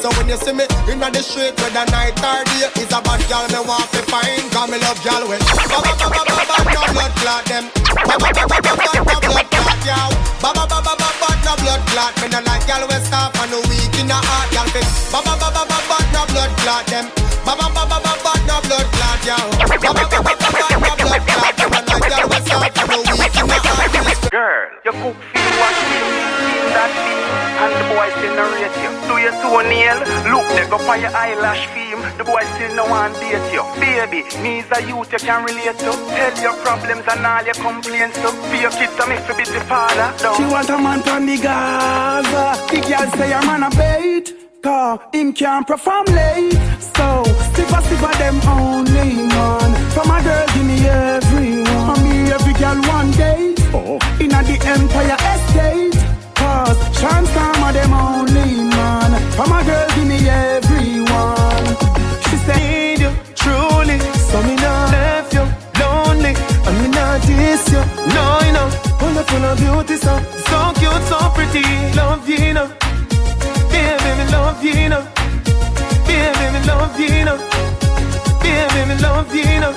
So 0.00 0.08
when 0.16 0.28
you 0.32 0.36
see 0.40 0.56
me 0.56 0.64
in 0.88 0.96
the 0.96 1.20
street 1.20 1.52
whether 1.60 1.84
night 1.92 2.16
or 2.24 2.40
day, 2.56 2.72
it's 2.80 2.88
a 2.88 3.04
bad 3.04 3.20
girl 3.28 3.44
me 3.52 3.60
want 3.68 3.84
to 3.92 4.00
find. 4.08 4.40
Cause 4.48 4.68
me 4.72 4.80
love 4.80 4.96
y'all 5.04 5.28
when 5.28 5.36
ba 5.44 5.76
ba 5.76 5.92
ba 5.92 6.08
ba 6.08 6.24
ba 6.24 6.40
ba 6.48 6.56
no 6.72 6.80
blood 6.96 7.12
clot 7.20 7.44
them. 7.44 7.68
Ba 8.08 8.16
ba 8.16 8.32
ba 8.32 8.44
ba 8.48 8.58
ba 8.64 8.72
ba 8.80 8.92
no 9.04 9.16
blood 9.20 9.44
clot 9.52 9.80
y'all. 9.84 10.12
Ba 10.40 10.50
ba 10.56 10.64
ba 10.64 10.78
ba 10.80 10.92
ba 10.96 11.08
ba 11.20 11.28
no 11.44 11.52
blood 11.60 11.82
clot. 11.92 12.12
Me 12.16 12.26
no 12.32 12.40
like 12.48 12.64
y'all 12.64 12.84
when 12.88 13.02
stop 13.04 13.36
and 13.36 13.50
no 13.52 13.60
weak 13.68 13.92
in 14.00 14.08
the 14.08 14.16
heart 14.16 14.48
y'all 14.56 14.68
fit. 14.72 14.88
Ba 15.12 15.20
ba 15.20 15.36
ba 15.36 15.48
ba 15.52 15.62
ba 15.68 15.78
ba 15.84 15.96
no 16.16 16.24
blood 16.32 16.52
clot 16.64 16.84
them. 16.88 17.04
Ba 17.44 17.52
ba 17.60 17.68
ba 17.68 17.84
ba 17.84 17.98
ba 18.00 18.12
ba 18.24 18.32
no 18.48 18.56
blood 18.64 18.88
clot 18.96 19.20
y'all. 19.28 19.52
Ba 19.68 19.76
ba 19.84 19.92
ba 19.92 20.04
ba 20.08 20.20
ba 20.24 20.48
ba 20.48 20.64
no 20.80 20.90
blood 20.96 21.22
clot. 21.28 21.52
Me 21.60 21.68
no 21.76 21.80
like 21.92 22.08
y'all 22.08 22.24
when 22.24 22.40
stop 22.48 22.72
and 22.72 22.88
no 22.88 22.98
weak 23.04 23.36
in 23.36 23.44
the 23.52 23.58
heart. 23.60 24.08
Girl, 24.32 24.64
you 24.84 24.92
cook 24.92 25.16
feel 25.32 25.52
what 25.58 25.74
feel, 25.88 26.08
feel 26.38 26.68
that 26.76 26.90
feel, 26.92 27.17
the 27.78 27.84
boy 27.94 28.08
still 28.18 28.34
narrate 28.34 28.76
you. 28.82 28.90
Do 29.06 29.14
your 29.22 29.34
toenail, 29.38 29.98
look, 30.34 30.46
they 30.58 30.66
go 30.68 30.78
for 30.78 30.96
your 30.96 31.14
eyelash 31.14 31.62
theme. 31.70 32.02
The 32.18 32.24
boy 32.24 32.42
still 32.54 32.74
no 32.74 32.84
one 32.90 33.12
date 33.22 33.46
you. 33.54 33.62
Baby, 33.78 34.26
needs 34.42 34.66
a 34.74 34.82
youth 34.82 35.12
you 35.12 35.18
can 35.18 35.44
relate 35.46 35.78
to. 35.78 35.92
Tell 35.94 36.34
your 36.42 36.56
problems 36.66 37.04
and 37.06 37.24
all 37.24 37.44
your 37.44 37.54
complaints 37.54 38.18
to. 38.18 38.28
Be 38.50 38.58
your 38.66 38.74
kid 38.74 38.90
to 38.98 39.04
me 39.06 39.16
to 39.26 39.32
be 39.38 39.44
the 39.46 39.62
father. 39.70 40.10
Though. 40.18 40.34
She 40.34 40.44
want 40.50 40.68
a 40.70 40.78
man 40.78 41.02
from 41.02 41.26
the 41.26 41.36
Gaza. 41.38 42.46
The 42.66 42.80
girl 42.82 43.10
say 43.14 43.32
a 43.32 43.40
man 43.46 43.62
a 43.62 43.70
bait. 43.70 44.34
Cause 44.62 44.98
him 45.12 45.32
can't 45.32 45.64
perform 45.66 46.04
late. 46.06 46.52
So, 46.96 47.22
stiffer, 47.52 47.80
stiffer 47.86 48.14
them 48.18 48.40
only, 48.48 49.22
man. 49.30 49.70
For 49.94 50.04
my 50.04 50.20
girl, 50.22 50.46
give 50.52 50.66
me 50.66 50.78
everyone. 50.84 51.94
For 51.94 52.02
me, 52.02 52.32
every 52.32 52.54
girl 52.54 52.78
one 52.90 53.10
day. 53.12 53.54
Oh. 53.72 53.98
In 54.18 54.30
the 54.30 54.58
empire 54.66 55.16
estate. 55.30 55.97
Farmer 56.98 57.72
them 57.72 57.92
only 57.92 58.64
man. 58.74 59.12
From 59.32 59.52
a 59.52 59.62
girl 59.62 59.86
give 59.94 60.06
me 60.06 60.18
everyone. 60.28 61.66
She 62.26 62.36
said, 62.46 62.98
you 62.98 63.10
truly. 63.36 63.98
So 64.28 64.42
me 64.42 64.56
not 64.56 64.90
left 64.90 65.32
you 65.32 65.44
lonely. 65.78 66.34
And 66.66 66.76
me 66.82 66.88
not 66.88 67.22
diss 67.22 67.70
you. 67.70 67.82
No, 68.14 68.40
you 68.46 68.52
know. 68.52 68.68
Wonderful 69.00 69.44
and 69.44 69.58
beauty, 69.60 69.96
so, 69.96 70.18
so 70.48 70.72
cute, 70.74 71.02
so 71.06 71.18
pretty. 71.34 71.62
Love 71.94 72.28
you, 72.28 72.52
know. 72.52 72.66
Baby, 73.70 74.24
love 74.32 74.62
you, 74.64 74.88
know. 74.88 75.06
Baby, 76.06 76.66
love 76.66 76.98
you, 76.98 77.24
know. 77.24 77.38
Baby, 78.42 79.02
love 79.02 79.32
you, 79.34 79.60
know. 79.60 79.72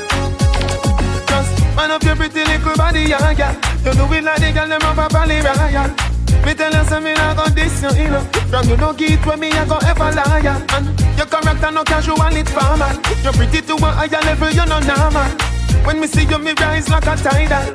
Just 1.27 1.75
man 1.75 1.91
up 1.91 2.03
your 2.03 2.15
pretty 2.15 2.43
little 2.45 2.75
body, 2.75 3.01
yeah, 3.01 3.31
yeah. 3.31 3.53
You 3.85 3.93
do 3.93 4.11
it 4.11 4.23
like 4.23 4.39
the 4.39 4.51
girl, 4.53 4.67
them 4.67 4.81
rubber 4.81 5.07
valley 5.13 5.39
royal. 5.41 6.10
Me 6.45 6.53
tell 6.53 6.73
you, 6.73 6.83
say 6.85 6.99
me 6.99 7.13
not 7.13 7.37
gon' 7.37 7.53
diss 7.53 7.81
you, 7.81 7.91
you 8.03 8.09
know. 8.09 8.21
From 8.49 8.67
you 8.69 8.77
no 8.77 8.93
get 8.93 9.25
where 9.25 9.37
me 9.37 9.51
I 9.51 9.65
go 9.65 9.77
ever 9.77 10.11
liar. 10.11 10.57
And 10.75 10.87
your 11.17 11.27
character 11.27 11.71
no 11.71 11.83
casual, 11.83 12.17
it's 12.35 12.51
formal. 12.51 12.95
You're 13.23 13.33
pretty 13.33 13.61
to 13.61 13.75
a 13.75 13.89
higher 13.91 14.21
level, 14.25 14.49
you 14.49 14.65
no 14.65 14.79
normal. 14.79 15.29
When 15.85 15.99
me 15.99 16.07
see 16.07 16.25
you, 16.25 16.37
me 16.39 16.53
rise 16.59 16.89
like 16.89 17.07
a 17.07 17.15
tidal. 17.15 17.71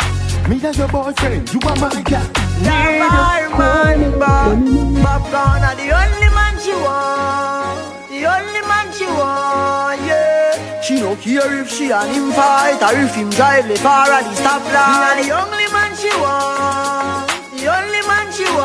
Me 0.48 0.60
and 0.62 0.76
your 0.76 0.88
boyfriend, 0.88 1.52
you 1.52 1.60
are 1.66 1.76
my 1.76 2.02
girl. 2.02 2.26
My 2.62 3.48
man, 3.58 4.18
Bob. 4.18 4.58
Popcaan 5.02 5.62
are 5.62 5.74
the 5.74 5.90
only 5.90 6.30
man 6.34 6.54
she 6.62 6.72
want. 6.72 8.08
The 8.08 8.24
only 8.26 8.62
man 8.66 8.92
she 8.92 9.06
want, 9.06 10.00
yeah. 10.06 10.80
She 10.82 11.00
no 11.00 11.16
care 11.16 11.60
if 11.60 11.68
she 11.68 11.90
and 11.90 12.10
him 12.14 12.30
fight 12.32 12.80
or 12.80 12.96
if 12.96 13.14
him 13.14 13.28
drive 13.30 13.66
the 13.66 13.76
car 13.76 14.08
at 14.08 14.22
the 14.22 14.34
stoplight. 14.40 15.16
Me 15.18 15.30
are 15.30 15.44
the 15.44 15.50
only 15.50 15.72
man 15.72 15.96
she 15.96 16.10
want. 16.20 16.85
Only 18.56 18.64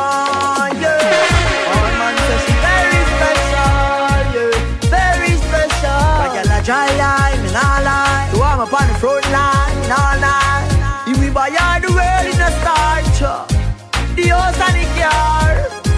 she 0.72 0.72
yeah. 0.82 1.70
All 1.72 1.92
man 2.00 2.14
say 2.16 2.38
she 2.44 2.52
very 2.64 3.00
special, 3.12 4.24
yeah. 4.34 4.88
Very 4.88 5.32
special. 5.44 6.32
Girl 6.32 6.52
a 6.52 6.54
lie. 7.86 8.26
So 8.32 8.36
I'm 8.42 8.60
up 8.60 8.72
on 8.72 8.86
the 8.88 8.94
front 9.02 9.26
line, 9.30 9.76
the 11.80 11.90
world 11.92 12.26
in 12.32 12.40
a 12.40 12.42
the. 12.60 13.46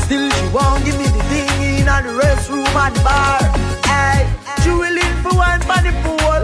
Still 0.04 0.26
she 0.30 0.46
won't 0.48 0.84
give 0.84 0.96
me 0.98 1.04
the 1.04 1.22
thing 1.30 1.62
in 1.80 1.88
the 2.04 2.12
restroom 2.20 2.74
and 2.84 2.96
bar. 3.04 3.40
Hey, 3.88 4.18
she 4.62 4.70
for 5.22 5.34
one 5.36 5.60
the 5.82 5.92
pool, 6.02 6.42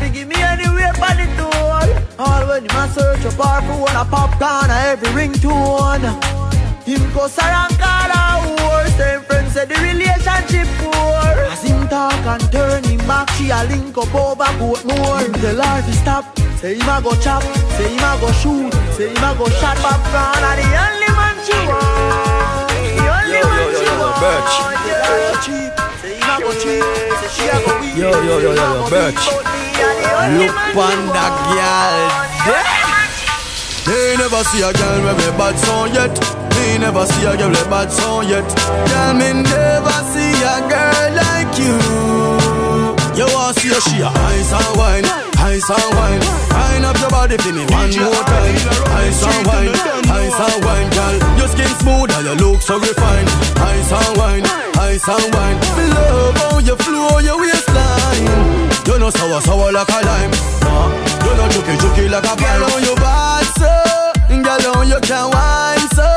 to 0.00 0.06
give 0.10 0.28
me 0.28 0.36
the. 0.36 1.96
All 2.18 2.46
when 2.46 2.66
a 2.66 2.88
search 2.88 3.24
up 3.24 3.32
her 3.34 3.60
for 3.66 3.76
one 3.80 3.96
a 3.96 4.04
Popcaan 4.04 4.68
a 4.68 4.92
every 4.92 5.08
ringtone. 5.08 6.04
Him 6.84 7.02
go 7.14 7.24
and 7.24 7.72
call 7.78 8.10
her 8.10 8.34
whore. 8.42 8.88
Same 8.98 9.22
friend 9.22 9.48
said 9.52 9.68
the 9.68 9.76
relationship 9.78 10.66
poor. 10.78 11.22
As 11.46 11.62
him 11.62 11.86
talk 11.88 12.12
and 12.26 12.42
turn 12.50 12.82
him 12.84 12.98
back, 13.06 13.30
she 13.38 13.50
a 13.50 13.62
link 13.70 13.96
up 13.96 14.12
over 14.14 14.50
boat 14.58 14.84
more. 14.84 15.18
Him 15.18 15.32
tell 15.34 15.62
her 15.62 15.82
to 15.82 15.92
stop. 15.94 16.24
Say 16.58 16.74
him 16.74 16.88
a 16.88 17.00
go 17.02 17.14
chop, 17.22 17.42
say 17.78 17.90
him 17.90 18.02
a 18.02 18.18
go 18.20 18.30
shoot, 18.38 18.72
say 18.94 19.08
him 19.10 19.22
a 19.22 19.34
go 19.38 19.46
shot 19.58 19.76
Popcaan. 19.78 20.42
And 20.42 20.58
the 20.58 20.66
only 20.78 21.10
man 21.18 21.36
she 21.46 21.58
want, 21.66 22.70
the 22.70 23.06
only 23.10 23.38
Yo, 23.38 23.46
man 23.46 23.58
yo, 23.58 23.66
yo, 23.66 23.78
she 23.78 23.86
yo, 23.86 23.94
yo, 23.94 24.02
want. 24.02 24.22
Birch. 24.22 24.54
Yeah, 24.86 25.42
cheap. 25.42 25.72
Say 26.02 26.14
him 26.18 26.30
a 26.30 26.34
go 26.38 26.50
cheap, 26.62 26.82
say 27.18 27.30
she 27.34 27.44
a 27.50 27.58
go 27.62 27.72
weak. 27.78 27.94
Yo, 27.98 28.10
yo, 28.10 28.38
yo, 28.38 28.54
yo, 28.54 28.62
yo, 28.74 28.90
Birch. 28.90 29.22
Look 30.38 30.54
on 30.78 30.98
that 31.14 31.34
girl. 31.50 31.98
They 33.86 34.14
never 34.16 34.42
see 34.44 34.62
a 34.62 34.72
girl 34.72 35.02
with 35.02 35.26
a 35.26 35.32
bad 35.38 35.58
song 35.58 35.90
yet. 35.94 36.41
They 36.62 36.78
never 36.78 37.04
see 37.06 37.26
a 37.26 37.36
girl 37.36 37.50
a 37.50 37.62
bad 37.66 37.90
song 37.90 38.28
yet. 38.30 38.46
Girl, 38.46 39.14
me 39.18 39.34
never 39.34 39.98
see 40.14 40.30
a 40.46 40.62
girl 40.70 41.06
like 41.18 41.52
you. 41.58 41.74
You 43.18 43.26
want 43.34 43.58
see 43.58 43.74
a 43.74 43.80
she 43.82 43.98
a 43.98 44.06
ice 44.06 44.52
and 44.54 44.72
wine, 44.78 45.04
ice 45.42 45.68
and 45.68 45.90
wine. 45.98 46.22
Wine 46.54 46.84
up 46.86 46.96
your 47.02 47.10
body 47.10 47.36
for 47.42 47.52
me 47.52 47.66
one 47.66 47.90
more 47.98 48.24
time. 48.30 48.54
Ice 48.94 49.22
and 49.26 49.42
wine, 49.46 49.74
ice 50.06 50.38
and 50.38 50.58
wine, 50.64 50.88
girl. 50.94 51.16
Your 51.36 51.48
skin 51.50 51.72
smooth 51.82 52.14
and 52.14 52.24
your 52.30 52.36
look 52.38 52.62
so 52.62 52.78
refined. 52.78 53.28
Ice 53.58 53.90
and 53.92 54.14
wine, 54.16 54.46
ice 54.78 55.06
and 55.10 55.26
wine. 55.34 55.58
Me 55.76 55.84
love 55.90 56.36
how 56.38 56.58
you 56.62 56.76
flow 56.78 57.18
your 57.18 57.38
waistline. 57.42 58.24
You 58.86 58.98
know 59.02 59.10
sour 59.10 59.40
sour 59.42 59.72
like 59.72 59.90
a 59.90 60.00
lime. 60.06 60.32
You 61.26 61.32
know 61.36 61.46
juky 61.52 61.74
juky 61.82 62.04
like 62.08 62.24
a 62.24 62.34
girl 62.38 62.62
on 62.70 62.82
your 62.86 62.96
bad 62.96 63.46
so. 63.58 63.72
Girl 64.30 64.78
on 64.78 64.88
you 64.88 65.00
can 65.02 65.26
wine 65.30 65.88
so. 65.98 66.08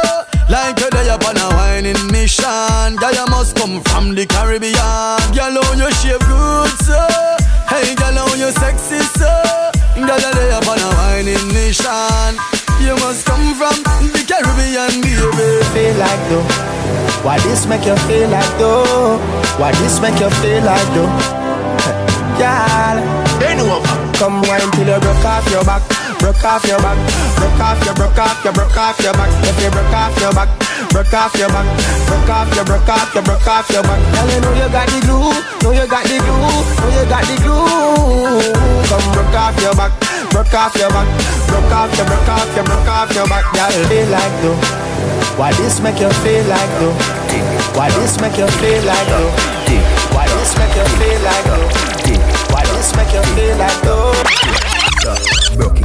Like 0.47 0.79
you're 0.79 0.89
there 0.91 1.15
upon 1.15 1.37
a 1.37 1.47
whining 1.57 1.99
mission. 2.11 2.95
Girl 3.01 3.13
you 3.13 3.25
must 3.33 3.55
come 3.57 3.81
from 3.81 4.13
the 4.15 4.25
Caribbean. 4.25 5.19
Girl 5.33 5.57
on 5.57 5.79
you 5.79 5.91
shape 5.99 6.21
good 6.29 6.71
so. 6.85 7.01
Hey 7.67 7.95
girl 7.95 8.19
on 8.19 8.37
you 8.37 8.51
sexy 8.53 9.01
so. 9.17 9.31
Girl 9.97 10.19
you're 10.21 10.35
there 10.37 10.57
upon 10.61 10.77
a 10.79 10.89
whining 11.01 11.47
mission. 11.49 12.37
You 12.77 12.93
must 13.01 13.25
come 13.25 13.55
from 13.57 13.73
the 14.13 14.21
Caribbean, 14.21 15.01
baby. 15.01 15.65
Feel 15.73 15.95
like 15.97 16.23
though. 16.29 16.45
Why 17.25 17.39
this 17.39 17.65
make 17.65 17.85
you 17.85 17.95
feel 18.05 18.29
like 18.29 18.57
though? 18.59 19.17
Why 19.57 19.71
this 19.81 19.99
make 19.99 20.19
you 20.21 20.29
feel 20.41 20.61
like 20.63 20.87
though? 20.93 21.09
Girl, 22.37 22.97
bend 23.41 23.61
over. 23.61 23.81
Uh, 23.81 24.13
come 24.13 24.41
wine 24.45 24.69
till 24.77 24.87
you 24.93 24.99
broke 24.99 25.25
off 25.25 25.49
your 25.49 25.63
back, 25.65 25.81
broke 26.19 26.43
off 26.43 26.63
your 26.65 26.79
back, 26.79 26.97
broke 27.37 27.59
off 27.59 27.79
your, 27.85 27.95
broke 27.95 28.19
off 28.19 28.43
your, 28.43 28.53
broke 28.53 28.77
off 28.77 28.99
your 28.99 29.13
back. 29.13 29.29
If 29.43 29.57
you 29.61 29.69
broke 29.71 29.93
off 29.93 30.15
your 30.19 30.33
back, 30.33 30.49
broke 30.91 31.13
off 31.13 31.33
your 31.35 31.49
back, 31.49 31.67
broke 32.07 32.29
off 32.29 32.49
your, 32.55 32.65
broke 32.65 32.89
off 32.89 33.13
your, 33.13 33.23
broke 33.23 33.47
off 33.47 33.69
your 33.69 33.83
back. 33.83 33.99
Girl, 34.13 34.27
you 34.29 34.39
know 34.41 34.53
you 34.55 34.69
got 34.69 34.87
the 34.89 34.99
glue, 35.03 35.33
know 35.63 35.71
you 35.71 35.87
got 35.87 36.03
the 36.05 36.17
glue, 36.19 36.39
know 36.39 36.89
you 36.93 37.05
got 37.09 37.23
the 37.25 37.35
glue. 37.41 38.53
Come 38.89 39.05
broke 39.13 39.35
off 39.35 39.57
your 39.61 39.75
back, 39.75 39.91
broke 40.31 40.53
off 40.53 40.75
your 40.75 40.89
back, 40.89 41.07
broke 41.47 41.71
off 41.73 41.91
your, 41.97 42.05
broke 42.05 42.29
off 42.29 42.49
your, 42.55 42.65
broke 42.65 42.89
off 42.89 43.09
your 43.15 43.27
back. 43.27 43.45
Girl, 43.53 43.73
feel 43.89 44.07
like 44.09 44.35
though. 44.41 44.59
Why 45.37 45.51
this 45.59 45.81
make 45.81 45.99
you 45.99 46.09
feel 46.23 46.45
like 46.47 46.71
though? 46.79 46.95
Why 47.75 47.89
this 47.99 48.19
make 48.21 48.37
you 48.37 48.47
feel 48.47 48.83
like 48.87 49.07
though? 49.07 49.31
Why 50.15 50.27
this 50.27 50.55
make 50.57 50.75
you 50.75 50.87
feel 50.95 51.21
like 51.27 51.43
though? 51.43 51.67
Why 52.53 52.63
this 52.71 52.95
make 52.95 53.11
you 53.11 53.23
feel 53.35 53.57
like 53.57 53.81
though? 53.81 54.13
Broke 55.57 55.84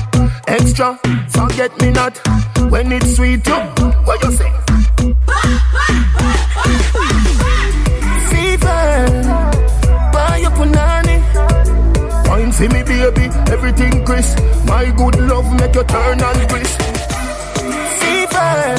extra. 0.51 0.99
Forget 1.29 1.71
me 1.81 1.91
not 1.91 2.17
when 2.69 2.91
it's 2.91 3.15
sweet. 3.15 3.47
You, 3.47 3.55
what 4.05 4.21
you 4.23 4.31
say? 4.31 4.51
Fever, 8.29 8.91
buy 10.13 10.37
your 10.41 10.51
punani. 10.51 11.17
Fine, 12.27 12.51
see 12.51 12.67
me, 12.67 12.83
baby, 12.83 13.25
everything 13.51 14.03
crisp. 14.05 14.37
My 14.65 14.91
good 14.97 15.19
love 15.21 15.47
make 15.59 15.75
you 15.75 15.83
turn 15.83 16.21
and 16.21 16.49
crisp. 16.49 16.81
Fever, 17.99 18.75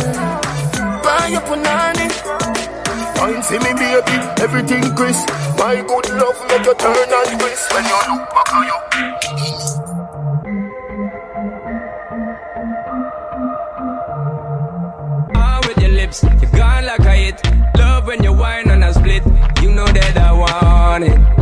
buy 1.03 1.29
your 1.33 1.43
punani. 1.49 2.09
Fine, 3.17 3.43
see 3.43 3.59
me, 3.59 3.73
baby, 3.73 4.17
everything 4.43 4.95
crisp. 4.95 5.29
My 5.59 5.77
good 5.77 6.11
love 6.21 6.39
make 6.49 6.67
you 6.67 6.75
turn 6.75 7.13
and 7.19 7.41
crisp. 7.41 7.73
When 7.73 7.85
you 7.85 7.99
look 8.09 8.31
back 8.31 8.53
at 8.53 8.67
you. 8.67 9.92
Lips, 16.13 16.43
you 16.43 16.59
gone 16.59 16.87
like 16.87 17.01
a 17.01 17.15
hit. 17.15 17.43
Love 17.79 18.07
when 18.07 18.23
you 18.23 18.33
whine 18.33 18.69
and 18.71 18.85
I 18.85 18.93
split. 18.93 19.25
You 19.63 19.73
know 19.73 19.87
that 19.87 20.17
I 20.17 20.33
want 20.33 21.05
it. 21.05 21.42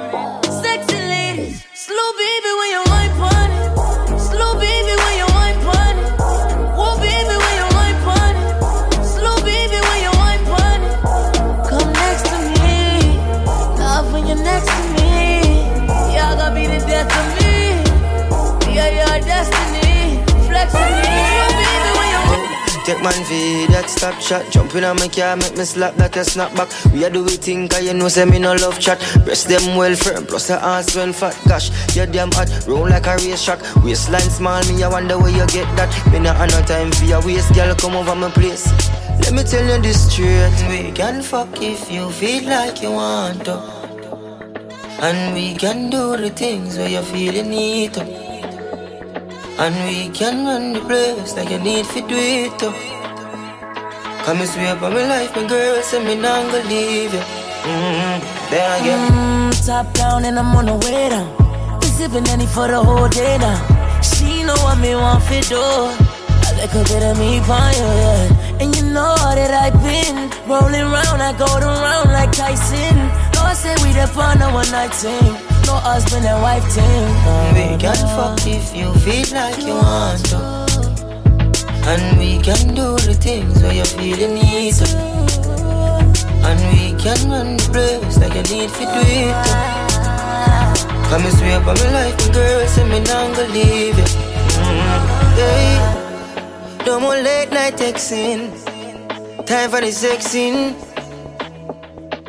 Take 22.91 23.03
man 23.03 23.23
feed 23.23 23.69
that 23.69 23.89
stop 23.89 24.19
shot 24.19 24.43
Jumping 24.51 24.83
on 24.83 24.97
my 24.97 25.07
car 25.07 25.37
make 25.37 25.55
me 25.55 25.63
slap 25.63 25.95
that 25.95 26.17
a 26.17 26.25
snap 26.25 26.53
back 26.55 26.67
We 26.91 27.05
a 27.05 27.09
do 27.09 27.23
we 27.23 27.37
think 27.37 27.71
cause 27.71 27.85
you 27.85 27.93
know 27.93 28.09
say 28.09 28.25
me 28.25 28.37
no 28.37 28.53
love 28.53 28.81
chat. 28.81 28.99
Breast 29.23 29.47
them 29.47 29.77
well 29.77 29.95
firm 29.95 30.25
plus 30.25 30.49
the 30.49 30.61
ass 30.61 30.93
well 30.93 31.13
fat. 31.13 31.39
Gosh, 31.47 31.71
you 31.95 32.05
damn 32.05 32.31
hot, 32.33 32.49
roll 32.67 32.89
like 32.89 33.07
a 33.07 33.15
race 33.15 33.45
track 33.45 33.59
Waistline 33.77 34.29
small, 34.29 34.61
me 34.67 34.83
I 34.83 34.89
wonder 34.89 35.17
where 35.17 35.31
you 35.31 35.47
get 35.47 35.71
that. 35.77 35.87
Me 36.11 36.19
not 36.19 36.35
have 36.35 36.51
no 36.51 36.61
time 36.67 36.91
for 36.91 37.05
your 37.05 37.25
waist, 37.25 37.55
girl 37.55 37.73
come 37.75 37.95
over 37.95 38.13
my 38.13 38.29
place. 38.29 38.67
Let 39.23 39.31
me 39.35 39.43
tell 39.43 39.65
you 39.65 39.81
this 39.81 40.11
straight 40.11 40.51
We 40.67 40.91
can 40.91 41.21
fuck 41.21 41.61
if 41.61 41.89
you 41.89 42.09
feel 42.09 42.43
like 42.43 42.81
you 42.81 42.91
want 42.91 43.45
to. 43.45 43.55
And 44.99 45.33
we 45.33 45.55
can 45.55 45.89
do 45.89 46.17
the 46.17 46.29
things 46.29 46.77
where 46.77 46.89
you 46.89 47.01
feel 47.03 47.35
you 47.35 47.43
need 47.43 47.93
to 47.93 48.30
and 49.59 49.75
we 49.87 50.09
can 50.09 50.45
run 50.45 50.73
the 50.73 50.81
place 50.81 51.35
like 51.35 51.49
you 51.49 51.59
need 51.59 51.85
do 51.85 52.15
it 52.15 52.57
too. 52.59 52.73
Come 54.25 54.39
and 54.39 54.49
swear 54.49 54.75
up 54.75 54.81
my 54.81 54.89
life, 54.89 55.35
my 55.35 55.47
girl, 55.47 55.81
say 55.81 56.03
me 56.05 56.15
not 56.15 56.51
gonna 56.51 56.69
leave 56.69 57.13
you. 57.13 57.19
Mm-hmm. 57.19 58.49
There 58.51 58.81
again. 58.81 59.11
Mm, 59.11 59.65
top 59.65 59.93
down 59.93 60.25
and 60.25 60.37
I'm 60.39 60.55
on 60.55 60.65
the 60.65 60.75
way 60.85 61.09
down. 61.09 61.27
We 61.81 61.87
sipping 61.87 62.27
any 62.29 62.45
for 62.45 62.67
the 62.67 62.81
whole 62.83 63.09
day 63.09 63.37
now. 63.37 64.01
She 64.01 64.43
know 64.43 64.55
what 64.65 64.79
me 64.79 64.95
want 64.95 65.23
for 65.23 65.41
do. 65.49 65.57
A 65.57 66.51
little 66.57 66.83
bit 66.83 67.03
of 67.03 67.17
me 67.19 67.39
you, 67.77 67.89
yeah. 68.03 68.57
And 68.61 68.75
you 68.75 68.83
know 68.83 69.15
that 69.15 69.51
I've 69.51 69.77
been 69.81 70.29
rolling 70.49 70.89
round, 70.89 71.21
I 71.21 71.33
go 71.37 71.45
around 71.45 72.11
like 72.11 72.31
Tyson. 72.31 72.97
Lord 73.37 73.55
say 73.55 73.75
we 73.83 73.93
the 73.93 74.07
fun 74.07 74.41
of 74.41 74.53
one 74.53 74.69
night 74.71 74.93
thing. 74.93 75.50
No 75.65 75.75
husband 75.77 76.25
and 76.25 76.41
wife 76.41 76.65
thing. 76.73 77.07
We 77.55 77.77
can 77.77 77.95
fuck 78.15 78.39
if 78.47 78.75
you 78.75 78.93
feel 79.05 79.27
like 79.35 79.59
you 79.61 79.75
want 79.75 80.25
to. 80.29 80.37
And 81.87 82.19
we 82.19 82.39
can 82.41 82.75
do 82.75 82.95
the 83.07 83.13
things 83.13 83.61
where 83.61 83.73
you 83.73 83.85
feel 83.85 84.17
you 84.17 84.27
need 84.27 84.73
to. 84.75 84.87
And 86.47 86.59
we 86.73 86.93
can 87.01 87.29
run 87.29 87.57
the 87.57 87.69
place 87.71 88.17
like 88.17 88.35
you 88.35 88.43
need 88.55 88.69
to 88.69 88.83
do 88.85 89.01
it. 89.19 89.35
Come 91.09 91.25
and 91.25 91.35
swear 91.37 91.59
up 91.59 91.65
my 91.65 91.73
life, 91.91 92.25
and 92.25 92.33
girl, 92.33 92.67
say 92.67 92.83
me 92.87 92.99
not 92.99 93.35
gonna 93.35 93.47
leave 93.53 93.97
you. 93.97 94.03
Mm, 94.03 95.37
yeah. 95.37 96.83
No 96.85 96.99
more 96.99 97.15
late 97.15 97.51
night 97.51 97.75
texting. 97.75 98.49
Time 99.45 99.69
for 99.69 99.81
the 99.81 99.91
sexing. 99.91 100.75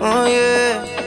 Oh 0.01 0.27
yeah. 0.27 1.02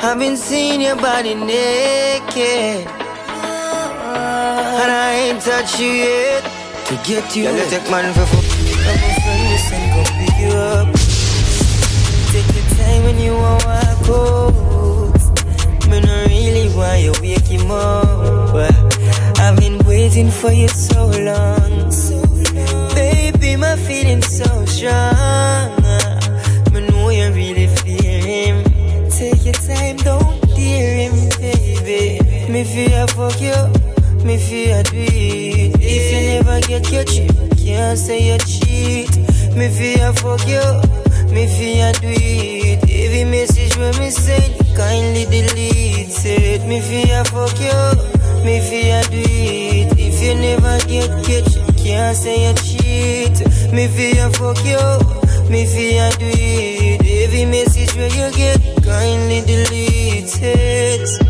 I've 0.00 0.16
been 0.18 0.36
seeing 0.36 0.80
your 0.80 0.94
body 0.94 1.34
naked. 1.34 2.86
And 4.80 4.90
I 4.92 5.12
ain't 5.26 5.42
touched 5.42 5.80
you 5.80 5.88
yet. 5.88 6.44
To 6.86 6.94
get 7.04 7.34
you, 7.34 7.42
you 7.42 7.64
take 7.68 7.90
man 7.90 8.14
for 8.14 8.24
fuck. 8.26 8.44
I'm 8.86 8.94
a 8.94 9.10
friend, 9.20 9.42
listen, 9.50 9.82
come 9.92 10.10
pick 10.18 10.38
you 10.38 10.50
up. 10.56 10.88
Take 12.30 12.48
your 12.54 12.66
time 12.78 13.02
when 13.04 13.18
you 13.18 13.32
want 13.34 13.64
walk 13.64 14.08
out. 14.08 15.18
Me 15.90 16.00
no 16.00 16.16
really 16.26 16.68
want 16.76 17.00
you 17.02 17.12
wake 17.20 17.46
him 17.46 17.70
up. 17.70 18.54
I've 19.40 19.56
been 19.58 19.78
waiting 19.84 20.30
for 20.30 20.52
you 20.52 20.68
so 20.68 21.08
long. 21.08 21.90
Baby, 22.94 23.56
my 23.56 23.74
feelings 23.76 24.26
so 24.28 24.64
strong. 24.64 25.77
Me 32.58 32.64
feel 32.64 33.06
fuck 33.06 33.40
you, 33.40 33.54
me 34.26 34.36
feel 34.36 34.82
do 34.82 34.98
it. 34.98 35.76
If 35.78 36.04
you 36.10 36.42
never 36.42 36.58
get 36.66 36.90
your 36.90 37.04
chip, 37.04 37.30
can't 37.56 37.96
say 37.96 38.32
you 38.32 38.38
cheat. 38.38 39.16
Me 39.54 39.68
feel 39.68 40.12
fuck 40.14 40.42
you, 40.42 40.66
me 41.32 41.46
feel 41.46 41.92
do 42.02 42.10
it. 42.10 42.82
Every 42.82 43.30
message 43.30 43.76
when 43.76 43.96
me 44.00 44.10
send, 44.10 44.58
kindly 44.76 45.26
delete 45.26 46.10
it. 46.26 46.66
Me 46.66 46.80
feel 46.80 47.22
fuck 47.30 47.54
you, 47.62 47.78
me 48.42 48.58
feel 48.58 49.02
do 49.06 49.22
it. 49.22 49.94
If 49.96 50.20
you 50.20 50.34
never 50.34 50.78
get 50.88 51.14
catch, 51.22 51.54
can't 51.78 52.16
say 52.16 52.48
you 52.48 52.54
cheat. 52.58 53.38
Me 53.72 53.86
feel 53.86 54.30
fuck 54.30 54.58
you, 54.66 54.82
me 55.48 55.64
feel 55.64 56.10
do 56.18 56.26
it. 56.26 57.22
Every 57.22 57.44
message 57.44 57.94
where 57.94 58.10
you 58.10 58.36
get, 58.36 58.58
kindly 58.82 59.42
delete 59.46 60.42
it. 60.42 61.27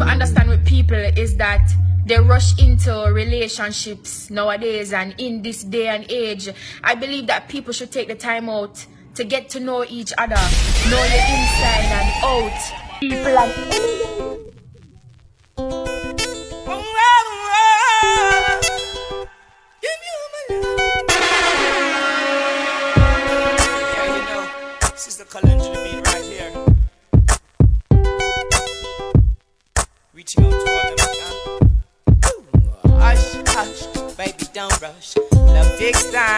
What 0.00 0.08
I'm 0.08 0.18
going 0.18 0.20
to 0.20 0.40
understand 0.40 0.48
with 0.48 0.66
people 0.66 0.96
is 0.96 1.36
that 1.36 1.70
they 2.06 2.18
rush 2.18 2.58
into 2.58 2.90
relationships 3.12 4.30
nowadays 4.30 4.94
and 4.94 5.14
in 5.18 5.42
this 5.42 5.62
day 5.62 5.88
and 5.88 6.10
age. 6.10 6.48
I 6.82 6.94
believe 6.94 7.26
that 7.26 7.50
people 7.50 7.74
should 7.74 7.92
take 7.92 8.08
the 8.08 8.14
time 8.14 8.48
out 8.48 8.86
to 9.16 9.24
get 9.24 9.50
to 9.50 9.60
know 9.60 9.84
each 9.84 10.14
other, 10.16 10.40
know 10.88 11.04
your 11.04 11.24
inside 11.28 11.84
and 11.84 12.24
out. 12.24 12.72
People 12.98 13.34
like 13.34 13.54
Sister 24.96 25.24
Kalendra 25.26 25.74
the 25.74 26.02
beat 26.02 26.09
baby, 34.80 34.92
don't 34.92 34.94
rush. 34.94 35.16
Love 35.32 35.78
takes 35.78 36.10
time, 36.10 36.29